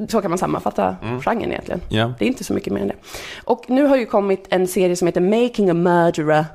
så 0.09 0.21
kan 0.21 0.31
man 0.31 0.37
sammanfatta 0.37 0.95
Mm. 1.03 1.21
genren 1.21 1.51
egentligen. 1.51 1.81
Ja. 1.89 2.13
Det 2.19 2.25
är 2.25 2.27
inte 2.29 2.43
så 2.43 2.53
mycket 2.53 2.73
mer 2.73 2.81
än 2.81 2.87
det. 2.87 2.95
Och 3.43 3.63
nu 3.67 3.85
har 3.85 3.95
ju 3.95 4.05
kommit 4.05 4.47
en 4.49 4.67
serie 4.67 4.95
som 4.95 5.07
heter 5.07 5.21
Making 5.21 5.69
a 5.69 5.73
Murderer. 5.73 6.45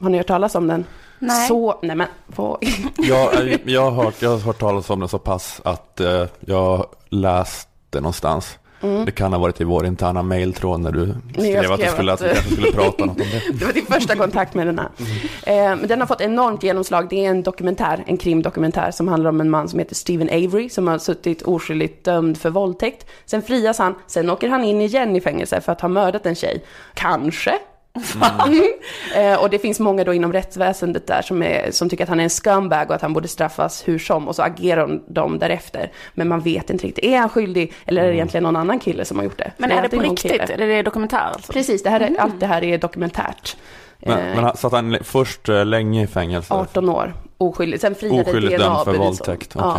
Har 0.00 0.08
ni 0.10 0.16
hört 0.18 0.26
talas 0.26 0.54
om 0.54 0.66
den? 0.66 0.84
Nej. 1.18 1.48
Så, 1.48 1.78
nej 1.82 1.96
men. 1.96 2.06
Jag, 2.96 3.48
eh, 3.48 3.58
jag, 3.64 3.90
har 3.90 4.04
hört, 4.04 4.22
jag 4.22 4.30
har 4.30 4.38
hört 4.38 4.58
talas 4.58 4.90
om 4.90 5.00
det 5.00 5.08
så 5.08 5.18
pass 5.18 5.60
att 5.64 6.00
eh, 6.00 6.24
jag 6.40 6.86
läste 7.08 7.68
någonstans. 7.92 8.58
Mm. 8.82 9.04
Det 9.04 9.10
kan 9.10 9.32
ha 9.32 9.40
varit 9.40 9.60
i 9.60 9.64
vår 9.64 9.86
interna 9.86 10.22
mailtråd 10.22 10.80
när 10.80 10.92
du 10.92 11.14
jag 11.34 11.44
skrev 11.44 11.72
att 11.72 11.78
du 11.78 11.84
skrev 11.84 11.94
skulle, 11.94 12.12
att- 12.12 12.22
vi 12.22 12.26
kanske 12.28 12.50
skulle 12.52 12.72
prata 12.72 13.04
något 13.04 13.20
om 13.20 13.26
det. 13.32 13.42
Det 13.58 13.64
var 13.64 13.72
din 13.72 13.86
första 13.86 14.16
kontakt 14.16 14.54
med 14.54 14.66
den 14.66 14.78
här. 14.78 14.88
Eh, 15.72 15.76
den 15.76 16.00
har 16.00 16.06
fått 16.06 16.20
enormt 16.20 16.62
genomslag. 16.62 17.06
Det 17.10 17.24
är 17.24 17.30
en 17.30 17.42
dokumentär, 17.42 18.04
en 18.06 18.16
krimdokumentär 18.16 18.90
som 18.90 19.08
handlar 19.08 19.30
om 19.30 19.40
en 19.40 19.50
man 19.50 19.68
som 19.68 19.78
heter 19.78 19.94
Stephen 19.94 20.28
Avery 20.28 20.68
som 20.68 20.88
har 20.88 20.98
suttit 20.98 21.42
oskyldigt 21.42 22.04
dömd 22.04 22.38
för 22.38 22.50
våldtäkt. 22.50 23.06
Sen 23.26 23.42
frias 23.42 23.78
han, 23.78 23.94
sen 24.06 24.30
åker 24.30 24.48
han 24.48 24.64
in 24.64 24.80
igen 24.80 25.16
i 25.16 25.20
fängelse 25.20 25.60
för 25.60 25.72
att 25.72 25.80
ha 25.80 25.88
mördat 25.88 26.26
en 26.26 26.34
tjej. 26.34 26.64
Kanske. 26.94 27.52
eh, 29.16 29.42
och 29.42 29.50
det 29.50 29.58
finns 29.58 29.80
många 29.80 30.04
då 30.04 30.14
inom 30.14 30.32
rättsväsendet 30.32 31.06
där 31.06 31.22
som, 31.22 31.42
är, 31.42 31.70
som 31.70 31.88
tycker 31.88 32.04
att 32.04 32.08
han 32.08 32.20
är 32.20 32.24
en 32.24 32.30
scumbag 32.30 32.88
och 32.90 32.94
att 32.94 33.02
han 33.02 33.12
borde 33.12 33.28
straffas 33.28 33.88
hur 33.88 33.98
som 33.98 34.28
och 34.28 34.36
så 34.36 34.42
agerar 34.42 35.00
de 35.08 35.38
därefter. 35.38 35.92
Men 36.14 36.28
man 36.28 36.40
vet 36.40 36.70
inte 36.70 36.86
riktigt, 36.86 37.04
är 37.04 37.18
han 37.18 37.28
skyldig 37.28 37.72
eller 37.86 38.02
är 38.02 38.06
det 38.08 38.14
egentligen 38.14 38.44
någon 38.44 38.56
annan 38.56 38.78
kille 38.78 39.04
som 39.04 39.16
har 39.16 39.24
gjort 39.24 39.38
det? 39.38 39.52
Men 39.56 39.70
är 39.70 39.82
det 39.82 39.88
på 39.88 40.02
riktigt? 40.02 40.30
kille. 40.32 40.54
Är 40.54 40.66
det 40.66 40.82
dokumentär 40.82 41.30
alltså? 41.34 41.52
Precis, 41.52 41.82
det 41.82 41.90
här 41.90 42.00
är, 42.00 42.16
allt 42.20 42.40
det 42.40 42.46
här 42.46 42.64
är 42.64 42.78
dokumentärt. 42.78 43.56
Men, 43.98 44.18
Eh, 44.18 44.34
men 44.34 44.44
han- 44.44 44.56
satt 44.56 44.72
han 44.72 44.98
först 45.02 45.48
eh, 45.48 45.64
länge 45.64 46.02
i 46.02 46.06
fängelse? 46.06 46.54
18 46.54 46.88
år, 46.88 47.14
oskyldig. 47.38 47.80
Sen 47.80 47.94
friade 47.94 48.22
Oskyldigt 48.30 48.58
dömd 48.58 48.84
för 48.84 48.92
våldtäkt, 48.92 49.52
Ja. 49.54 49.78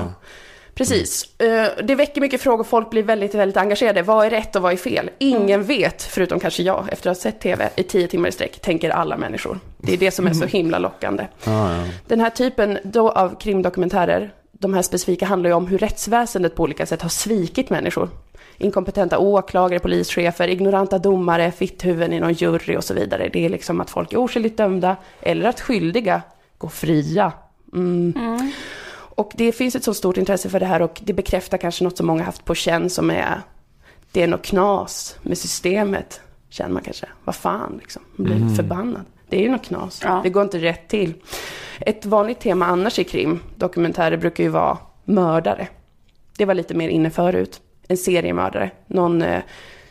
Precis. 0.75 1.39
Eh, 1.39 1.67
Det 1.84 1.95
väcker 1.95 2.21
mycket 2.21 2.41
frågor, 2.41 2.63
folk 2.63 2.89
blir 2.89 3.03
väldigt, 3.03 3.36
väldigt 3.36 3.57
engagerade. 3.57 4.01
Vad 4.01 4.25
är 4.25 4.29
rätt 4.29 4.55
och 4.55 4.62
vad 4.62 4.73
är 4.73 4.77
fel? 4.77 5.10
Ingen 5.17 5.63
vet, 5.63 6.03
förutom 6.03 6.39
kanske 6.39 6.63
jag, 6.63 6.88
efter 6.91 7.10
att 7.10 7.17
ha 7.17 7.21
sett 7.21 7.39
TV 7.39 7.69
i 7.75 7.84
tio 7.84 8.07
timmar 8.07 8.29
i 8.29 8.31
sträck, 8.31 8.60
tänker 8.62 8.89
alla 8.89 9.17
människor. 9.17 9.60
Det 9.77 9.93
är 9.93 9.97
det 9.97 10.12
som 10.12 10.27
är 10.27 10.34
så 10.34 10.45
himla 10.45 10.79
lockande. 10.79 11.27
Ja. 11.43 11.84
Den 12.07 12.19
här 12.19 12.29
typen 12.29 12.77
då 12.84 13.10
av 13.10 13.39
krimdokumentärer, 13.39 14.34
de 14.51 14.73
här 14.73 14.81
specifika 14.81 15.25
handlar 15.25 15.49
ju 15.49 15.53
om 15.55 15.67
hur 15.67 15.77
rättsväsendet 15.77 16.55
på 16.55 16.63
olika 16.63 16.86
sätt 16.86 17.01
har 17.01 17.10
svikit 17.10 17.69
människor. 17.69 18.10
Inkompetenta 18.57 19.17
åklagare, 19.19 19.79
polischefer, 19.79 20.47
ignoranta 20.47 20.97
domare, 20.97 21.51
fitthuvuden 21.51 22.13
i 22.13 22.19
någon 22.19 22.34
jury 22.34 22.77
och 22.77 22.84
så 22.84 22.93
vidare. 22.93 23.29
Det 23.34 23.45
är 23.45 23.49
liksom 23.49 23.81
att 23.81 23.89
folk 23.89 24.13
är 24.13 24.19
oskyldigt 24.19 24.57
dömda 24.57 24.95
eller 25.21 25.49
att 25.49 25.62
skyldiga 25.62 26.21
går 26.57 26.69
fria. 26.69 27.31
Mm. 27.73 28.13
Och 29.15 29.32
det 29.36 29.52
finns 29.52 29.76
ett 29.76 29.84
så 29.84 29.93
stort 29.93 30.17
intresse 30.17 30.50
för 30.50 30.60
det 30.60 30.65
här 30.65 30.82
och 30.82 31.02
det 31.04 31.13
bekräftar 31.13 31.58
kanske 31.58 31.84
något 31.84 31.97
som 31.97 32.08
många 32.08 32.24
haft 32.24 32.45
på 32.45 32.56
känn 32.56 32.89
som 32.89 33.10
är 33.12 33.41
det 34.12 34.24
är 34.24 34.28
något 34.28 34.41
knas 34.45 35.15
med 35.21 35.38
systemet, 35.38 36.21
känner 36.50 36.74
man 36.74 36.84
kanske. 36.84 37.06
Vad 37.24 37.36
fan, 37.36 37.78
liksom. 37.82 38.02
Man 38.15 38.26
blir 38.26 38.36
Mm. 38.36 38.56
förbannad. 38.56 39.06
Det 39.30 39.38
är 39.38 39.41
ju 39.41 39.50
något 39.52 39.65
knas. 39.65 40.02
Det 40.24 40.30
går 40.30 40.43
inte 40.43 40.58
rätt 40.60 40.88
till. 40.88 41.13
Ett 41.80 42.06
vanligt 42.06 42.39
tema 42.39 42.65
annars 42.65 43.00
i 43.00 43.04
krim, 43.04 43.39
dokumentärer, 43.56 44.17
brukar 44.17 44.43
ju 44.43 44.50
vara 44.50 44.78
mördare. 45.06 45.67
Det 46.38 46.45
var 46.45 46.54
lite 46.54 46.74
mer 46.74 46.89
inne 46.89 47.10
förut. 47.10 47.62
En 47.88 47.97
seriemördare. 47.97 48.71
Någon 48.88 49.21
eh, 49.21 49.41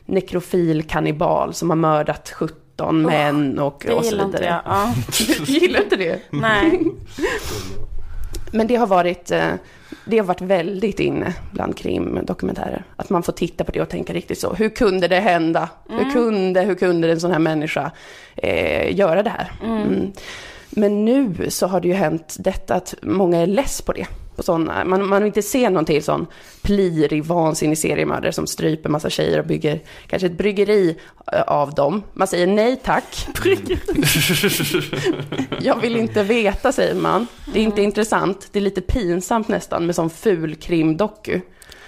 nekrofil 0.06 0.82
kannibal 0.82 1.54
som 1.54 1.70
har 1.70 1.76
mördat 1.76 2.30
17 2.30 3.02
män 3.02 3.58
och, 3.58 3.82
det 3.86 3.92
och 3.94 4.04
så 4.04 4.10
gillar 4.10 4.26
vidare. 4.26 4.42
inte 4.42 4.44
jag. 4.44 4.60
Ja. 4.64 4.94
Du 5.46 5.52
gillar 5.52 5.82
inte 5.82 5.96
det? 5.96 6.20
Nej. 6.30 6.80
Men 8.50 8.66
det 8.66 8.76
har 8.76 8.86
varit, 8.86 9.30
eh, 9.30 9.52
det 10.04 10.18
har 10.18 10.24
varit 10.24 10.40
väldigt 10.40 11.00
inne 11.00 11.34
bland 11.52 11.76
krimdokumentärer. 11.76 12.84
Att 12.96 13.10
man 13.10 13.22
får 13.22 13.32
titta 13.32 13.64
på 13.64 13.72
det 13.72 13.82
och 13.82 13.88
tänka 13.88 14.12
riktigt 14.12 14.38
så. 14.38 14.54
Hur 14.54 14.68
kunde 14.68 15.08
det 15.08 15.20
hända? 15.20 15.68
Hur, 15.88 15.98
Mm. 16.00 16.12
kunde, 16.12 16.60
hur 16.62 16.74
kunde 16.74 17.10
en 17.12 17.20
sån 17.20 17.32
här 17.32 17.38
människa 17.38 17.90
eh, 18.36 18.96
göra 18.96 19.22
det 19.22 19.30
här? 19.30 19.52
Mm. 19.64 19.82
Mm. 19.82 20.12
Men 20.70 21.04
nu 21.04 21.34
så 21.50 21.66
har 21.66 21.80
det 21.80 21.88
ju 21.88 21.94
hänt 21.94 22.36
detta 22.38 22.74
att 22.74 22.94
många 23.02 23.38
är 23.38 23.46
less 23.46 23.82
på 23.82 23.92
det. 23.92 24.06
På 24.40 24.44
sådana. 24.44 24.84
Man, 24.84 25.08
man 25.08 25.22
vill 25.22 25.26
inte 25.26 25.42
se 25.42 25.70
någon 25.70 25.84
till 25.84 26.04
sån 26.04 26.26
plirig, 26.62 27.24
vansinnig 27.24 27.78
seriemördare 27.78 28.32
som 28.32 28.46
stryper 28.46 28.88
massa 28.88 29.10
tjejer 29.10 29.38
och 29.38 29.46
bygger 29.46 29.80
kanske 30.06 30.26
ett 30.26 30.38
bryggeri 30.38 30.96
eh, 31.32 31.42
av 31.42 31.74
dem. 31.74 32.02
Man 32.12 32.28
säger 32.28 32.46
nej 32.46 32.80
tack. 32.84 33.28
Jag 35.60 35.80
vill 35.80 35.96
inte 35.96 36.22
veta, 36.22 36.72
säger 36.72 36.94
man. 36.94 37.26
Det 37.52 37.58
är 37.58 37.62
inte 37.62 37.82
intressant. 37.82 38.48
Det 38.52 38.58
är 38.58 38.60
lite 38.60 38.80
pinsamt 38.80 39.48
nästan 39.48 39.86
med 39.86 39.94
sån 39.94 40.10
ful 40.10 40.54
krimdoku. 40.54 41.40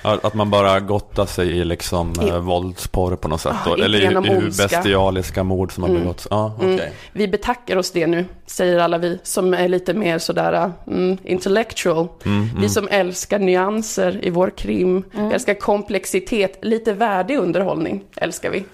Att 0.02 0.34
man 0.34 0.50
bara 0.50 0.80
gottar 0.80 1.26
sig 1.26 1.48
i 1.58 1.64
liksom 1.64 2.12
I- 2.22 2.28
eh, 2.28 2.38
våldsporr 2.38 3.16
på 3.16 3.28
något 3.28 3.40
sätt. 3.40 3.54
Ja, 3.64 3.76
då. 3.76 3.82
Eller 3.84 3.98
i, 4.00 4.02
i 4.02 4.30
hur 4.32 4.46
bestialiska 4.46 5.42
mord 5.44 5.72
som 5.72 5.82
har 5.82 5.90
Mm. 5.90 6.02
begåtts. 6.02 6.28
Ja, 6.30 6.52
okej. 6.56 6.72
Mm. 6.74 6.90
Vi 7.12 7.28
betackar 7.28 7.76
oss 7.76 7.90
det 7.90 8.06
nu, 8.06 8.24
säger 8.46 8.78
alla 8.78 8.98
vi 8.98 9.18
som 9.22 9.54
är 9.54 9.68
lite 9.68 9.94
mer 9.94 10.18
sådär 10.18 10.72
mm, 10.86 11.16
intellectual. 11.24 12.08
Mm, 12.24 12.44
Vi 12.44 12.56
mm. 12.56 12.68
som 12.68 12.88
älskar 12.90 13.38
nyanser 13.38 14.18
i 14.22 14.30
vår 14.30 14.50
krim, 14.56 15.04
vi 15.12 15.34
älskar 15.34 15.54
komplexitet, 15.54 16.58
lite 16.62 16.92
värdig 16.92 17.38
underhållning 17.38 18.04
älskar 18.16 18.50
vi. 18.50 18.64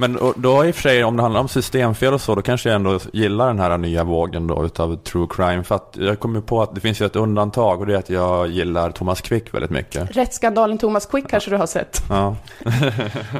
Men 0.00 0.18
då 0.36 0.64
i 0.64 0.70
och 0.70 0.74
för 0.74 0.82
sig, 0.82 1.04
om 1.04 1.16
det 1.16 1.22
handlar 1.22 1.40
om 1.40 1.48
systemfel 1.48 2.14
och 2.14 2.20
så, 2.20 2.34
då 2.34 2.42
kanske 2.42 2.68
jag 2.68 2.76
ändå 2.76 2.98
gillar 3.12 3.46
den 3.46 3.58
här 3.58 3.78
nya 3.78 4.04
vågen 4.04 4.46
då 4.46 4.64
utav 4.64 4.96
true 4.96 5.26
crime. 5.30 5.64
För 5.64 5.74
att 5.74 5.96
jag 6.00 6.20
kommer 6.20 6.40
på 6.40 6.62
att 6.62 6.74
det 6.74 6.80
finns 6.80 7.00
ju 7.00 7.06
ett 7.06 7.16
undantag 7.16 7.80
och 7.80 7.86
det 7.86 7.94
är 7.94 7.98
att 7.98 8.10
jag 8.10 8.48
gillar 8.48 8.90
Thomas 8.90 9.20
Quick 9.20 9.54
väldigt 9.54 9.70
mycket. 9.70 10.16
Rättsskandalen 10.16 10.78
Thomas 10.78 11.06
Quick 11.06 11.28
kanske 11.28 11.50
du 11.50 11.56
har 11.56 11.66
sett. 11.66 12.02
Ja. 12.08 12.36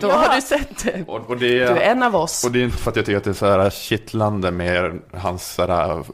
Då 0.01 0.11
har 0.11 0.35
du 0.35 0.41
sett 0.41 0.85
det. 0.85 1.05
Och, 1.07 1.31
och 1.31 1.37
det 1.37 1.49
Du 1.49 1.65
är 1.65 1.91
en 1.91 2.03
av 2.03 2.17
oss. 2.17 2.45
Och 2.45 2.53
det 2.53 2.61
är 2.61 2.65
inte 2.65 2.77
för 2.77 2.91
att 2.91 2.97
jag 2.97 3.07
tycker 3.07 3.19
att 3.19 3.25
det 3.25 3.31
är 3.31 3.35
så 3.35 3.47
här 3.47 3.71
kittlande 3.71 4.51
med 4.51 5.01
hans 5.13 5.55
så 5.55 5.67
här, 5.67 5.91
eh, 5.99 6.05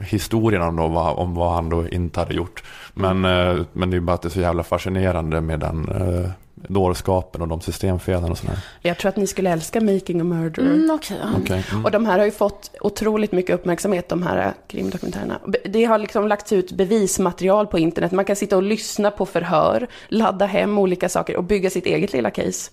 historien 0.00 0.62
om, 0.62 0.76
då, 0.76 0.88
vad, 0.88 1.18
om 1.18 1.34
vad 1.34 1.52
han 1.52 1.68
då 1.68 1.88
inte 1.88 2.20
hade 2.20 2.34
gjort. 2.34 2.62
Men, 2.94 3.24
eh, 3.24 3.56
men 3.72 3.90
det 3.90 3.96
är 3.96 4.00
bara 4.00 4.14
att 4.14 4.22
det 4.22 4.28
är 4.28 4.30
så 4.30 4.40
jävla 4.40 4.62
fascinerande 4.62 5.40
med 5.40 5.60
den 5.60 5.88
eh, 5.88 6.30
dårskapen 6.68 7.42
och 7.42 7.48
de 7.48 7.60
systemfelen 7.60 8.30
och 8.30 8.38
sådär. 8.38 8.58
Jag 8.80 8.98
tror 8.98 9.08
att 9.08 9.16
ni 9.16 9.26
skulle 9.26 9.50
älska 9.50 9.80
Making 9.80 10.20
a 10.20 10.24
Murderer. 10.24 10.66
Mm, 10.66 10.98
ja. 11.10 11.16
Okej, 11.38 11.64
mm. 11.72 11.84
Och 11.84 11.90
de 11.90 12.06
här 12.06 12.18
har 12.18 12.24
ju 12.24 12.30
fått 12.30 12.70
otroligt 12.80 13.32
mycket 13.32 13.54
uppmärksamhet, 13.54 14.08
de 14.08 14.22
här 14.22 14.52
krimdokumentärerna. 14.68 15.40
Det 15.64 15.84
har 15.84 15.98
liksom 15.98 16.28
lagts 16.28 16.52
ut 16.52 16.72
bevismaterial 16.72 17.66
på 17.66 17.78
internet. 17.78 18.12
Man 18.12 18.24
kan 18.24 18.36
sitta 18.36 18.56
och 18.56 18.62
lyssna 18.62 19.10
på 19.10 19.26
förhör, 19.26 19.86
ladda 20.08 20.46
hem 20.46 20.78
olika 20.78 21.08
saker 21.08 21.36
och 21.36 21.44
bygga 21.44 21.70
sitt 21.70 21.86
eget 21.86 22.12
lilla 22.12 22.30
case. 22.30 22.70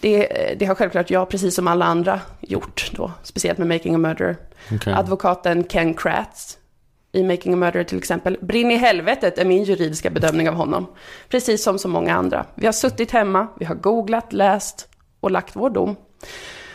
Det, 0.00 0.28
det 0.58 0.66
har 0.66 0.74
självklart 0.74 1.10
jag, 1.10 1.28
precis 1.28 1.54
som 1.54 1.68
alla 1.68 1.84
andra, 1.84 2.20
gjort 2.40 2.90
då. 2.94 3.12
Speciellt 3.22 3.58
med 3.58 3.68
Making 3.68 3.94
a 3.94 3.98
Murderer. 3.98 4.36
Okej. 4.74 4.92
Advokaten 4.92 5.64
Ken 5.64 5.94
Kratz 5.94 6.58
i 7.14 7.22
Making 7.22 7.52
a 7.52 7.56
Murderer 7.56 7.84
till 7.84 7.98
exempel. 7.98 8.38
Brinn 8.40 8.70
i 8.70 8.76
helvetet 8.76 9.38
är 9.38 9.44
min 9.44 9.64
juridiska 9.64 10.10
bedömning 10.10 10.48
av 10.48 10.54
honom. 10.54 10.86
Precis 11.28 11.62
som 11.62 11.78
så 11.78 11.88
många 11.88 12.14
andra. 12.14 12.46
Vi 12.54 12.66
har 12.66 12.72
suttit 12.72 13.10
hemma, 13.10 13.46
vi 13.58 13.64
har 13.64 13.74
googlat, 13.74 14.32
läst 14.32 14.88
och 15.20 15.30
lagt 15.30 15.56
vår 15.56 15.70
dom. 15.70 15.96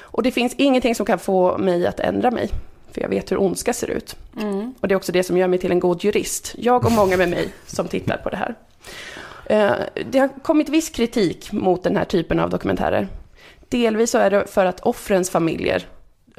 Och 0.02 0.24
det 0.24 0.32
finns 0.32 0.54
ingenting 0.58 0.96
som 0.96 1.06
kan 1.06 1.20
få 1.20 1.58
mig 1.58 1.88
att 1.88 2.00
ändra 2.00 2.32
mig. 2.32 2.50
För 2.92 3.02
jag 3.02 3.10
vet 3.10 3.32
hur 3.32 3.42
ondska 3.42 3.74
ser 3.74 3.90
ut. 3.90 4.16
Mm. 4.42 4.74
Och 4.80 4.88
det 4.88 4.94
är 4.94 4.98
också 4.98 5.12
det 5.12 5.24
som 5.24 5.38
gör 5.38 5.48
mig 5.48 5.60
till 5.60 5.72
en 5.72 5.80
god 5.80 6.04
jurist. 6.04 6.56
Jag 6.58 6.86
och 6.86 6.92
många 6.92 7.18
med 7.18 7.30
mig 7.30 7.48
som 7.68 7.88
tittar 7.88 8.18
på 8.18 8.30
det 8.30 8.38
här. 8.38 8.56
Eh, 9.46 10.04
Det 10.10 10.20
har 10.20 10.30
kommit 10.44 10.70
viss 10.70 10.90
kritik 10.90 11.52
mot 11.52 11.84
den 11.84 11.98
här 11.98 12.06
typen 12.06 12.40
av 12.40 12.50
dokumentärer. 12.50 13.08
Delvis 13.70 14.12
så 14.12 14.18
är 14.18 14.30
det 14.30 14.48
för 14.48 14.66
att 14.66 14.80
offrens 14.80 15.30
familjer 15.30 15.88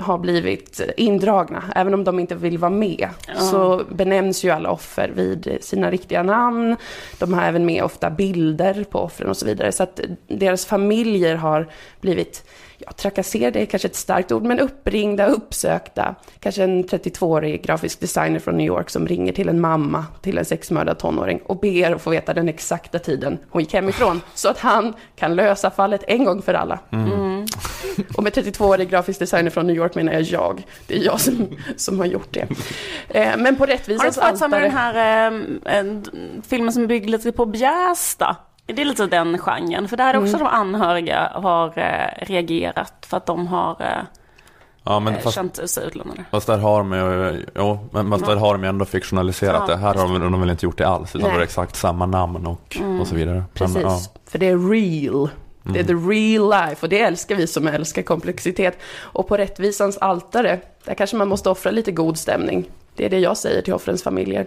har 0.00 0.18
blivit 0.18 0.80
indragna, 0.96 1.64
även 1.74 1.94
om 1.94 2.04
de 2.04 2.18
inte 2.18 2.34
vill 2.34 2.58
vara 2.58 2.70
med. 2.70 3.08
Ja. 3.28 3.34
Så 3.34 3.82
benämns 3.88 4.44
ju 4.44 4.50
alla 4.50 4.70
offer 4.70 5.12
vid 5.14 5.58
sina 5.60 5.90
riktiga 5.90 6.22
namn. 6.22 6.76
De 7.18 7.34
har 7.34 7.42
även 7.42 7.66
med 7.66 7.84
ofta 7.84 8.10
bilder 8.10 8.84
på 8.90 8.98
offren 8.98 9.30
och 9.30 9.36
så 9.36 9.46
vidare. 9.46 9.72
Så 9.72 9.82
att 9.82 10.00
deras 10.28 10.66
familjer 10.66 11.36
har 11.36 11.68
blivit 12.00 12.44
ja, 12.86 12.92
trakasserade 12.92 13.60
är 13.60 13.66
kanske 13.66 13.88
ett 13.88 13.96
starkt 13.96 14.32
ord, 14.32 14.42
men 14.42 14.60
uppringda, 14.60 15.26
uppsökta. 15.26 16.14
Kanske 16.40 16.64
en 16.64 16.84
32-årig 16.84 17.62
grafisk 17.62 18.00
designer 18.00 18.38
från 18.38 18.56
New 18.56 18.66
York 18.66 18.90
som 18.90 19.06
ringer 19.06 19.32
till 19.32 19.48
en 19.48 19.60
mamma 19.60 20.04
till 20.22 20.38
en 20.38 20.44
sexmördad 20.44 20.98
tonåring 20.98 21.40
och 21.46 21.60
ber 21.60 21.92
att 21.92 22.02
få 22.02 22.10
veta 22.10 22.34
den 22.34 22.48
exakta 22.48 22.98
tiden 22.98 23.38
hon 23.50 23.62
gick 23.62 23.72
hemifrån. 23.72 24.20
Så 24.34 24.48
att 24.48 24.58
han 24.58 24.94
kan 25.16 25.34
lösa 25.34 25.70
fallet 25.70 26.04
en 26.06 26.24
gång 26.24 26.42
för 26.42 26.54
alla. 26.54 26.78
Mm. 26.92 27.46
Och 28.16 28.22
med 28.22 28.32
32-årig 28.32 28.90
grafisk 28.90 29.18
designer 29.18 29.50
från 29.50 29.66
New 29.66 29.76
York 29.76 29.94
menar 29.94 30.12
jag 30.12 30.22
jag. 30.22 30.66
Det 30.86 30.94
är 30.94 31.04
jag 31.04 31.20
som, 31.20 31.48
som 31.76 31.98
har 31.98 32.06
gjort 32.06 32.34
det. 32.34 32.46
Eh, 33.08 33.36
Men 33.36 33.56
på 33.56 33.62
Har 33.62 33.66
du 33.66 33.72
rättvisans 33.72 34.16
inte 34.16 34.20
varit 34.20 34.38
så 34.38 34.48
med 34.48 34.62
altare... 34.64 34.92
den 34.92 34.96
här 34.96 35.32
eh, 35.66 35.78
en, 35.78 36.04
filmen 36.48 36.72
som 36.72 36.86
bygger 36.86 37.08
lite 37.08 37.32
på 37.32 37.46
Bjästa? 37.46 38.36
Det 38.72 38.82
är 38.82 38.86
lite 38.86 39.06
den 39.06 39.38
genren, 39.38 39.88
för 39.88 39.96
där 39.96 40.14
är 40.14 40.18
också 40.18 40.36
Mm. 40.36 40.38
de 40.38 40.46
anhöriga 40.46 41.30
har 41.34 41.78
eh, 41.78 42.24
reagerat 42.26 43.06
för 43.06 43.16
att 43.16 43.26
de 43.26 43.46
har 43.46 43.76
eh, 43.82 44.04
Ja, 44.84 45.00
men 45.00 45.14
eh, 45.14 45.20
fast, 45.20 45.34
känt 45.34 45.70
sig 45.70 45.86
utlämnade. 45.86 46.24
fast 46.30 46.46
där 46.46 46.58
har 46.58 46.78
de 46.78 46.92
ju, 46.92 47.46
jo, 47.56 47.88
men 47.92 48.10
fast 48.10 48.26
där 48.26 48.36
har 48.36 48.52
de 48.54 48.64
ändå 48.64 48.84
fiktionaliserat 48.84 49.62
Ja, 49.68 49.74
det. 49.74 49.80
Här 49.80 49.94
har 49.94 50.02
de, 50.08 50.20
de 50.20 50.32
har 50.34 50.40
väl 50.40 50.50
inte 50.50 50.66
gjort 50.66 50.78
det 50.78 50.88
alls, 50.88 51.16
utan 51.16 51.28
Nej. 51.28 51.36
det 51.36 51.42
är 51.42 51.44
exakt 51.44 51.76
samma 51.76 52.06
namn 52.06 52.46
och, 52.46 52.76
Mm. 52.80 53.00
och 53.00 53.06
så 53.06 53.14
vidare. 53.14 53.34
Men, 53.36 53.46
Precis, 53.54 53.82
ja. 53.82 54.00
för 54.26 54.38
det 54.38 54.48
är 54.48 54.70
real. 54.70 55.28
Det 55.62 55.80
är 55.80 55.84
the 55.84 55.92
real 55.94 56.50
life 56.50 56.86
och 56.86 56.88
det 56.88 57.00
älskar 57.00 57.34
vi 57.36 57.46
som 57.46 57.66
älskar 57.66 58.02
komplexitet. 58.02 58.78
Och 59.00 59.28
på 59.28 59.36
rättvisans 59.36 59.98
altare, 59.98 60.60
där 60.84 60.94
kanske 60.94 61.16
man 61.16 61.28
måste 61.28 61.50
offra 61.50 61.70
lite 61.70 61.92
god 61.92 62.18
stämning. 62.18 62.70
Det 62.94 63.04
är 63.04 63.10
det 63.10 63.18
jag 63.18 63.36
säger 63.36 63.62
till 63.62 63.74
offrens 63.74 64.02
familjer. 64.02 64.46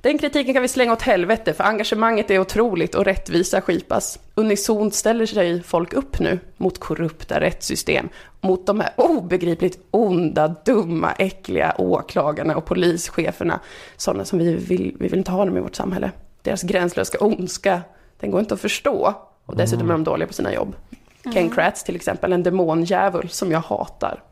Den 0.00 0.18
kritiken 0.18 0.54
kan 0.54 0.62
vi 0.62 0.68
slänga 0.68 0.92
åt 0.92 1.02
helvete, 1.02 1.54
för 1.54 1.64
engagemanget 1.64 2.30
är 2.30 2.38
otroligt 2.38 2.94
och 2.94 3.04
rättvisa 3.04 3.60
skipas. 3.60 4.18
Unisont 4.34 4.94
ställer 4.94 5.26
sig 5.26 5.62
folk 5.62 5.92
upp 5.92 6.20
nu 6.20 6.38
mot 6.56 6.78
korrupta 6.78 7.40
rättssystem, 7.40 8.08
mot 8.40 8.66
de 8.66 8.80
här 8.80 8.90
obegripligt 8.96 9.78
onda, 9.90 10.54
dumma, 10.64 11.12
äckliga 11.12 11.74
åklagarna 11.78 12.56
och 12.56 12.64
polischeferna. 12.64 13.60
Sådana 13.96 14.24
som 14.24 14.38
vi 14.38 14.54
vill, 14.54 14.96
vi 15.00 15.08
vill 15.08 15.18
inte 15.18 15.30
ha 15.30 15.44
dem 15.44 15.56
i 15.56 15.60
vårt 15.60 15.76
samhälle. 15.76 16.10
Deras 16.42 16.62
gränslösa 16.62 17.18
ondska, 17.20 17.82
den 18.20 18.30
går 18.30 18.40
inte 18.40 18.54
att 18.54 18.60
förstå. 18.60 19.14
Och 19.46 19.56
dessutom 19.56 19.88
är 19.88 19.92
de 19.92 20.04
dåliga 20.04 20.26
på 20.26 20.32
sina 20.32 20.54
jobb. 20.54 20.74
Ken 21.32 21.50
Kratz 21.50 21.84
till 21.84 21.96
exempel, 21.96 22.32
en 22.32 22.42
demondjävul 22.42 23.28
som 23.28 23.52
jag 23.52 23.60
hatar. 23.60 24.22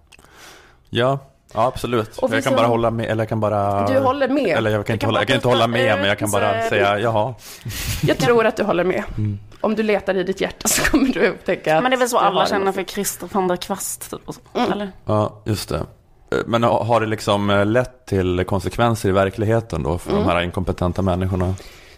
Ja, 0.91 1.19
ja 1.55 1.67
absolut. 1.67 2.19
Och 2.19 2.25
Jag 2.35 2.43
kan 2.43 2.43
som- 2.43 2.57
bara 2.57 2.67
hålla 2.67 2.91
med, 2.91 3.07
eller 3.11 3.23
jag 3.23 3.29
kan 3.29 3.41
bara... 3.41 3.87
Du 3.87 3.99
håller 3.99 4.29
med? 4.29 4.57
Eller 4.57 4.71
jag 4.71 4.87
kan 4.87 4.95
inte, 4.95 5.01
kan 5.01 5.09
hålla, 5.09 5.21
jag 5.21 5.27
kan 5.27 5.37
inte 5.37 5.49
hålla 5.49 5.67
med, 5.67 5.99
men 5.99 6.09
jag 6.09 6.19
kan 6.19 6.31
bara 6.31 6.63
eh, 6.63 6.69
säga 6.69 6.99
jaha. 6.99 7.35
Jag 8.03 8.19
tror 8.19 8.47
att 8.47 8.57
du 8.57 8.63
håller 8.65 8.85
med. 8.85 9.03
Mm. 9.19 9.39
Om 9.61 9.75
du 9.75 9.83
letar 9.83 10.15
i 10.17 10.23
ditt 10.23 10.41
hjärta 10.41 10.69
så 10.69 10.83
kommer 10.91 11.09
du 11.13 11.27
upptäcka 11.29 11.77
att 11.77 11.83
Men 11.83 11.91
det 11.91 11.97
är 11.97 11.99
väl 11.99 12.09
så 12.09 12.19
alla 12.19 12.47
känner 12.47 12.73
för 12.73 12.83
Christer 12.83 13.29
van 13.33 13.49
der 13.49 13.57
Kvast, 13.57 14.11
typ, 14.11 14.21
och 14.29 14.35
så, 14.35 14.41
Mm. 14.55 14.73
eller? 14.73 14.93
Ja, 15.05 15.43
just 15.45 15.69
det. 15.69 15.77
Eh, 15.77 16.39
Men 16.47 16.63
har 16.63 16.85
har 16.85 17.01
det 17.01 17.07
liksom 17.07 17.51
eh, 17.51 17.67
lett 17.67 18.07
till 18.07 18.45
konsekvenser 18.47 19.09
i 19.09 19.13
verkligheten 19.13 19.83
då 19.83 19.99
för 19.99 20.11
Mm. 20.11 20.23
de 20.25 20.29
här 20.33 20.41
inkompetenta 20.43 21.03
människorna? 21.03 21.55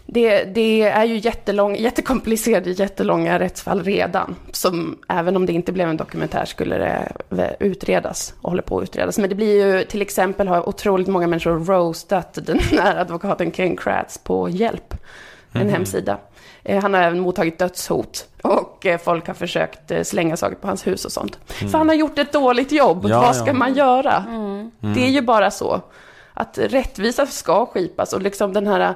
Det, 0.09 0.43
det 0.43 0.81
är 0.81 1.03
ju 1.05 1.17
jättelång, 1.17 1.75
jättekomplicerade, 1.75 2.71
jättelånga 2.71 3.39
rättsfall 3.39 3.83
redan. 3.83 4.35
Som 4.51 4.97
även 5.09 5.35
om 5.35 5.45
det 5.45 5.53
inte 5.53 5.71
blev 5.71 5.89
en 5.89 5.97
dokumentär 5.97 6.45
skulle 6.45 6.77
det 7.29 7.55
utredas 7.59 8.33
och 8.41 8.49
håller 8.49 8.61
på 8.63 8.77
att 8.77 8.83
utredas. 8.83 9.17
Men 9.17 9.29
det 9.29 9.35
blir 9.35 9.65
ju 9.77 9.83
till 9.83 10.01
exempel 10.01 10.47
har 10.47 10.69
otroligt 10.69 11.07
många 11.07 11.27
människor 11.27 11.65
roastat 11.65 12.37
den 12.45 12.59
här 12.71 12.95
advokaten 12.95 13.51
Ken 13.51 13.77
Kratz 13.77 14.17
på 14.17 14.49
Hjälp. 14.49 14.93
En 15.53 15.61
Mhm. 15.61 15.69
hemsida. 15.73 16.17
Eh, 16.63 16.81
Han 16.81 16.93
har 16.93 17.01
även 17.01 17.19
mottagit 17.19 17.59
dödshot. 17.59 18.25
Och 18.43 18.85
eh, 18.85 18.97
folk 18.99 19.27
har 19.27 19.33
försökt 19.33 19.91
eh, 19.91 20.03
slänga 20.03 20.37
saker 20.37 20.55
på 20.55 20.67
hans 20.67 20.87
hus 20.87 21.05
och 21.05 21.11
sånt. 21.11 21.39
Mm. 21.59 21.71
För 21.71 21.77
han 21.77 21.87
har 21.89 21.95
gjort 21.95 22.19
ett 22.19 22.31
dåligt 22.33 22.71
jobb. 22.71 23.05
Ja, 23.09 23.21
Vad 23.21 23.35
ska 23.35 23.47
ja. 23.47 23.53
man 23.53 23.73
göra? 23.73 24.23
Mm. 24.27 24.71
Det 24.79 25.03
är 25.05 25.09
ju 25.09 25.21
bara 25.21 25.51
så. 25.51 25.81
Att 26.33 26.57
rättvisa 26.57 27.25
ska 27.25 27.65
skipas 27.65 28.13
och 28.13 28.21
liksom 28.21 28.53
den 28.53 28.67
här... 28.67 28.95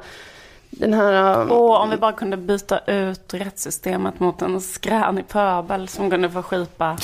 Den 0.72 0.94
här... 0.94 1.52
Och 1.52 1.82
om 1.82 1.90
vi 1.90 1.98
bara 1.98 2.12
kunde 2.12 2.38
byta 2.38 2.80
ut 2.80 3.34
rättssystemet 3.34 4.20
mot 4.20 4.42
en 4.42 4.62
skränig 4.62 5.28
pöbel 5.28 5.88
som 5.88 6.10
kunde 6.10 6.30
få 6.30 6.44
skipa. 6.44 6.86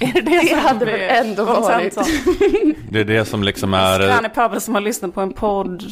är 0.00 0.12
det 0.12 0.20
det, 0.20 0.40
Det 0.40 0.48
som 0.48 0.58
hade 0.58 0.84
vi- 0.84 0.92
väl 0.92 1.26
ändå 1.26 1.44
varit-? 1.44 1.98
Det 2.90 3.00
är 3.00 3.04
det 3.04 3.24
som 3.24 3.42
liksom 3.42 3.74
är... 3.74 3.94
Skränig 4.00 4.34
pöbel 4.34 4.60
som 4.60 4.74
har 4.74 4.80
lyssnat 4.80 5.14
på 5.14 5.20
en 5.20 5.32
podd 5.32 5.84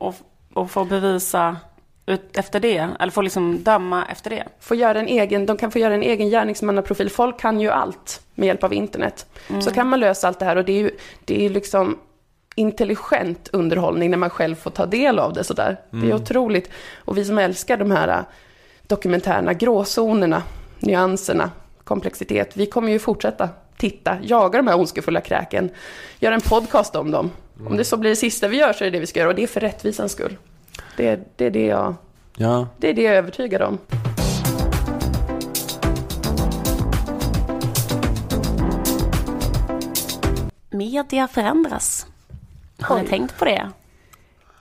och, 0.00 0.14
och 0.54 0.70
får 0.70 0.84
bevisa 0.84 1.56
ut 2.06 2.36
efter 2.36 2.60
det. 2.60 2.88
Eller 3.00 3.10
får 3.12 3.22
liksom 3.22 3.62
döma 3.62 4.04
efter 4.06 4.30
det. 4.30 4.44
Få 4.60 4.74
göra 4.74 5.00
en 5.00 5.08
egen, 5.08 5.46
de 5.46 5.56
kan 5.56 5.70
få 5.70 5.78
göra 5.78 5.94
en 5.94 6.02
egen 6.02 6.28
gärningsmannaprofil. 6.28 7.10
Folk 7.10 7.40
kan 7.40 7.60
ju 7.60 7.70
allt 7.70 8.20
med 8.34 8.46
hjälp 8.46 8.64
av 8.64 8.72
internet. 8.72 9.26
Mm. 9.48 9.62
Så 9.62 9.70
kan 9.70 9.86
man 9.86 10.00
lösa 10.00 10.28
allt 10.28 10.38
det 10.38 10.44
här 10.44 10.56
och 10.56 10.64
det 10.64 10.72
är 10.72 10.78
ju, 10.82 10.90
det 11.24 11.36
är 11.36 11.42
ju 11.42 11.48
liksom 11.48 11.98
intelligent 12.54 13.48
underhållning 13.52 14.10
när 14.10 14.18
man 14.18 14.30
själv 14.30 14.54
får 14.54 14.70
ta 14.70 14.86
del 14.86 15.18
av 15.18 15.32
det 15.32 15.44
sådär. 15.44 15.80
Det 15.90 15.96
är 15.96 16.02
Mm. 16.02 16.16
otroligt. 16.16 16.70
Och 16.96 17.18
vi 17.18 17.24
som 17.24 17.38
älskar 17.38 17.76
de 17.76 17.90
här 17.90 18.08
äh, 18.08 18.18
dokumentärerna, 18.86 19.52
gråzonerna, 19.52 20.42
nyanserna, 20.78 21.50
komplexitet. 21.84 22.56
Vi 22.56 22.66
kommer 22.66 22.92
ju 22.92 22.98
fortsätta 22.98 23.48
titta, 23.76 24.16
jaga 24.22 24.56
de 24.58 24.66
här 24.68 24.78
ondskefulla 24.78 25.20
kräken, 25.20 25.70
göra 26.18 26.34
en 26.34 26.40
podcast 26.40 26.96
om 26.96 27.10
dem. 27.10 27.30
Om 27.66 27.76
det 27.76 27.84
så 27.84 27.96
blir 27.96 28.10
det 28.10 28.16
sista 28.16 28.48
vi 28.48 28.56
gör 28.56 28.72
så 28.72 28.84
är 28.84 28.90
det 28.90 28.96
det 28.96 29.00
vi 29.00 29.06
ska 29.06 29.20
göra 29.20 29.28
och 29.30 29.34
det 29.34 29.42
är 29.42 29.46
för 29.46 29.60
rättvisans 29.60 30.12
skull. 30.12 30.36
Det, 30.96 31.20
det, 31.36 31.44
är 31.46 31.50
det, 31.50 31.66
jag, 31.66 31.94
Ja, 32.36 32.68
det 32.78 32.88
är 32.90 32.94
det 32.94 33.02
jag 33.02 33.14
är 33.14 33.18
övertygad 33.18 33.62
om. 33.62 33.78
Media 40.70 41.28
förändras. 41.28 42.06
Har 42.82 43.02
ni 43.02 43.08
tänkt 43.08 43.38
på 43.38 43.44
det? 43.44 43.70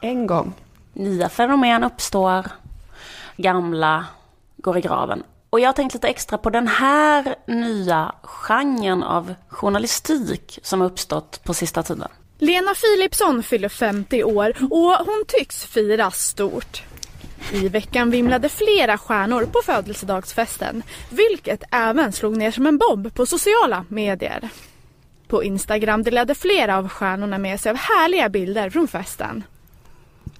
En 0.01 0.27
gång. 0.27 0.53
Nya 0.93 1.29
fenomen 1.29 1.83
uppstår, 1.83 2.45
gamla 3.37 4.05
går 4.57 4.77
i 4.77 4.81
graven. 4.81 5.23
Och 5.49 5.59
jag 5.59 5.67
har 5.67 5.73
tänkt 5.73 5.93
lite 5.93 6.07
extra 6.07 6.37
på 6.37 6.49
den 6.49 6.67
här 6.67 7.35
nya 7.45 8.15
genren 8.23 9.03
av 9.03 9.33
journalistik 9.47 10.59
som 10.63 10.81
har 10.81 10.87
uppstått 10.87 11.43
på 11.43 11.53
sista 11.53 11.83
tiden. 11.83 12.07
Lena 12.39 12.73
Philipsson 12.73 13.43
fyller 13.43 13.69
50 13.69 14.23
år 14.23 14.53
och 14.71 15.05
hon 15.05 15.23
tycks 15.27 15.65
fira 15.65 16.11
stort. 16.11 16.83
I 17.51 17.69
veckan 17.69 18.11
vimlade 18.11 18.49
flera 18.49 18.97
stjärnor 18.97 19.45
på 19.45 19.61
födelsedagsfesten, 19.65 20.83
vilket 21.09 21.63
även 21.71 22.11
slog 22.11 22.37
ner 22.37 22.51
som 22.51 22.67
en 22.67 22.77
bomb 22.77 23.13
på 23.13 23.25
sociala 23.25 23.85
medier. 23.89 24.49
På 25.31 25.43
Instagram 25.43 26.03
delade 26.03 26.35
flera 26.35 26.77
av 26.77 26.87
stjärnorna 26.89 27.37
med 27.37 27.59
sig 27.59 27.69
av 27.69 27.75
härliga 27.77 28.29
bilder 28.29 28.69
från 28.69 28.87
festen. 28.87 29.43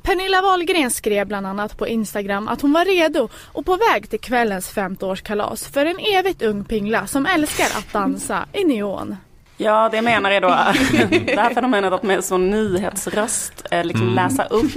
Pernilla 0.02 0.42
Wahlgren 0.42 0.92
skrev 0.92 1.28
bland 1.28 1.48
annat 1.48 1.78
på 1.78 1.88
Instagram 1.88 2.48
att 2.48 2.62
hon 2.62 2.74
var 2.74 2.86
redo 2.86 3.30
och 3.46 3.66
på 3.66 3.78
väg 3.92 4.10
till 4.10 4.20
kvällens 4.20 4.74
50-årskalas 4.76 5.72
för 5.74 5.86
en 5.86 6.00
evigt 6.00 6.42
ung 6.42 6.64
pingla 6.64 7.08
som 7.08 7.26
älskar 7.26 7.66
att 7.66 7.94
dansa 7.94 8.46
i 8.54 8.64
neon. 8.64 9.16
Ja, 9.58 9.90
det 9.92 10.02
menar 10.02 10.32
jag 10.32 10.42
då. 10.42 10.48
Det 10.48 11.40
här 11.42 11.54
fenomenet 11.54 11.94
att 11.94 12.04
med 12.04 12.24
sån 12.24 12.50
nyhetsröst 12.50 13.66
eh, 13.72 13.84
liksom 13.84 14.08
Mm. 14.08 14.16
läsa 14.16 14.44
upp 14.44 14.72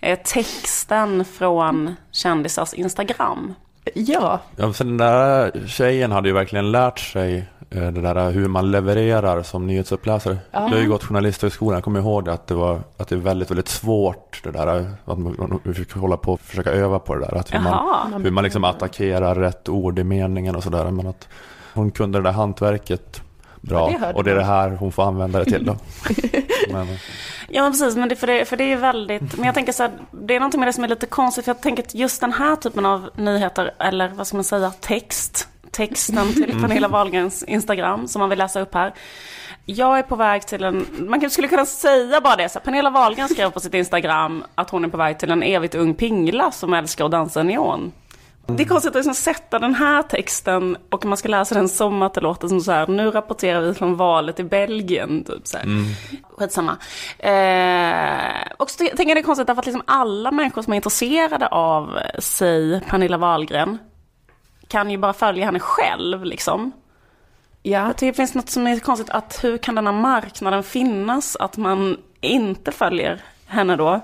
eh, 0.00 0.18
texten 0.24 1.24
från 1.24 1.96
kändisars 2.12 2.74
Instagram. 2.74 3.54
Ja. 3.94 4.40
Ja, 4.56 4.72
för 4.72 4.84
den 4.84 4.96
där 4.96 5.66
tjejen 5.66 6.12
hade 6.12 6.28
ju 6.28 6.34
verkligen 6.34 6.72
lärt 6.72 6.98
sig 6.98 7.44
det 7.68 7.90
där 7.90 8.30
hur 8.30 8.48
man 8.48 8.70
levererar 8.70 9.42
som 9.42 9.66
nyhetsuppläsare. 9.66 10.38
Ja. 10.50 10.60
Jag 10.60 10.68
har 10.68 10.78
ju 10.78 10.88
gått 10.88 11.04
journalisthögskolan, 11.04 11.76
jag 11.76 11.84
kommer 11.84 12.00
ihåg 12.00 12.24
det, 12.24 12.32
att 12.32 12.46
det 12.46 12.54
var 12.54 12.80
att 12.96 13.08
det 13.08 13.14
är 13.14 13.18
väldigt, 13.18 13.50
väldigt 13.50 13.68
svårt 13.68 14.40
det 14.44 14.50
där. 14.50 14.66
Att 15.04 15.18
man, 15.18 15.60
vi 15.62 15.74
fick 15.74 15.92
hålla 15.92 16.16
på 16.16 16.32
och 16.32 16.40
försöka 16.40 16.70
öva 16.72 16.98
på 16.98 17.14
det 17.14 17.20
där. 17.20 17.34
Att 17.34 17.54
hur, 17.54 17.58
Jaha. 17.58 18.08
man, 18.10 18.24
hur 18.24 18.30
man 18.30 18.44
liksom 18.44 18.64
attackerar 18.64 19.34
rätt 19.34 19.68
ord 19.68 19.98
i 19.98 20.04
meningen 20.04 20.56
och 20.56 20.62
sådär. 20.62 20.90
Men 20.90 21.06
att 21.06 21.28
hon 21.74 21.90
kunde 21.90 22.18
det 22.18 22.22
där 22.22 22.32
hantverket 22.32 23.22
Ja, 23.60 23.68
bra. 23.68 23.88
det 23.90 23.98
hörde 23.98 24.14
och 24.14 24.24
det 24.24 24.30
är 24.30 24.34
det 24.34 24.44
här 24.44 24.70
hon 24.70 24.92
får 24.92 25.02
använda 25.02 25.38
det 25.38 25.44
till 25.44 25.64
då. 25.64 25.76
men, 26.72 26.86
Ja 27.48 27.62
men 27.62 27.72
precis, 27.72 27.96
men 27.96 28.08
det, 28.08 28.16
för, 28.16 28.26
det, 28.26 28.44
för 28.44 28.56
det 28.56 28.72
är 28.72 28.76
väldigt, 28.76 29.36
men 29.36 29.44
jag 29.46 29.54
tänker 29.54 29.72
så 29.72 29.82
här, 29.82 29.92
det 30.10 30.34
är 30.34 30.40
någonting 30.40 30.60
med 30.60 30.68
det 30.68 30.72
som 30.72 30.84
är 30.84 30.88
lite 30.88 31.06
konstigt, 31.06 31.44
för 31.44 31.50
jag 31.50 31.62
tänker 31.62 31.82
att 31.82 31.94
just 31.94 32.20
den 32.20 32.32
här 32.32 32.56
typen 32.56 32.86
av 32.86 33.10
nyheter, 33.14 33.74
eller 33.78 34.08
vad 34.08 34.26
ska 34.26 34.36
man 34.36 34.44
säga, 34.44 34.72
text, 34.80 35.48
texten 35.76 36.32
till 36.32 36.50
Mm. 36.50 36.62
Pernilla 36.62 36.88
Wahlgrens 36.88 37.42
Instagram, 37.42 38.08
som 38.08 38.20
man 38.20 38.28
vill 38.30 38.38
läsa 38.38 38.60
upp 38.60 38.74
här. 38.74 38.94
Jag 39.66 39.98
är 39.98 40.02
på 40.02 40.16
väg 40.16 40.46
till 40.46 40.64
en, 40.64 40.86
man 40.98 41.30
skulle 41.30 41.48
kunna 41.48 41.66
säga 41.66 42.20
bara 42.20 42.36
det, 42.36 42.48
så 42.48 42.58
här, 42.58 42.64
Pernilla 42.64 42.90
Wahlgren 42.90 43.28
skrev 43.28 43.50
på 43.50 43.60
sitt 43.60 43.74
Instagram 43.74 44.44
att 44.54 44.70
hon 44.70 44.84
är 44.84 44.88
på 44.88 44.96
väg 44.96 45.18
till 45.18 45.30
en 45.30 45.42
evigt 45.42 45.74
ung 45.74 45.94
pingla 45.94 46.50
som 46.50 46.72
älskar 46.74 47.04
att 47.04 47.10
dansa 47.10 47.42
neon. 47.42 47.92
Det 48.48 48.62
är 48.62 48.66
konstigt 48.66 48.90
att 48.90 48.94
liksom 48.94 49.14
sätta 49.14 49.58
den 49.58 49.74
här 49.74 50.02
texten 50.02 50.76
och 50.90 51.04
man 51.04 51.16
ska 51.16 51.28
läsa 51.28 51.54
den 51.54 51.68
som 51.68 52.02
att 52.02 52.14
det 52.14 52.20
låter 52.20 52.48
som 52.48 52.60
så 52.60 52.72
här, 52.72 52.86
nu 52.86 53.10
rapporterar 53.10 53.60
vi 53.60 53.74
från 53.74 53.96
valet 53.96 54.40
i 54.40 54.44
Belgien, 54.44 55.24
typ 55.24 55.46
så 55.46 55.56
här. 55.56 55.64
mm. 55.64 55.84
Skitsamma. 56.36 56.76
Eh, 57.18 58.52
och 58.56 58.70
så 58.70 58.78
tänker 58.78 59.08
jag 59.08 59.16
det 59.16 59.20
är 59.20 59.22
konstigt 59.22 59.46
därför 59.46 59.60
att 59.60 59.66
liksom 59.66 59.82
alla 59.86 60.30
människor 60.30 60.62
som 60.62 60.72
är 60.72 60.76
intresserade 60.76 61.46
av, 61.46 61.96
eh, 61.96 62.02
säg 62.18 62.80
Pernilla 62.80 63.16
Wahlgren, 63.18 63.78
kan 64.68 64.90
ju 64.90 64.98
bara 64.98 65.12
följa 65.12 65.44
henne 65.46 65.60
själv 65.60 66.24
liksom. 66.24 66.72
Ja. 67.62 67.86
Jag 67.86 67.96
tycker 67.96 68.12
det 68.12 68.16
finns 68.16 68.34
något 68.34 68.50
som 68.50 68.66
är 68.66 68.78
konstigt, 68.78 69.10
att 69.10 69.44
hur 69.44 69.58
kan 69.58 69.74
denna 69.74 69.92
marknaden 69.92 70.62
finnas, 70.62 71.36
att 71.36 71.56
man 71.56 71.96
inte 72.20 72.72
följer 72.72 73.22
henne 73.46 73.76
då, 73.76 74.00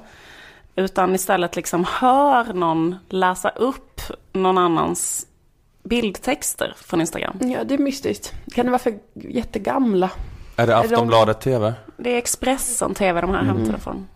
utan 0.77 1.15
istället 1.15 1.57
liksom 1.57 1.87
hör 1.89 2.53
någon 2.53 2.97
läsa 3.09 3.49
upp 3.49 4.01
någon 4.33 4.59
annans 4.59 5.27
bildtexter 5.85 6.75
från 6.77 7.01
Instagram. 7.01 7.39
ja, 7.41 7.65
det 7.65 7.75
är 7.75 7.79
mystiskt. 7.79 8.33
Kan 8.55 8.65
det 8.67 8.71
vara 8.73 8.83
för 8.83 8.95
jättegamla? 9.15 10.11
är 10.57 10.67
det 10.67 10.73
de- 10.73 10.79
Aftonbladet 10.81 11.41
TV? 11.41 11.75
Det 11.97 12.11
är 12.15 12.19
Expressen 12.19 12.95
TV 12.95 13.21
de 13.21 13.31
här 13.31 13.41
Mm. 13.43 13.57
hämtar 13.57 13.79
ifrån. 13.79 14.09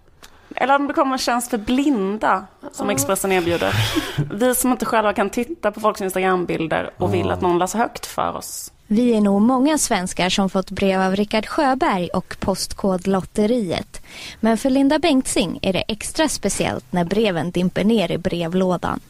Eller 0.57 0.77
om 0.77 0.87
det 0.87 0.95
kommer 0.95 1.13
en 1.13 1.19
tjänst 1.19 1.51
för 1.51 1.59
blinda 1.59 2.47
som 2.73 2.91
Expressen 2.91 3.33
erbjuder. 3.33 3.75
Vi 4.35 4.55
som 4.55 4.71
inte 4.71 4.87
själva 4.87 5.13
kan 5.13 5.31
titta 5.31 5.73
på 5.73 5.81
folks 5.81 6.01
Instagrambilder 6.01 6.91
och 6.97 7.15
vill 7.15 7.31
att 7.31 7.41
någon 7.41 7.59
läser 7.59 7.79
högt 7.79 8.07
för 8.07 8.37
oss. 8.37 8.73
Vi 8.87 9.15
är 9.15 9.21
nog 9.21 9.43
många 9.43 9.79
svenskar 9.79 10.29
som 10.29 10.51
fått 10.51 10.71
brev 10.71 11.01
av 11.01 11.17
Rickard 11.17 11.47
Sjöberg 11.47 12.09
och 12.09 12.37
Postkodlotteriet. 12.41 14.03
Men 14.41 14.59
för 14.59 14.71
Linda 14.71 14.99
Bengtzing 14.99 15.59
är 15.63 15.73
det 15.73 15.85
extra 15.89 16.29
speciellt 16.29 16.93
när 16.93 17.05
breven 17.05 17.51
dimper 17.51 17.85
ner 17.85 18.13
i 18.13 18.19
brevlådan. 18.19 19.01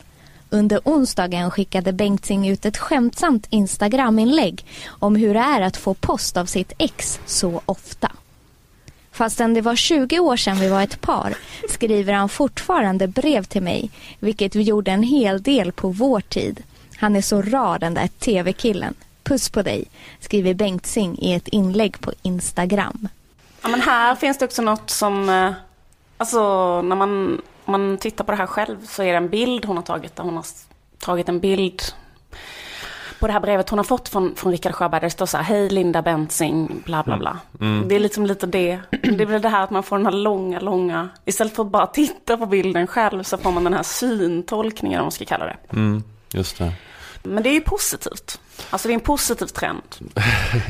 Under 0.51 0.81
onsdagen 0.85 1.51
skickade 1.51 1.93
Bengtzing 1.93 2.49
ut 2.49 2.67
ett 2.67 2.79
skämtsamt 2.79 3.47
Instagram-inlägg 3.51 4.67
om 4.89 5.17
hur 5.17 5.35
det 5.35 5.41
är 5.41 5.61
att 5.61 5.77
få 5.77 5.95
post 5.95 6.37
av 6.37 6.47
sitt 6.47 6.73
ex 6.79 7.21
så 7.27 7.61
ofta. 7.67 8.06
Fastän 9.17 9.55
det 9.55 9.61
var 9.61 9.77
20 9.77 10.19
år 10.19 10.37
sedan 10.37 10.61
vi 10.61 10.69
var 10.69 10.83
ett 10.83 11.01
par 11.01 11.35
skriver 11.69 12.13
han 12.13 12.29
fortfarande 12.29 13.07
brev 13.07 13.45
till 13.45 13.63
mig, 13.63 13.91
vilket 14.19 14.55
vi 14.55 14.63
gjorde 14.63 14.91
en 14.91 15.03
hel 15.03 15.43
del 15.43 15.73
på 15.73 15.89
vår 15.89 16.21
tid. 16.21 16.63
Han 16.97 17.17
är 17.17 17.21
så 17.21 17.43
rar 17.43 17.79
den 17.79 17.95
där 17.95 18.09
tv-killen. 18.09 18.95
Puss 19.23 19.51
på 19.51 19.63
dig, 19.63 19.85
skriver 20.21 20.55
Bengtzing 20.55 21.19
i 21.19 21.35
ett 21.35 21.49
inlägg 21.49 22.01
på 22.01 22.13
Instagram. 22.23 23.09
Ja, 23.63 23.69
men 23.69 23.81
här 23.81 24.15
finns 24.15 24.39
det 24.39 24.45
också 24.45 24.63
något 24.63 24.91
som, 24.91 25.29
eh, 25.29 25.53
alltså 26.17 26.39
när 26.83 26.97
man, 26.97 27.43
man 27.65 27.99
tittar 27.99 28.25
på 28.25 28.33
det 28.33 28.39
här 28.39 28.47
själv 28.47 28.87
så 28.87 29.03
är 29.03 29.13
det 29.13 29.17
en 29.17 29.29
bild 29.29 29.65
hon 29.65 29.77
har 29.77 29.85
tagit 29.85 30.17
där 30.17 30.25
hon 30.25 30.37
har 30.37 30.47
tagit 30.99 31.29
en 31.29 31.41
bild 31.41 31.83
på 33.21 33.27
det 33.27 33.33
här 33.33 33.41
brevet 33.41 33.71
hon 33.71 33.79
har 33.79 33.85
fått 33.85 34.09
från, 34.09 34.35
från 34.35 34.53
Rickard 34.53 34.75
Sjöberg 34.75 35.01
där 35.01 35.07
det 35.07 35.11
står 35.11 35.27
så 35.27 35.37
här, 35.37 35.45
hej 35.45 35.69
Linda 35.69 36.03
Bensing, 36.03 36.83
bla 36.85 37.03
bla 37.03 37.17
bla. 37.17 37.39
Mm. 37.61 37.89
Det 37.89 37.95
är 37.95 38.01
liksom 38.01 38.27
lite 38.27 38.47
det, 38.47 38.81
det 38.91 39.23
är 39.23 39.27
väl 39.27 39.43
det 39.43 39.49
här 39.49 39.65
att 39.65 39.71
man 39.71 39.83
får 39.83 39.97
den 39.97 40.07
här 40.07 40.13
långa, 40.13 40.61
långa, 40.61 41.09
istället 41.25 41.57
för 41.57 41.63
att 41.63 41.71
bara 41.71 41.87
titta 41.87 42.37
på 42.37 42.47
bilden 42.47 42.87
själv 42.87 43.23
så 43.23 43.39
får 43.39 43.53
man 43.53 43.65
den 43.65 43.75
här 43.75 43.83
syntolkningen 43.83 45.01
om 45.01 45.05
man 45.05 45.13
ska 45.13 45.25
kalla 45.25 45.45
det. 45.45 45.57
Mm, 45.71 46.03
just 46.33 46.59
det. 46.59 46.73
Men 47.23 47.43
det 47.43 47.49
är 47.49 47.55
ju 47.55 47.61
positivt. 47.61 48.41
Alltså 48.71 48.89
det 48.89 48.93
är 48.93 48.95
en 48.95 49.01
positiv 49.01 49.47
trend. 49.47 49.97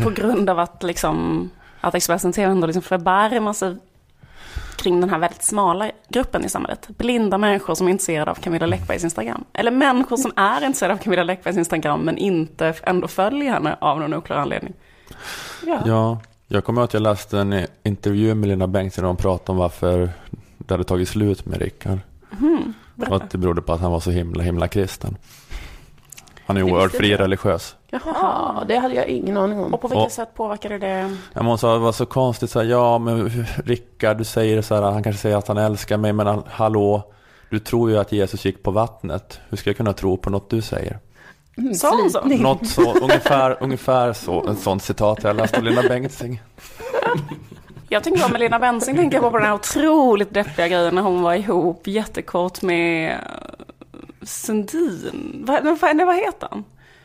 På 0.03 0.11
grund 0.11 0.51
av 0.51 0.59
att, 0.59 0.83
liksom, 0.83 1.51
att 1.81 1.95
Expressen 1.95 2.33
TV 2.33 2.53
ändå 2.53 2.67
liksom 2.67 2.83
förbarmar 2.83 3.53
sig 3.53 3.77
kring 4.77 5.01
den 5.01 5.11
här 5.11 5.19
väldigt 5.19 5.45
smala 5.45 5.91
gruppen 6.09 6.45
i 6.45 6.49
samhället. 6.49 6.89
Blinda 6.89 7.39
människor 7.39 7.75
som 7.75 7.87
är 7.87 7.91
intresserade 7.91 8.31
av 8.31 8.35
Camilla 8.35 8.67
Läckbergs 8.67 9.05
Instagram. 9.05 9.45
Eller 9.53 9.71
människor 9.71 10.17
som 10.17 10.33
är 10.37 10.65
intresserade 10.65 10.95
av 10.95 10.99
Camilla 10.99 11.23
Läckbergs 11.23 11.57
Instagram 11.57 12.01
men 12.01 12.19
inte 12.19 12.75
ändå 12.83 13.09
följer 13.09 13.53
henne 13.53 13.77
av 13.81 14.01
någon 14.01 14.15
oklar 14.15 14.37
anledning. 14.37 14.73
Ja. 15.67 15.83
Ja, 15.87 16.21
jag 16.49 16.65
kommer 16.65 16.81
ihåg 16.81 16.85
att 16.85 16.95
jag 16.95 17.03
läste 17.03 17.39
en 17.39 17.67
intervju 17.83 18.35
med 18.35 18.49
Linda 18.49 18.67
Bengtzing 18.67 19.03
där 19.03 19.09
de 19.09 19.17
pratade 19.17 19.53
om 19.53 19.57
varför 19.57 20.11
det 20.59 20.75
hade 20.75 20.85
tagit 20.85 21.09
slut 21.09 21.47
med 21.47 21.61
Rickard. 21.61 21.99
Berätta. 22.95 23.15
Och 23.15 23.23
att 23.23 23.31
det 23.31 23.39
berodde 23.39 23.63
på 23.63 23.73
att 23.73 23.81
han 23.81 23.93
var 23.93 24.01
så 24.01 24.11
himla, 24.11 24.43
himla 24.43 24.69
kristen. 24.69 25.17
Han 26.47 26.57
är 26.57 26.63
oerhört 26.63 26.85
visste 26.85 26.99
fri 26.99 27.11
jag. 27.11 27.21
religiös. 27.21 27.77
Jaha, 27.91 28.65
det 28.69 28.77
hade 28.79 28.95
jag 28.95 29.07
ingen 29.07 29.37
aning 29.37 29.61
om. 29.61 29.75
Och 29.75 29.81
på 29.81 29.89
vilket 29.89 30.07
Och- 30.07 30.13
sätt 30.13 30.35
påverkade 30.35 30.79
det? 30.79 31.17
Jag 31.33 31.45
måste 31.45 31.67
det 31.67 31.79
var 31.79 31.93
så 31.93 32.07
konstigt 32.07 32.51
så 32.51 32.59
här, 32.61 32.67
ja 32.67 32.99
men 32.99 33.29
Rickard, 33.65 34.17
du 34.19 34.25
säger 34.25 34.63
så 34.63 34.75
här, 34.75 34.83
han 34.83 35.03
kanske 35.03 35.23
säger 35.23 35.37
att 35.37 35.49
han 35.49 35.59
älskar 35.59 35.97
mig, 35.97 36.13
men 36.13 36.27
han, 36.27 36.43
hallå, 36.51 37.03
du 37.51 37.59
tror 37.59 37.91
ju 37.91 37.99
att 37.99 38.13
Jesus 38.13 38.45
gick 38.45 38.63
på 38.63 38.71
vattnet. 38.71 39.41
Hur 39.49 39.57
ska 39.57 39.71
jag 39.71 39.77
kunna 39.77 39.93
tro 39.93 40.17
på 40.17 40.31
något 40.31 40.51
du 40.51 40.63
säger? 40.63 40.99
Sa 41.75 41.97
hon 42.01 42.11
så? 42.11 42.21
Något 42.25 42.67
så, 42.67 42.95
ungefär, 42.95 43.57
ungefär 43.61 44.13
så, 44.13 44.51
ett 44.51 44.59
sånt 44.59 44.83
citat 44.83 45.19
jag 45.23 45.37
läste 45.37 45.57
av 45.59 45.65
Linda 45.65 45.83
Bengtzing. 45.83 46.43
Jag 47.89 48.05
tänker 48.05 48.21
bara 48.21 48.29
med 48.33 48.41
Lena 48.41 48.59
Bensing 48.59 48.97
tänker 48.97 49.17
jag 49.23 49.33
på 49.33 49.39
den 49.39 49.47
här 49.47 49.55
otroligt 49.55 50.35
deppiga 50.35 50.69
grejen 50.69 50.95
när 50.95 51.03
hon 51.03 51.23
var 51.23 51.35
ihop 51.35 51.87
jättekort 51.87 52.63
med 52.63 53.19
Sundin. 54.27 55.45
Vad, 55.47 55.65
vad, 55.65 55.81
vad 56.07 56.17
heter 56.17 56.49
han? 56.51 56.65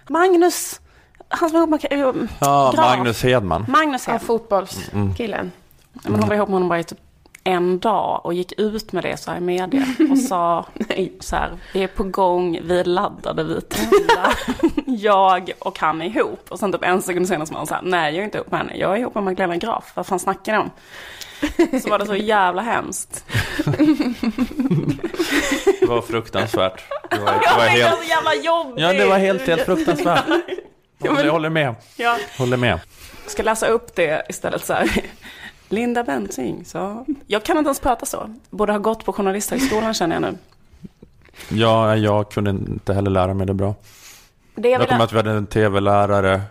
Magnus. 0.09 0.82
Han 1.30 1.49
som 1.49 1.59
var 1.59 1.78
ihop 1.78 1.91
med 1.91 2.01
eh, 2.17 2.24
Ja, 2.41 2.72
Graf. 2.76 2.86
Magnus 2.97 3.24
Hedman. 3.24 3.65
Magnus 3.67 4.07
Ja, 4.07 4.13
heter 4.13 4.26
fotbollskillen. 4.26 5.51
Men 5.93 6.15
hon 6.15 6.28
var 6.30 6.36
ihop 6.36 6.49
med 6.49 6.53
honom 6.53 6.69
bara 6.69 6.80
i 6.80 6.84
typ 6.84 6.99
en 7.43 7.80
dag 7.80 8.22
och 8.24 8.34
gick 8.34 8.59
ut 8.59 8.91
med 8.91 9.03
det 9.03 9.17
så 9.17 9.32
här 9.32 9.38
i 9.38 9.41
media 9.41 9.86
och 10.11 10.17
sa 10.17 10.65
så 11.19 11.36
här, 11.36 11.51
vi 11.74 11.84
är 11.84 11.88
på 11.88 12.03
gång, 12.03 12.59
vi 12.63 12.80
är 12.80 12.84
laddade, 12.84 13.43
vi 13.43 13.55
är 13.55 13.61
tända, 13.61 14.32
jag 14.86 15.51
och 15.59 15.80
han 15.80 16.01
är 16.01 16.05
ihop. 16.05 16.45
Och 16.49 16.59
sen 16.59 16.72
typ 16.72 16.84
en 16.84 17.01
sekund 17.01 17.28
senare 17.28 17.45
så 17.45 17.53
var 17.53 17.59
han 17.59 17.67
så 17.67 17.74
här, 17.74 17.82
nej 17.82 18.13
jag 18.13 18.22
är 18.22 18.26
inte 18.26 18.38
ihop 18.38 18.51
med 18.51 18.59
henne, 18.59 18.78
jag 18.78 18.91
är 18.95 18.97
ihop 18.99 19.15
med 19.15 19.24
Magdalena 19.24 19.57
Graf, 19.57 19.91
vad 19.95 20.05
fan 20.07 20.19
snackar 20.19 20.51
ni 20.51 20.57
om? 20.57 20.69
Så 21.84 21.89
var 21.89 22.00
det 22.00 22.06
så 22.06 22.16
jävla 22.16 22.62
hemskt. 22.62 23.26
Det 25.80 25.86
var 25.88 26.02
fruktansvärt. 26.02 26.84
Det 27.10 27.20
var, 27.20 27.26
det 27.26 27.39
Jag 27.44 27.56
var 27.58 27.66
helt... 27.66 27.98
så 27.98 28.04
jävla 28.04 28.36
jobbigt. 28.36 28.82
Ja, 28.84 28.94
det 28.94 29.06
var 29.06 29.18
helt, 29.18 29.48
helt 29.48 29.62
fruktansvärt. 29.62 30.26
Jag 30.98 31.32
håller 31.32 31.50
med. 31.50 31.76
Ja. 31.98 32.18
Håller 32.38 32.58
med. 32.58 32.80
Jag 33.24 33.32
ska 33.32 33.44
läsa 33.44 33.68
upp 33.68 33.96
det 33.96 34.26
istället 34.30 34.66
så 34.66 34.74
här. 34.74 34.89
Linda 35.70 36.04
Bensing 36.04 36.66
sa, 36.66 37.06
jag 37.28 37.44
kan 37.44 37.58
inte 37.58 37.68
ens 37.68 37.80
prata 37.80 38.06
så. 38.06 38.36
Borde 38.50 38.72
ha 38.72 38.80
gått 38.80 39.06
på 39.06 39.14
Journalisthögskolan 39.14 39.94
känner 39.94 40.16
jag 40.16 40.22
nu. 40.22 40.38
Ja, 41.50 41.96
jag 41.96 42.32
kunde 42.32 42.50
inte 42.50 42.94
heller 42.94 43.12
lära 43.12 43.34
mig 43.34 43.48
det 43.48 43.54
bra. 43.54 43.76
Det 44.56 44.70
jag 44.70 44.82
jag 44.82 44.89
kommer 44.89 45.04
att 45.04 45.14
vi 45.14 45.18
hade 45.18 45.32
en 45.32 45.48
tv-lärare 45.48 46.42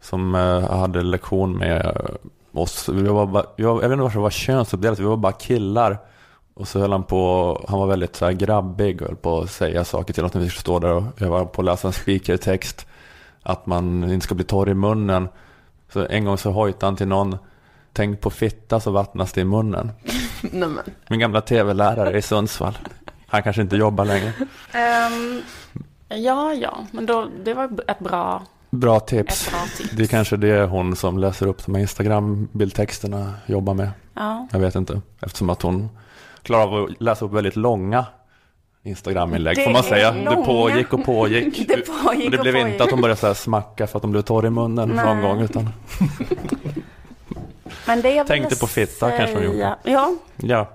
som 0.00 0.34
eh, 0.34 0.70
hade 0.70 1.02
lektion 1.02 1.58
med 1.58 1.86
eh, 1.86 1.92
oss. 2.56 2.88
Vi 2.88 3.02
var 3.02 3.26
bara, 3.26 3.46
jag, 3.56 3.76
jag 3.76 3.88
vet 3.88 3.92
inte 3.92 4.02
varför 4.02 4.18
det 4.18 4.22
var 4.22 4.30
könsuppdelat, 4.30 4.98
vi 4.98 5.04
var 5.04 5.16
bara 5.16 5.32
killar. 5.32 5.98
Och 6.54 6.68
så 6.68 6.78
höll 6.78 6.92
han 6.92 7.04
på, 7.04 7.64
han 7.68 7.78
var 7.78 7.86
väldigt 7.86 8.16
så 8.16 8.24
här 8.24 8.32
grabbig 8.32 9.02
och 9.02 9.08
höll 9.08 9.16
på 9.16 9.40
att 9.40 9.50
säga 9.50 9.84
saker 9.84 10.14
till 10.14 10.24
oss 10.24 10.34
när 10.34 10.40
vi 10.40 10.48
skulle 10.48 10.60
stå 10.60 10.78
där 10.78 10.92
och 10.92 11.04
jag 11.18 11.28
var 11.28 11.44
på 11.44 11.60
att 11.60 11.64
läsa 11.64 11.88
en 11.88 11.92
speakertext. 11.92 12.86
Att 13.42 13.66
man 13.66 14.10
inte 14.10 14.24
ska 14.24 14.34
bli 14.34 14.44
torr 14.44 14.68
i 14.68 14.74
munnen. 14.74 15.28
Så 15.92 16.06
en 16.06 16.24
gång 16.24 16.38
så 16.38 16.50
hojtade 16.50 16.86
han 16.86 16.96
till 16.96 17.08
någon, 17.08 17.36
tänk 17.92 18.20
på 18.20 18.30
fitta 18.30 18.80
så 18.80 18.90
vattnas 18.90 19.32
det 19.32 19.40
i 19.40 19.44
munnen. 19.44 19.90
Nämen. 20.40 20.84
Min 21.08 21.20
gamla 21.20 21.40
tv-lärare 21.40 22.18
i 22.18 22.22
Sundsvall. 22.22 22.78
Han 23.26 23.42
kanske 23.42 23.62
inte 23.62 23.76
jobbar 23.76 24.04
längre. 24.04 24.32
Ehm, 24.72 25.42
ja, 26.08 26.54
ja, 26.54 26.86
men 26.90 27.06
då, 27.06 27.28
det 27.44 27.54
var 27.54 27.70
ett 27.88 27.98
bra... 27.98 28.42
Bra 28.70 29.00
tips. 29.00 29.50
Bra 29.50 29.58
tips. 29.76 29.90
Det 29.90 30.02
är 30.02 30.06
kanske 30.06 30.36
det 30.36 30.62
hon 30.64 30.96
som 30.96 31.18
läser 31.18 31.46
upp 31.46 31.66
de 31.66 31.74
här 31.74 31.82
Instagram-bildtexterna 31.82 33.32
jobbar 33.46 33.74
med. 33.74 33.90
Ja. 34.14 34.48
Jag 34.52 34.58
vet 34.58 34.74
inte. 34.74 35.00
Eftersom 35.22 35.50
att 35.50 35.62
hon 35.62 35.88
klarar 36.42 36.62
av 36.62 36.84
att 36.84 37.00
läsa 37.02 37.24
upp 37.24 37.32
väldigt 37.32 37.56
långa 37.56 38.04
Instagram-inlägg 38.82 39.56
Det 39.56 39.64
får 39.64 39.70
man 39.70 39.84
är 39.84 39.88
säga. 39.88 40.12
Det 40.12 40.24
långa. 40.24 40.44
pågick 40.46 40.92
och 40.92 41.04
pågick. 41.04 41.58
Det 41.68 41.86
pågick 41.86 42.24
och 42.24 42.30
det 42.30 42.36
och 42.38 42.42
blev 42.42 42.52
pågick. 42.54 42.72
inte 42.72 42.84
att 42.84 42.90
hon 42.90 43.00
började 43.00 43.20
så 43.20 43.34
smacka 43.34 43.86
för 43.86 43.98
att 43.98 44.02
de 44.02 44.10
blev 44.10 44.22
torr 44.22 44.46
i 44.46 44.50
munnen 44.50 44.88
någon 44.88 45.16
Nej. 45.16 45.22
gång. 45.28 45.40
Utan 45.40 45.68
Men 47.86 48.02
det 48.02 48.14
jag 48.14 48.26
Tänkte 48.26 48.56
på 48.56 48.66
fitta 48.66 49.10
kanske 49.10 49.34
hon 49.36 49.44
gjorde. 49.44 49.56
säga- 49.58 49.76
Ja, 49.82 50.12
ja. 50.36 50.68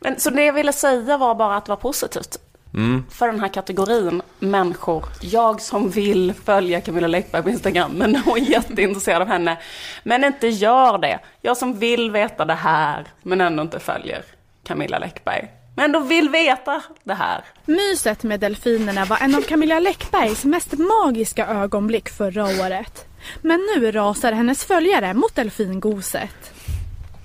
men 0.00 0.20
så 0.20 0.30
det 0.30 0.44
jag 0.44 0.52
ville 0.52 0.72
säga 0.72 1.18
var 1.18 1.34
bara 1.34 1.56
att 1.56 1.64
det 1.64 1.70
var 1.72 1.76
positivt. 1.76 2.38
Mm. 2.78 3.04
För 3.10 3.26
den 3.26 3.40
här 3.40 3.48
kategorin 3.48 4.22
människor. 4.38 5.04
Jag 5.20 5.60
som 5.60 5.90
vill 5.90 6.34
följa 6.44 6.80
Camilla 6.80 7.06
Läckberg 7.06 7.42
på 7.42 7.50
Instagram 7.50 7.92
men 7.92 8.16
är 8.16 8.50
jätteintresserad 8.50 9.22
av 9.22 9.28
henne. 9.28 9.58
Men 10.02 10.24
inte 10.24 10.48
gör 10.48 10.98
det. 10.98 11.18
Jag 11.40 11.56
som 11.56 11.78
vill 11.78 12.10
veta 12.10 12.44
det 12.44 12.54
här 12.54 13.06
men 13.22 13.40
ändå 13.40 13.62
inte 13.62 13.80
följer 13.80 14.24
Camilla 14.64 14.98
Läckberg. 14.98 15.48
Men 15.76 15.84
ändå 15.84 16.00
vill 16.00 16.28
veta 16.28 16.82
det 17.04 17.14
här. 17.14 17.44
Myset 17.64 18.22
med 18.22 18.40
delfinerna 18.40 19.04
var 19.04 19.18
en 19.20 19.34
av 19.34 19.42
Camilla 19.42 19.80
Läckbergs 19.80 20.44
mest 20.44 20.72
magiska 20.78 21.46
ögonblick 21.46 22.08
förra 22.08 22.44
året. 22.44 23.04
Men 23.42 23.60
nu 23.76 23.92
rasar 23.92 24.32
hennes 24.32 24.64
följare 24.64 25.14
mot 25.14 25.34
delfingoset. 25.34 26.57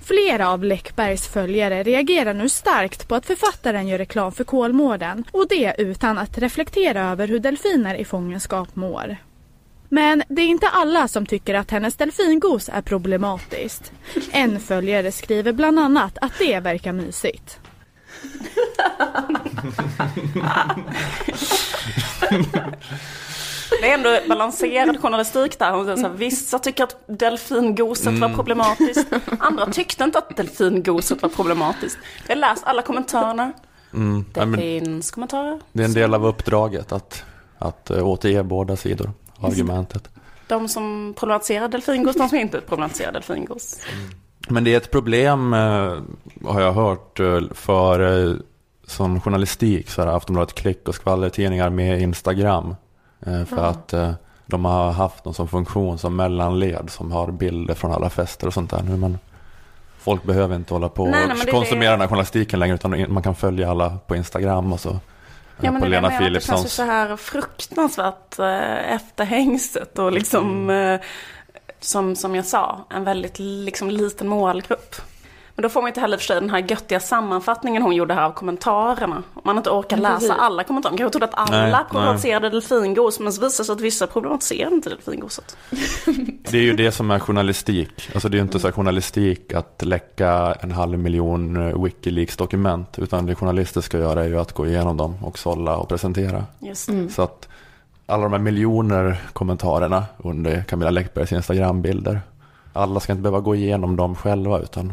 Flera 0.06 0.48
av 0.48 0.64
Läckbergs 0.64 1.28
följare 1.28 1.82
reagerar 1.82 2.34
nu 2.34 2.48
starkt 2.48 3.08
på 3.08 3.14
att 3.14 3.26
författaren 3.26 3.88
gör 3.88 3.98
reklam 3.98 4.32
för 4.32 4.44
Kolmården 4.44 5.24
och 5.30 5.48
det 5.48 5.74
utan 5.78 6.18
att 6.18 6.38
reflektera 6.38 7.10
över 7.10 7.28
hur 7.28 7.38
delfiner 7.38 7.94
i 7.94 8.04
fångenskap 8.04 8.76
mår. 8.76 9.16
Men 9.88 10.22
det 10.28 10.42
är 10.42 10.46
inte 10.46 10.68
alla 10.68 11.08
som 11.08 11.26
tycker 11.26 11.54
att 11.54 11.70
hennes 11.70 11.96
delfingos 11.96 12.70
är 12.72 12.82
problematiskt. 12.82 13.92
En 14.32 14.60
följare 14.60 15.12
skriver 15.12 15.52
bland 15.52 15.78
annat 15.78 16.18
att 16.20 16.38
det 16.38 16.60
verkar 16.60 16.92
mysigt. 16.92 17.60
Det 23.80 23.90
är 23.90 23.94
ändå 23.94 24.18
balanserad 24.28 25.00
journalistik 25.00 25.58
där. 25.58 25.70
Hon 25.72 25.84
säger 25.84 25.96
så 25.96 26.02
här, 26.02 26.14
Vissa 26.14 26.58
tycker 26.58 26.84
att 26.84 26.96
delfingoset 27.06 28.06
var 28.06 28.12
Mm. 28.26 28.34
problematiskt. 28.34 29.06
Andra 29.38 29.66
tyckte 29.66 30.04
inte 30.04 30.18
att 30.18 30.36
delfingoset 30.36 31.22
var 31.22 31.28
problematiskt. 31.28 31.98
Jag 32.28 32.38
läste 32.38 32.66
alla 32.66 32.82
kommentarerna. 32.82 33.52
Mm. 33.94 34.24
Det 34.32 34.46
men 34.46 34.60
finns 34.60 35.10
kommentarer. 35.10 35.60
det 35.72 35.82
är 35.82 35.84
en 35.86 35.94
del 35.94 36.14
av 36.14 36.26
uppdraget 36.26 36.92
att, 36.92 37.24
att 37.58 37.90
eh, 37.90 38.06
återge 38.08 38.42
båda 38.42 38.76
sidor 38.76 39.10
av 39.38 39.50
argumentet. 39.50 40.08
De 40.46 40.68
som 40.68 41.14
problematiserar 41.18 41.68
delfingos, 41.68 42.16
de 42.16 42.28
som 42.28 42.38
inte 42.38 42.60
problematiserar 42.60 43.12
delfingos. 43.12 43.80
Men 44.48 44.64
det 44.64 44.72
är 44.72 44.76
ett 44.76 44.90
problem, 44.90 45.52
eh, 45.54 45.94
har 46.44 46.60
jag 46.60 46.72
hört, 46.72 47.20
eh, 47.20 47.40
för 47.50 48.38
som 48.86 49.20
journalistik 49.20 49.90
så 49.90 50.02
har 50.02 50.08
Aftonbladet 50.16 50.54
Klick 50.54 50.88
och 50.88 50.94
skvallertidningar 50.94 51.70
med 51.70 52.00
Instagram. 52.02 52.74
Eh, 53.26 53.44
för 53.44 53.56
Ja. 53.56 53.62
att 53.62 53.92
eh, 53.92 54.12
de 54.46 54.64
har 54.64 54.92
haft 54.92 55.24
någon 55.24 55.34
som 55.34 55.48
funktion 55.48 55.98
som 55.98 56.16
mellanled 56.16 56.90
som 56.90 57.12
har 57.12 57.30
bilder 57.30 57.74
från 57.74 57.92
alla 57.92 58.10
fester 58.10 58.46
och 58.46 58.54
sånt 58.54 58.70
där. 58.70 58.82
Nu, 58.82 58.96
men 58.96 59.18
folk 59.98 60.22
behöver 60.24 60.56
inte 60.56 60.74
hålla 60.74 60.88
på 60.88 61.06
Nej, 61.06 61.22
och 61.24 61.28
det 61.44 61.50
konsumera 61.50 61.90
det- 61.90 61.92
den 61.96 62.00
här 62.00 62.08
journalistiken 62.08 62.58
längre 62.60 62.74
utan 62.74 63.12
man 63.12 63.22
kan 63.22 63.34
följa 63.34 63.70
alla 63.70 63.98
på 64.06 64.16
Instagram 64.16 64.72
och 64.72 64.80
så. 64.80 64.90
eh, 64.90 64.96
Ja, 65.60 65.72
men 65.72 65.80
på 65.82 65.86
det, 65.88 65.90
det, 65.90 66.00
Lena 66.00 66.12
jag 66.12 66.20
menar, 66.22 66.30
det 66.30 66.40
känns 66.40 66.48
ju 66.48 66.52
Philipssons. 66.52 66.72
så 66.72 66.82
här 66.82 67.16
fruktansvärt 67.16 68.38
eh, 68.38 68.94
efter 68.94 69.24
hängstet 69.24 69.98
och 69.98 70.12
liksom, 70.12 70.70
eh, 70.70 71.00
som, 71.80 72.16
som 72.16 72.34
jag 72.34 72.44
sa, 72.44 72.86
en 72.90 73.04
väldigt 73.04 73.38
liksom, 73.38 73.90
liten 73.90 74.28
målgrupp. 74.28 74.94
Men 75.56 75.62
då 75.62 75.68
får 75.68 75.82
man 75.82 75.88
inte 75.88 76.00
heller 76.00 76.16
för 76.16 76.24
sig 76.24 76.40
den 76.40 76.50
här 76.50 76.58
göttiga 76.58 77.00
sammanfattningen 77.00 77.82
hon 77.82 77.96
gjorde 77.96 78.14
här 78.14 78.24
av 78.24 78.32
kommentarerna. 78.32 79.22
Om 79.34 79.42
man 79.44 79.56
inte 79.56 79.70
orkar 79.70 79.96
läsa 79.96 80.14
precis. 80.14 80.30
alla 80.30 80.64
kommentarer. 80.64 80.96
Kanske 80.96 81.18
trodde 81.18 81.26
att 81.26 81.50
alla 81.50 81.62
Nej, 81.62 81.72
nej. 81.72 81.80
problematiserade 81.90 82.50
delfingos, 82.50 83.20
men 83.20 83.32
så 83.32 83.40
visar 83.40 83.62
det 83.62 83.66
sig 83.66 83.72
att 83.72 83.80
vissa 83.80 84.06
problematiserade 84.06 84.74
inte 84.74 84.90
delfingoset. 84.90 85.56
Det 86.50 86.58
är 86.58 86.62
ju 86.62 86.76
det 86.76 86.92
som 86.92 87.10
är 87.10 87.18
journalistik. 87.18 88.10
Alltså 88.14 88.28
det 88.28 88.34
är 88.34 88.38
ju 88.38 88.42
inte 88.42 88.60
så 88.60 88.66
här 88.66 88.72
journalistik 88.72 89.52
att 89.52 89.82
läcka 89.82 90.56
en 90.60 90.72
halv 90.72 90.98
miljon 90.98 91.56
eh, 91.56 91.82
Wikileaks-dokument. 91.82 92.98
Utan 92.98 93.26
det 93.26 93.34
journalister 93.34 93.80
ska 93.80 93.98
göra 93.98 94.24
är 94.24 94.28
ju 94.28 94.40
att 94.40 94.52
gå 94.52 94.66
igenom 94.66 94.96
dem 94.96 95.24
och 95.24 95.38
sålla 95.38 95.76
och 95.76 95.88
presentera. 95.88 96.44
Just 96.58 96.88
Mm. 96.88 97.10
Så 97.10 97.22
att 97.22 97.48
alla 98.06 98.22
de 98.22 98.32
här 98.32 98.40
miljoner 98.40 99.22
kommentarerna 99.32 100.04
under 100.16 100.62
Camilla 100.62 100.90
Läckbergs 100.90 101.32
Instagram-bilder. 101.32 102.20
Alla 102.72 103.00
ska 103.00 103.12
inte 103.12 103.22
behöva 103.22 103.40
gå 103.40 103.54
igenom 103.54 103.96
dem 103.96 104.14
själva 104.14 104.58
utan 104.58 104.92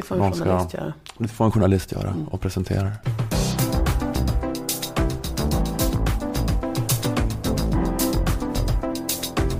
Det 0.00 0.06
får 0.06 0.16
en 0.24 0.32
journalist 0.32 0.74
göra. 0.74 0.92
Det 1.18 1.28
får 1.28 1.44
en 1.44 1.50
journalist 1.52 1.92
göra 1.92 2.14
och 2.30 2.40
presentera. 2.40 2.90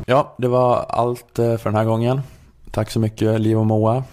Ja, 0.06 0.34
det 0.38 0.48
var 0.48 0.86
allt 0.88 1.38
eh, 1.38 1.56
för 1.56 1.64
den 1.70 1.74
här 1.74 1.84
gången. 1.84 2.20
Tack 2.70 2.90
så 2.90 3.00
mycket 3.00 3.40
Liv 3.40 3.58
och 3.58 3.66
Moa. 3.66 4.04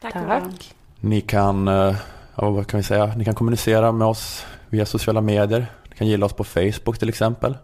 Tack. 0.00 0.12
Tack. 0.12 0.74
Ni 1.00 1.20
kan, 1.20 1.68
eh, 1.68 1.94
ja, 2.36 2.50
vad 2.50 2.66
kan 2.66 2.78
vi 2.78 2.84
säga, 2.84 3.06
ni 3.16 3.24
kan 3.24 3.34
kommunicera 3.34 3.92
med 3.92 4.08
oss 4.08 4.46
via 4.68 4.86
sociala 4.86 5.20
medier. 5.20 5.66
Ni 5.90 5.96
kan 5.96 6.06
gilla 6.06 6.26
oss 6.26 6.32
på 6.32 6.44
Facebook 6.44 6.98
till 6.98 7.08
exempel. 7.08 7.56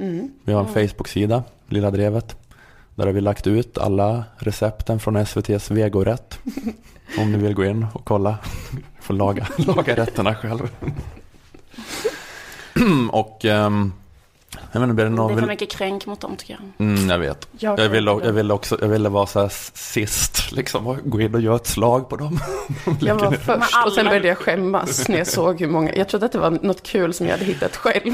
Mm. 0.00 0.30
Vi 0.44 0.52
har 0.52 0.60
en 0.60 0.66
Mm. 0.68 0.88
Facebook-sida, 0.88 1.42
Lilla 1.68 1.90
Drevet. 1.90 2.36
Där 2.94 3.06
har 3.06 3.12
vi 3.12 3.20
lagt 3.20 3.46
ut 3.46 3.78
alla 3.78 4.24
recepten 4.36 5.00
från 5.00 5.16
SVTs 5.16 5.70
vegorätt. 5.70 6.38
Om 7.18 7.32
ni 7.32 7.38
vill 7.38 7.54
gå 7.54 7.64
in 7.64 7.86
och 7.94 8.04
kolla. 8.04 8.38
Får 9.00 9.14
laga, 9.14 9.46
laga 9.56 9.96
rätterna 9.96 10.34
själv. 10.34 10.70
och 13.10 13.44
ehm, 13.44 13.92
jag 14.72 14.94
blir 14.94 15.04
det 15.04 15.12
är 15.12 15.16
för 15.16 15.34
vill... 15.34 15.46
mycket 15.46 15.70
kränk 15.70 16.06
mot 16.06 16.20
dem 16.20 16.36
tycker 16.36 16.58
jag. 16.78 16.86
Mm, 16.88 17.10
jag 17.10 17.18
vet. 17.18 17.48
Jag 17.58 17.78
Jag, 17.78 17.88
ville, 17.88 18.10
jag 18.10 18.32
ville 18.32 18.54
också, 18.54 18.78
jag 18.80 18.88
ville 18.88 19.08
vara 19.08 19.26
så 19.26 19.40
här 19.40 19.48
sist, 19.74 20.52
liksom, 20.52 20.86
och 20.86 20.96
gå 21.04 21.20
in 21.20 21.34
och 21.34 21.40
göra 21.40 21.56
ett 21.56 21.66
slag 21.66 22.08
på 22.08 22.16
dem. 22.16 22.38
Jag 23.00 23.14
var 23.14 23.32
först 23.32 23.86
och 23.86 23.92
sen 23.92 24.04
började 24.06 24.28
jag 24.28 24.38
skämmas 24.38 25.08
när 25.08 25.18
jag 25.18 25.26
såg 25.26 25.60
hur 25.60 25.68
många, 25.68 25.94
jag 25.94 26.08
trodde 26.08 26.26
att 26.26 26.32
det 26.32 26.38
var 26.38 26.50
något 26.50 26.82
kul 26.82 27.14
som 27.14 27.26
jag 27.26 27.32
hade 27.32 27.44
hittat 27.44 27.76
själv. 27.76 28.12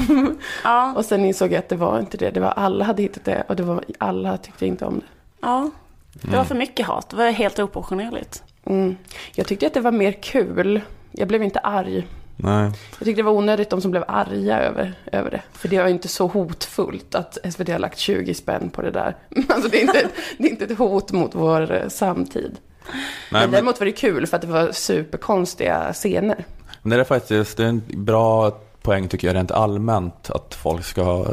Och 0.95 1.05
sen 1.05 1.25
insåg 1.25 1.51
jag 1.51 1.59
att 1.59 1.69
det 1.69 1.75
var 1.75 1.99
inte 1.99 2.17
det, 2.17 2.31
det 2.31 2.39
var 2.39 2.49
alla 2.51 2.85
hade 2.85 3.01
hittat 3.01 3.25
det 3.25 3.43
och 3.49 3.55
det 3.55 3.63
var 3.63 3.83
alla 3.97 4.37
tyckte 4.37 4.65
inte 4.65 4.85
om 4.85 4.99
det. 4.99 5.05
Ja, 5.41 5.69
det 6.13 6.27
var 6.27 6.33
Mm. 6.33 6.45
för 6.45 6.55
mycket 6.55 6.85
hat. 6.85 7.09
Det 7.09 7.15
var 7.15 7.31
helt 7.31 7.59
oproportionerligt. 7.59 8.43
Mm. 8.65 8.95
Jag 9.35 9.47
tyckte 9.47 9.67
att 9.67 9.73
det 9.73 9.79
var 9.81 9.91
mer 9.91 10.11
kul. 10.11 10.81
Jag 11.11 11.27
blev 11.27 11.43
inte 11.43 11.59
arg. 11.59 12.07
Nej. 12.35 12.71
Jag 12.99 13.05
tyckte 13.05 13.21
det 13.21 13.23
var 13.25 13.31
onödigt 13.31 13.69
de 13.69 13.81
som 13.81 13.91
blev 13.91 14.03
arga 14.07 14.59
över, 14.59 14.93
över 15.11 15.31
det. 15.31 15.41
För 15.51 15.67
det 15.67 15.79
var 15.81 15.87
inte 15.87 16.07
så 16.07 16.27
hotfullt 16.27 17.15
att 17.15 17.37
SVT 17.53 17.69
har 17.69 17.79
lagt 17.79 17.97
20 17.97 18.33
spänn 18.33 18.69
på 18.69 18.81
det 18.81 18.91
där. 18.91 19.15
Alltså 19.49 19.69
det 19.69 19.77
är 19.77 19.81
inte, 19.81 20.07
det 20.37 20.47
är 20.47 20.51
inte 20.51 20.65
ett 20.65 20.77
hot 20.77 21.11
mot 21.11 21.35
vår 21.35 21.71
eh, 21.73 21.87
samtid. 21.87 22.51
Nej, 22.91 23.01
men 23.31 23.41
men- 23.41 23.51
däremot 23.51 23.79
var 23.79 23.85
det 23.85 23.91
kul 23.91 24.27
för 24.27 24.35
att 24.35 24.41
det 24.41 24.47
var 24.47 24.71
superkonstiga 24.71 25.93
scener. 25.93 26.45
Men 26.81 26.89
det 26.97 27.03
är 27.03 27.03
faktiskt 27.03 27.57
det 27.57 27.63
är 27.63 27.67
en 27.67 27.81
bra 27.87 28.51
poäng 28.81 29.07
tycker 29.07 29.27
jag 29.27 29.35
rent 29.35 29.51
allmänt 29.51 30.29
att 30.29 30.55
folk 30.55 30.85
ska 30.85 31.25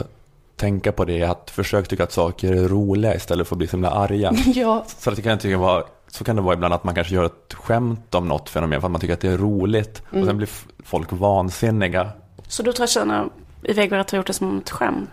tänka 0.61 0.93
på 0.93 1.05
det 1.05 1.23
att 1.23 1.51
försök 1.51 1.89
tycka 1.89 2.05
att 2.05 2.13
saker 2.13 2.53
är 2.53 2.69
roliga 2.69 3.15
istället 3.15 3.49
för 3.49 3.55
att 3.55 3.59
bli 3.59 3.67
så 3.67 3.77
himla 3.77 3.91
arga. 3.91 4.33
Ja. 4.55 4.85
Så, 4.99 5.11
att 5.11 5.17
det 5.17 5.23
kan 5.23 5.31
jag 5.31 5.41
tycka 5.41 5.59
vara, 5.59 5.85
så 6.09 6.25
kan 6.25 6.37
det 6.37 6.43
vara 6.43 6.55
ibland 6.55 6.75
att 6.75 6.85
man 6.85 6.95
kanske 6.95 7.15
gör 7.15 7.25
ett 7.25 7.55
skämt 7.55 8.15
om 8.15 8.29
något 8.29 8.49
fenomen 8.49 8.81
för 8.81 8.87
att 8.89 8.93
man 8.93 9.01
tycker 9.01 9.15
att 9.15 9.21
det 9.21 9.29
är 9.29 9.39
roligt 9.39 10.03
Mm. 10.11 10.23
och 10.23 10.27
sen 10.29 10.37
blir 10.37 10.49
folk 10.85 11.13
vansinniga. 11.13 12.09
Så 12.49 12.63
du 12.63 12.73
tror 12.73 12.85
att 12.85 12.91
tjejerna 12.91 13.29
i 13.63 13.73
Vägverket 13.73 14.11
har 14.11 14.17
gjort 14.19 14.27
det 14.27 14.33
som 14.33 14.59
ett 14.59 14.71
skämt? 14.71 15.11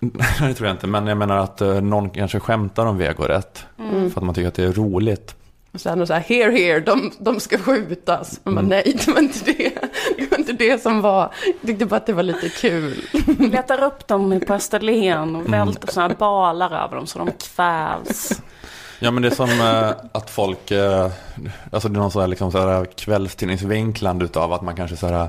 det 0.40 0.54
tror 0.54 0.66
jag 0.68 0.74
inte, 0.74 0.86
men 0.86 1.06
jag 1.06 1.18
menar 1.18 1.36
att 1.36 1.60
eh, 1.60 1.80
någon 1.80 2.10
kanske 2.10 2.40
skämtar 2.40 2.86
om 2.86 2.98
vegorätt 2.98 3.64
Mm. 3.78 4.10
för 4.10 4.20
att 4.20 4.24
man 4.26 4.34
tycker 4.34 4.48
att 4.48 4.54
det 4.54 4.64
är 4.64 4.72
roligt. 4.72 5.34
Och 5.72 5.80
sen 5.80 6.06
så 6.06 6.12
här, 6.12 6.20
here, 6.20 6.50
here, 6.52 6.80
de, 6.80 7.12
de 7.18 7.40
ska 7.40 7.58
skjutas. 7.58 8.40
Bara, 8.44 8.50
Mm. 8.50 8.64
nej, 8.66 8.96
det 9.06 9.12
var 9.12 9.20
inte 9.20 9.52
det. 9.52 9.73
Det 10.70 10.82
som 10.82 11.00
var. 11.00 11.30
Jag 11.46 11.66
tyckte 11.66 11.86
bara 11.86 11.96
att 11.96 12.06
det 12.06 12.12
var 12.12 12.22
lite 12.22 12.48
kul. 12.48 12.94
Letar 13.38 13.82
upp 13.82 14.06
dem 14.06 14.40
på 14.46 14.54
Österlen 14.54 15.36
och 15.36 15.40
Mm. 15.46 15.52
välter 15.52 15.92
sådana 15.92 16.08
här 16.08 16.18
balar 16.18 16.84
över 16.84 16.96
dem 16.96 17.06
så 17.06 17.18
de 17.18 17.30
kvävs. 17.30 18.42
Ja 18.98 19.10
men 19.10 19.22
det 19.22 19.28
är 19.28 19.34
som 19.34 19.50
eh, 19.50 19.90
att 20.12 20.30
folk, 20.30 20.70
eh, 20.70 21.10
alltså 21.72 21.88
det 21.88 21.96
är 21.96 22.00
någon 22.00 22.10
sån 22.10 22.20
här, 22.20 22.28
liksom, 22.28 22.52
så 22.52 22.58
här 22.58 22.84
kvällstidningsvinklande 22.84 24.24
utav 24.24 24.52
att 24.52 24.62
man 24.62 24.76
kanske 24.76 24.96
så 24.96 25.06
här, 25.06 25.28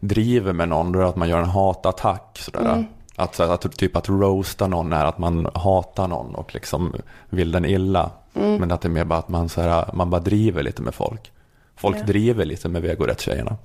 driver 0.00 0.52
med 0.52 0.68
någon, 0.68 0.92
då 0.92 0.98
är 0.98 1.02
det 1.02 1.08
att 1.08 1.16
man 1.16 1.28
gör 1.28 1.38
en 1.38 1.48
hatattack. 1.48 2.38
Så 2.40 2.50
där. 2.50 2.60
Mm. 2.72 2.84
Att, 3.16 3.40
att, 3.40 3.76
typ 3.78 3.96
att 3.96 4.08
roasta 4.08 4.66
någon 4.66 4.92
är 4.92 5.04
att 5.04 5.18
man 5.18 5.50
hatar 5.54 6.08
någon 6.08 6.34
och 6.34 6.54
liksom 6.54 6.94
vill 7.30 7.52
den 7.52 7.64
illa. 7.64 8.10
Mm. 8.34 8.56
Men 8.56 8.72
att 8.72 8.80
det 8.80 8.88
är 8.88 8.90
mer 8.90 9.04
bara 9.04 9.18
att 9.18 9.28
man, 9.28 9.48
så 9.48 9.60
här, 9.60 9.90
man 9.92 10.10
bara 10.10 10.20
driver 10.20 10.62
lite 10.62 10.82
med 10.82 10.94
folk. 10.94 11.32
Folk 11.76 11.96
Ja. 11.96 12.02
driver 12.02 12.44
lite 12.44 12.68
med 12.68 12.82
vegorättstjejerna. 12.82 13.56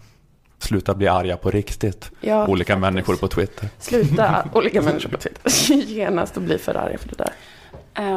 Sluta 0.62 0.94
bli 0.94 1.08
arga 1.08 1.38
på 1.38 1.52
riktigt. 1.52 2.12
Ja, 2.22 2.48
Olika 2.48 2.78
människor 2.78 3.16
på 3.16 3.28
Twitter. 3.28 3.70
Sluta, 3.80 4.46
olika 4.54 4.82
människor 4.82 5.10
på 5.10 5.18
Twitter, 5.18 5.74
genast 5.92 6.38
och 6.38 6.44
bli 6.44 6.58
för 6.58 6.76
arga 6.76 6.98
för 6.98 7.10
det 7.10 7.16
där. 7.18 7.34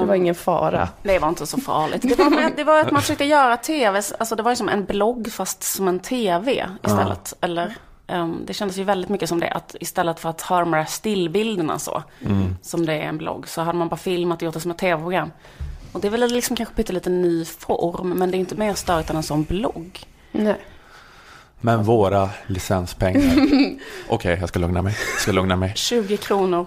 Det 0.01 0.07
var 0.07 0.15
ingen 0.15 0.35
fara. 0.35 0.89
Det 1.03 1.19
var 1.19 1.29
inte 1.29 1.47
så 1.47 1.61
farligt. 1.61 2.03
Det 2.03 2.19
var, 2.19 2.31
med, 2.31 2.53
det 2.57 2.65
var 2.65 2.81
att 2.81 2.91
man 2.91 3.01
försökte 3.03 3.25
göra 3.25 3.57
tv, 3.57 4.03
alltså 4.19 4.37
det 4.37 4.43
var 4.43 4.51
ju 4.53 4.57
som 4.57 4.69
en 4.69 4.85
blogg 4.85 5.33
fast 5.33 5.63
som 5.63 5.89
en 5.89 6.01
tv 6.01 6.67
istället. 6.87 7.35
Eller, 7.41 7.75
ehm, 8.07 8.39
det 8.47 8.55
kändes 8.55 8.77
ju 8.77 8.85
väldigt 8.85 9.11
mycket 9.11 9.29
som 9.29 9.41
det, 9.41 9.51
att 9.51 9.77
istället 9.81 10.21
för 10.21 10.29
att 10.29 10.41
ha 10.41 10.61
de 10.61 10.73
här 10.73 10.85
stillbilderna 10.85 11.79
så, 11.79 12.03
Mm. 12.27 12.57
som 12.63 12.87
det 12.87 12.93
är 12.95 13.03
en 13.03 13.19
blogg, 13.19 13.49
så 13.49 13.61
hade 13.63 13.79
man 13.79 13.89
bara 13.89 13.97
filmat 13.97 14.39
och 14.39 14.43
gjort 14.43 14.55
det 14.55 14.61
som 14.61 14.71
ett 14.71 14.79
tv-program. 14.79 15.31
Och 15.93 16.01
det 16.01 16.09
är 16.09 16.11
väl 16.11 16.33
liksom 16.33 16.57
kanske 16.57 16.75
pyttelite 16.75 17.11
ny 17.11 17.45
form, 17.45 18.11
men 18.11 18.31
det 18.31 18.37
är 18.37 18.39
inte 18.39 18.55
mer 18.55 18.75
störigt 18.75 19.11
än 19.11 19.17
en 19.17 19.23
sån 19.23 19.43
blogg. 19.45 20.01
Nej. 20.33 20.57
Men 21.61 21.83
våra 21.83 22.31
licenspengar. 22.47 23.37
Okej, 24.09 24.37
jag 24.41 24.49
ska 24.49 24.59
lugna 24.59 24.83
mig. 24.83 24.97
Jag 25.13 25.21
ska 25.21 25.33
lugna 25.33 25.57
mig. 25.57 25.73
20 25.75 26.17
kronor. 26.17 26.67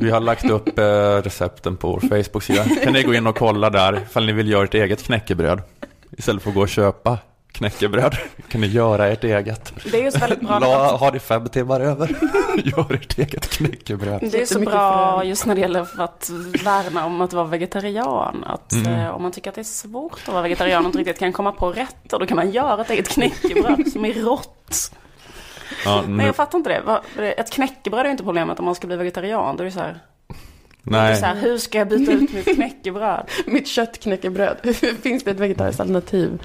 Vi 0.00 0.10
har 0.10 0.20
lagt 0.20 0.50
upp 0.50 0.78
eh, 0.78 0.84
recepten 1.22 1.76
på 1.76 1.88
vår 1.92 2.00
Facebook-sida. 2.00 2.64
Kan 2.84 2.92
ni 2.92 3.02
gå 3.02 3.14
in 3.14 3.26
och 3.26 3.36
kolla 3.36 3.70
där 3.70 4.02
ifall 4.10 4.26
ni 4.26 4.32
vill 4.32 4.48
göra 4.50 4.64
ett 4.64 4.74
eget 4.74 5.02
knäckebröd. 5.02 5.62
Istället 6.18 6.42
för 6.42 6.50
att 6.50 6.54
gå 6.54 6.60
och 6.62 6.68
köpa 6.68 7.18
knäckebröd 7.56 8.16
kan 8.48 8.60
ni 8.60 8.66
göra 8.66 9.06
ert 9.08 9.24
eget. 9.24 9.72
Det 9.92 9.98
är 10.00 10.04
ju 10.04 10.10
så 10.10 10.18
väldigt 10.18 10.40
bra. 10.40 10.58
La, 10.58 10.96
har 10.96 11.12
ni 11.12 11.18
fem 11.18 11.48
timmar 11.48 11.80
över, 11.80 12.08
gör 12.64 12.94
ert 12.94 13.18
eget 13.18 13.50
knäckebröd. 13.50 14.20
Det 14.32 14.42
är 14.42 14.46
så 14.46 14.60
bra 14.60 15.24
just 15.24 15.46
när 15.46 15.54
det 15.54 15.60
gäller 15.60 15.86
att 16.00 16.30
värna 16.64 17.06
om 17.06 17.20
att 17.20 17.32
vara 17.32 17.44
vegetarian. 17.44 18.44
Att 18.46 18.72
Mm. 18.72 19.00
eh, 19.00 19.10
om 19.10 19.22
man 19.22 19.32
tycker 19.32 19.50
att 19.50 19.54
det 19.54 19.60
är 19.60 19.64
svårt 19.64 20.12
att 20.26 20.28
vara 20.32 20.42
vegetarian 20.42 20.82
och 20.82 20.86
inte 20.86 20.98
riktigt 20.98 21.18
kan 21.18 21.32
komma 21.32 21.52
på 21.52 21.72
rätter, 21.72 22.18
då 22.18 22.26
kan 22.26 22.36
man 22.36 22.50
göra 22.50 22.80
ett 22.80 22.90
eget 22.90 23.08
knäckebröd 23.08 23.88
som 23.92 24.04
är 24.04 24.14
rått. 24.14 24.90
Ja, 25.84 26.02
Men 26.06 26.16
nu, 26.16 26.24
jag 26.24 26.36
fattar 26.36 26.58
inte 26.58 26.82
det. 27.16 27.32
Ett 27.32 27.50
knäckebröd 27.52 28.06
är 28.06 28.10
inte 28.10 28.24
problemet 28.24 28.58
om 28.58 28.64
man 28.64 28.74
ska 28.74 28.86
bli 28.86 28.96
vegetarian. 28.96 29.56
Då 29.56 29.62
är 29.62 29.64
det 29.64 29.70
så 29.72 29.80
här, 29.80 29.98
det 30.82 30.96
är 30.96 31.02
nej, 31.02 31.16
så 31.16 31.26
här 31.26 31.34
hur 31.36 31.58
ska 31.58 31.78
jag 31.78 31.88
byta 31.88 32.12
ut 32.12 32.32
mitt 32.32 32.54
knäckebröd? 32.54 33.26
Mitt 33.46 33.68
köttknäckebröd. 33.68 34.56
Finns 35.02 35.24
det 35.24 35.30
ett 35.30 35.40
vegetariskt 35.40 35.80
alternativ 35.80 36.42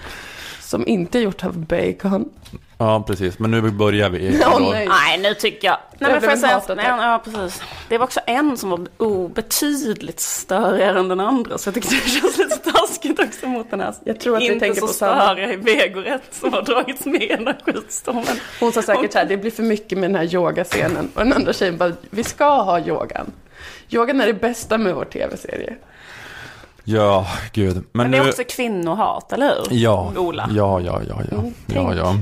som 0.71 0.87
inte 0.87 1.19
är 1.19 1.21
gjort 1.21 1.43
av 1.43 1.57
bacon? 1.57 2.29
ja 2.77 3.03
precis. 3.07 3.39
Men 3.39 3.51
nu 3.51 3.61
börjar 3.71 4.09
vi. 4.09 4.41
Då- 4.43 4.59
nej. 4.71 4.87
Nej, 4.87 5.17
nu 5.19 5.33
tycker 5.33 5.67
jag... 5.67 5.77
Nej, 5.99 6.11
Jag 6.11 6.21
men 6.21 6.29
jag 6.29 6.39
säga... 6.39 6.61
Nej, 6.75 6.85
ja, 6.87 7.21
precis. 7.25 7.61
Det 7.89 7.97
var 7.97 8.05
också 8.05 8.19
en 8.25 8.57
som 8.57 8.69
var 8.69 8.87
obetydligt 8.97 10.19
större 10.19 10.99
än 10.99 11.07
den 11.07 11.19
andra. 11.19 11.57
Så 11.57 11.67
jag 11.67 11.73
tyckte 11.73 11.95
det 11.95 12.09
känns 12.09 12.37
lite 12.37 12.57
taskigt 12.71 13.19
också 13.19 13.47
mot 13.47 13.71
den 13.71 13.79
här. 13.79 13.93
Jag 14.03 14.19
tror 14.19 14.35
att 14.35 14.41
vi 14.41 14.45
inte 14.47 14.59
tänker 14.59 14.81
så 14.81 14.87
på 14.87 14.93
störiga 14.93 15.53
i 15.53 15.55
vegorätt 15.55 16.23
som 16.31 16.53
har 16.53 16.61
dragits 16.61 17.05
med 17.05 17.23
i 17.23 17.27
den 17.27 17.47
här 17.47 17.57
skitstormen. 17.65 18.37
Hon 18.59 18.71
sa 18.71 18.81
säkert 18.81 19.11
så 19.11 19.17
här, 19.17 19.25
det 19.25 19.37
blir 19.37 19.51
för 19.51 19.63
mycket 19.63 19.97
med 19.97 20.09
den 20.09 20.15
här 20.15 20.35
yogascenen. 20.35 21.09
Och 21.13 21.19
den 21.19 21.33
andra 21.33 21.53
tjejen 21.53 21.77
bara, 21.77 21.91
vi 22.09 22.23
ska 22.23 22.61
ha 22.61 22.79
yogan. 22.79 23.31
Yogan 23.89 24.21
är 24.21 24.27
det 24.27 24.33
bästa 24.33 24.77
med 24.77 24.95
vår 24.95 25.05
tv-serie. 25.05 25.75
Ja, 26.83 27.27
gud. 27.53 27.75
Men, 27.75 27.83
Men 27.91 28.11
det 28.11 28.17
nu... 28.17 28.23
är 28.23 28.29
också 28.29 28.43
kvinnohat, 28.49 29.33
eller 29.33 29.47
hur? 29.47 29.77
Ja, 29.77 30.13
Ola. 30.17 30.49
ja, 30.55 30.79
ja, 30.79 31.01
ja, 31.09 31.21
ja. 31.31 31.37
Mm, 31.37 31.53
ja, 31.67 31.95
ja. 31.95 32.15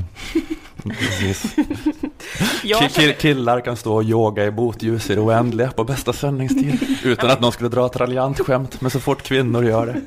Precis. 0.99 1.55
Jag 2.63 2.81
Ki- 2.81 2.89
ki- 2.89 3.13
killar 3.13 3.61
kan 3.61 3.77
stå 3.77 3.95
och 3.95 4.03
yoga 4.03 4.45
i 4.45 4.51
motljus 4.51 5.09
i 5.09 5.15
det 5.15 5.21
oändliga 5.21 5.71
på 5.71 5.83
bästa 5.83 6.13
sändningstid 6.13 6.97
utan 7.03 7.29
att 7.29 7.41
någon 7.41 7.51
skulle 7.51 7.69
dra 7.69 7.85
ett 7.85 7.95
raljant 7.95 8.39
skämt. 8.39 8.81
Men 8.81 8.91
så 8.91 8.99
fort 8.99 9.21
kvinnor 9.23 9.65
gör 9.65 9.85
det, 9.85 10.01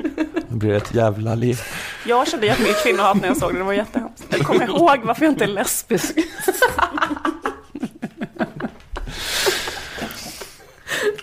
då 0.48 0.56
blir 0.56 0.70
det 0.70 0.76
ett 0.76 0.94
jävla 0.94 1.34
liv. 1.34 1.60
Jag 2.06 2.28
kände 2.28 2.46
jättemycket 2.46 2.82
kvinnohat 2.82 3.16
när 3.20 3.28
jag 3.28 3.36
såg 3.36 3.52
det, 3.52 3.58
det 3.58 3.64
var 3.64 3.72
jättehemskt. 3.72 4.24
Jag 4.28 4.40
kommer 4.46 4.64
ihåg 4.64 4.98
varför 5.04 5.24
jag 5.24 5.32
inte 5.32 5.44
är 5.44 5.48
lesbisk. 5.48 6.14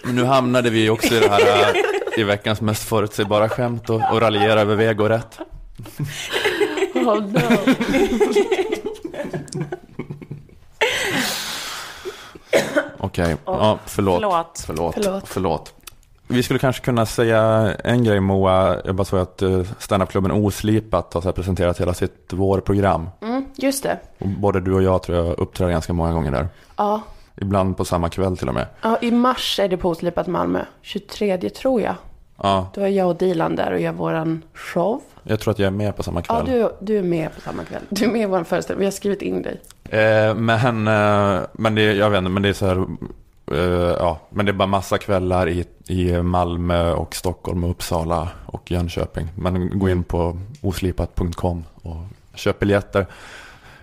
Men 0.03 0.15
nu 0.15 0.23
hamnade 0.23 0.69
vi 0.69 0.89
också 0.89 1.15
i 1.15 1.19
det 1.19 1.29
här 1.29 1.75
i 2.17 2.23
veckans 2.23 2.61
mest 2.61 2.83
förutsägbara 2.83 3.49
skämt 3.49 3.89
och, 3.89 4.01
och 4.11 4.21
raljera 4.21 4.61
över 4.61 4.75
vegorätt. 4.75 5.39
Oh 6.93 7.21
no. 7.21 7.39
Okej, 12.97 13.37
ja, 13.45 13.79
förlåt. 13.85 14.21
Förlåt. 14.21 14.63
Förlåt. 14.65 14.93
Förlåt. 14.95 15.23
Förlåt. 15.27 15.73
Vi 16.27 16.43
skulle 16.43 16.59
kanske 16.59 16.81
kunna 16.81 17.05
säga 17.05 17.41
en 17.83 18.03
grej 18.03 18.19
Moa. 18.19 18.81
Jag 18.85 18.95
bara 18.95 19.05
såg 19.05 19.19
att 19.19 19.41
uh, 19.41 19.65
standupklubben 19.79 20.31
Oslipat 20.31 21.13
har 21.13 21.31
presenterat 21.31 21.81
hela 21.81 21.93
sitt 21.93 22.33
vårprogram. 22.33 23.09
Mm, 23.21 23.45
just 23.55 23.83
det. 23.83 23.99
Både 24.17 24.61
du 24.61 24.73
och 24.73 24.83
jag 24.83 25.03
tror 25.03 25.17
jag 25.17 25.39
uppträder 25.39 25.71
ganska 25.71 25.93
många 25.93 26.13
gånger 26.13 26.31
där. 26.31 26.47
Ja. 26.75 27.01
Ibland 27.41 27.77
på 27.77 27.85
samma 27.85 28.09
kväll 28.09 28.37
till 28.37 28.47
och 28.47 28.53
med. 28.53 28.67
ja, 28.81 28.97
i 29.01 29.11
mars 29.11 29.59
är 29.59 29.67
det 29.67 29.77
på 29.77 29.89
Oslipat 29.89 30.27
Malmö. 30.27 30.59
23 30.81 31.37
tror 31.49 31.81
jag. 31.81 31.95
Ja, 32.41 32.67
Då 32.73 32.81
är 32.81 32.87
jag 32.87 33.07
och 33.09 33.15
Dilan 33.15 33.55
där 33.55 33.71
och 33.73 33.79
gör 33.79 33.91
våran 33.91 34.41
show. 34.53 35.01
jag 35.23 35.39
tror 35.39 35.51
att 35.51 35.59
jag 35.59 35.67
är 35.67 35.71
med 35.71 35.95
på 35.95 36.03
samma 36.03 36.23
Ja, 36.27 36.35
kväll. 36.43 36.45
du, 36.45 36.69
du 36.85 36.97
är 36.97 37.03
med 37.03 37.35
på 37.35 37.41
samma 37.41 37.63
kväll. 37.63 37.81
Du 37.89 38.05
är 38.05 38.11
med 38.11 38.21
i 38.21 38.25
vår 38.25 38.43
föreställning. 38.43 38.79
Vi 38.79 38.85
har 38.85 38.91
skrivit 38.91 39.21
in 39.21 39.41
dig. 39.41 39.61
Eh, 39.89 40.35
men, 40.35 40.87
eh, 40.87 41.41
men 41.53 41.75
det, 41.75 41.93
jag 41.93 42.09
vet 42.09 42.17
inte, 42.17 42.29
men 42.29 42.43
det 42.43 42.49
är 42.49 42.53
så 42.53 42.65
här, 42.65 42.85
eh, 43.51 43.95
ja, 43.99 44.19
men 44.29 44.45
det 44.45 44.51
är 44.51 44.53
bara 44.53 44.67
massa 44.67 44.97
kvällar 44.97 45.49
i, 45.49 45.65
i 45.87 46.21
Malmö 46.21 46.91
och 46.93 47.15
Stockholm 47.15 47.63
och 47.63 47.69
Uppsala 47.69 48.27
och 48.45 48.71
Jönköping. 48.71 49.27
Men 49.35 49.79
gå 49.79 49.89
in 49.89 50.03
på 50.03 50.37
oslipat.com 50.61 51.63
och 51.81 51.97
köp 52.35 52.59
biljetter 52.59 53.05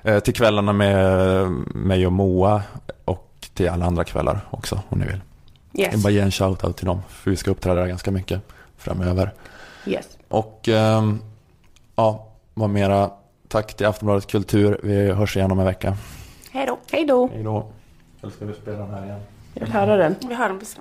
eh, 0.02 0.18
till 0.18 0.34
kvällarna 0.34 0.72
med 0.72 1.06
mig 1.74 2.06
och 2.06 2.12
Moa 2.12 2.62
och 3.04 3.25
till 3.56 3.68
alla 3.68 3.86
andra 3.86 4.04
kvällar 4.04 4.40
också 4.50 4.82
om 4.88 4.98
ni 4.98 5.06
vill. 5.06 5.20
Yes. 5.74 5.92
Jag 5.92 6.02
bara 6.02 6.10
ge 6.10 6.20
en 6.20 6.30
shout-out 6.30 6.72
till 6.72 6.86
dem, 6.86 7.02
för 7.08 7.30
vi 7.30 7.36
ska 7.36 7.50
uppträda 7.50 7.80
där 7.80 7.86
ganska 7.86 8.10
mycket 8.10 8.40
framöver. 8.76 9.32
Yes. 9.86 10.18
Och 10.28 10.68
ehm, 10.68 11.18
ja, 11.96 12.26
vad 12.54 12.70
mera. 12.70 13.10
Tack 13.48 13.74
till 13.74 13.86
Aftonbladet 13.86 14.26
Kultur. 14.26 14.80
Vi 14.82 15.12
hörs 15.12 15.36
igen 15.36 15.52
om 15.52 15.58
en 15.58 15.64
vecka. 15.64 15.96
Hej 16.50 16.66
då. 16.66 16.78
Hej 16.92 17.06
då. 17.06 17.28
Hej 17.32 17.42
då. 17.42 17.72
Eller 18.22 18.32
ska 18.32 18.44
vi 18.44 18.54
spela 18.54 18.78
den 18.78 18.90
här 18.90 19.04
igen? 19.04 19.20
Jag 19.54 19.60
vill 19.60 19.72
höra 19.72 19.96
den. 19.96 20.14
Vi 20.28 20.34
hör 20.34 20.48
den 20.48 20.58
precis. 20.58 20.78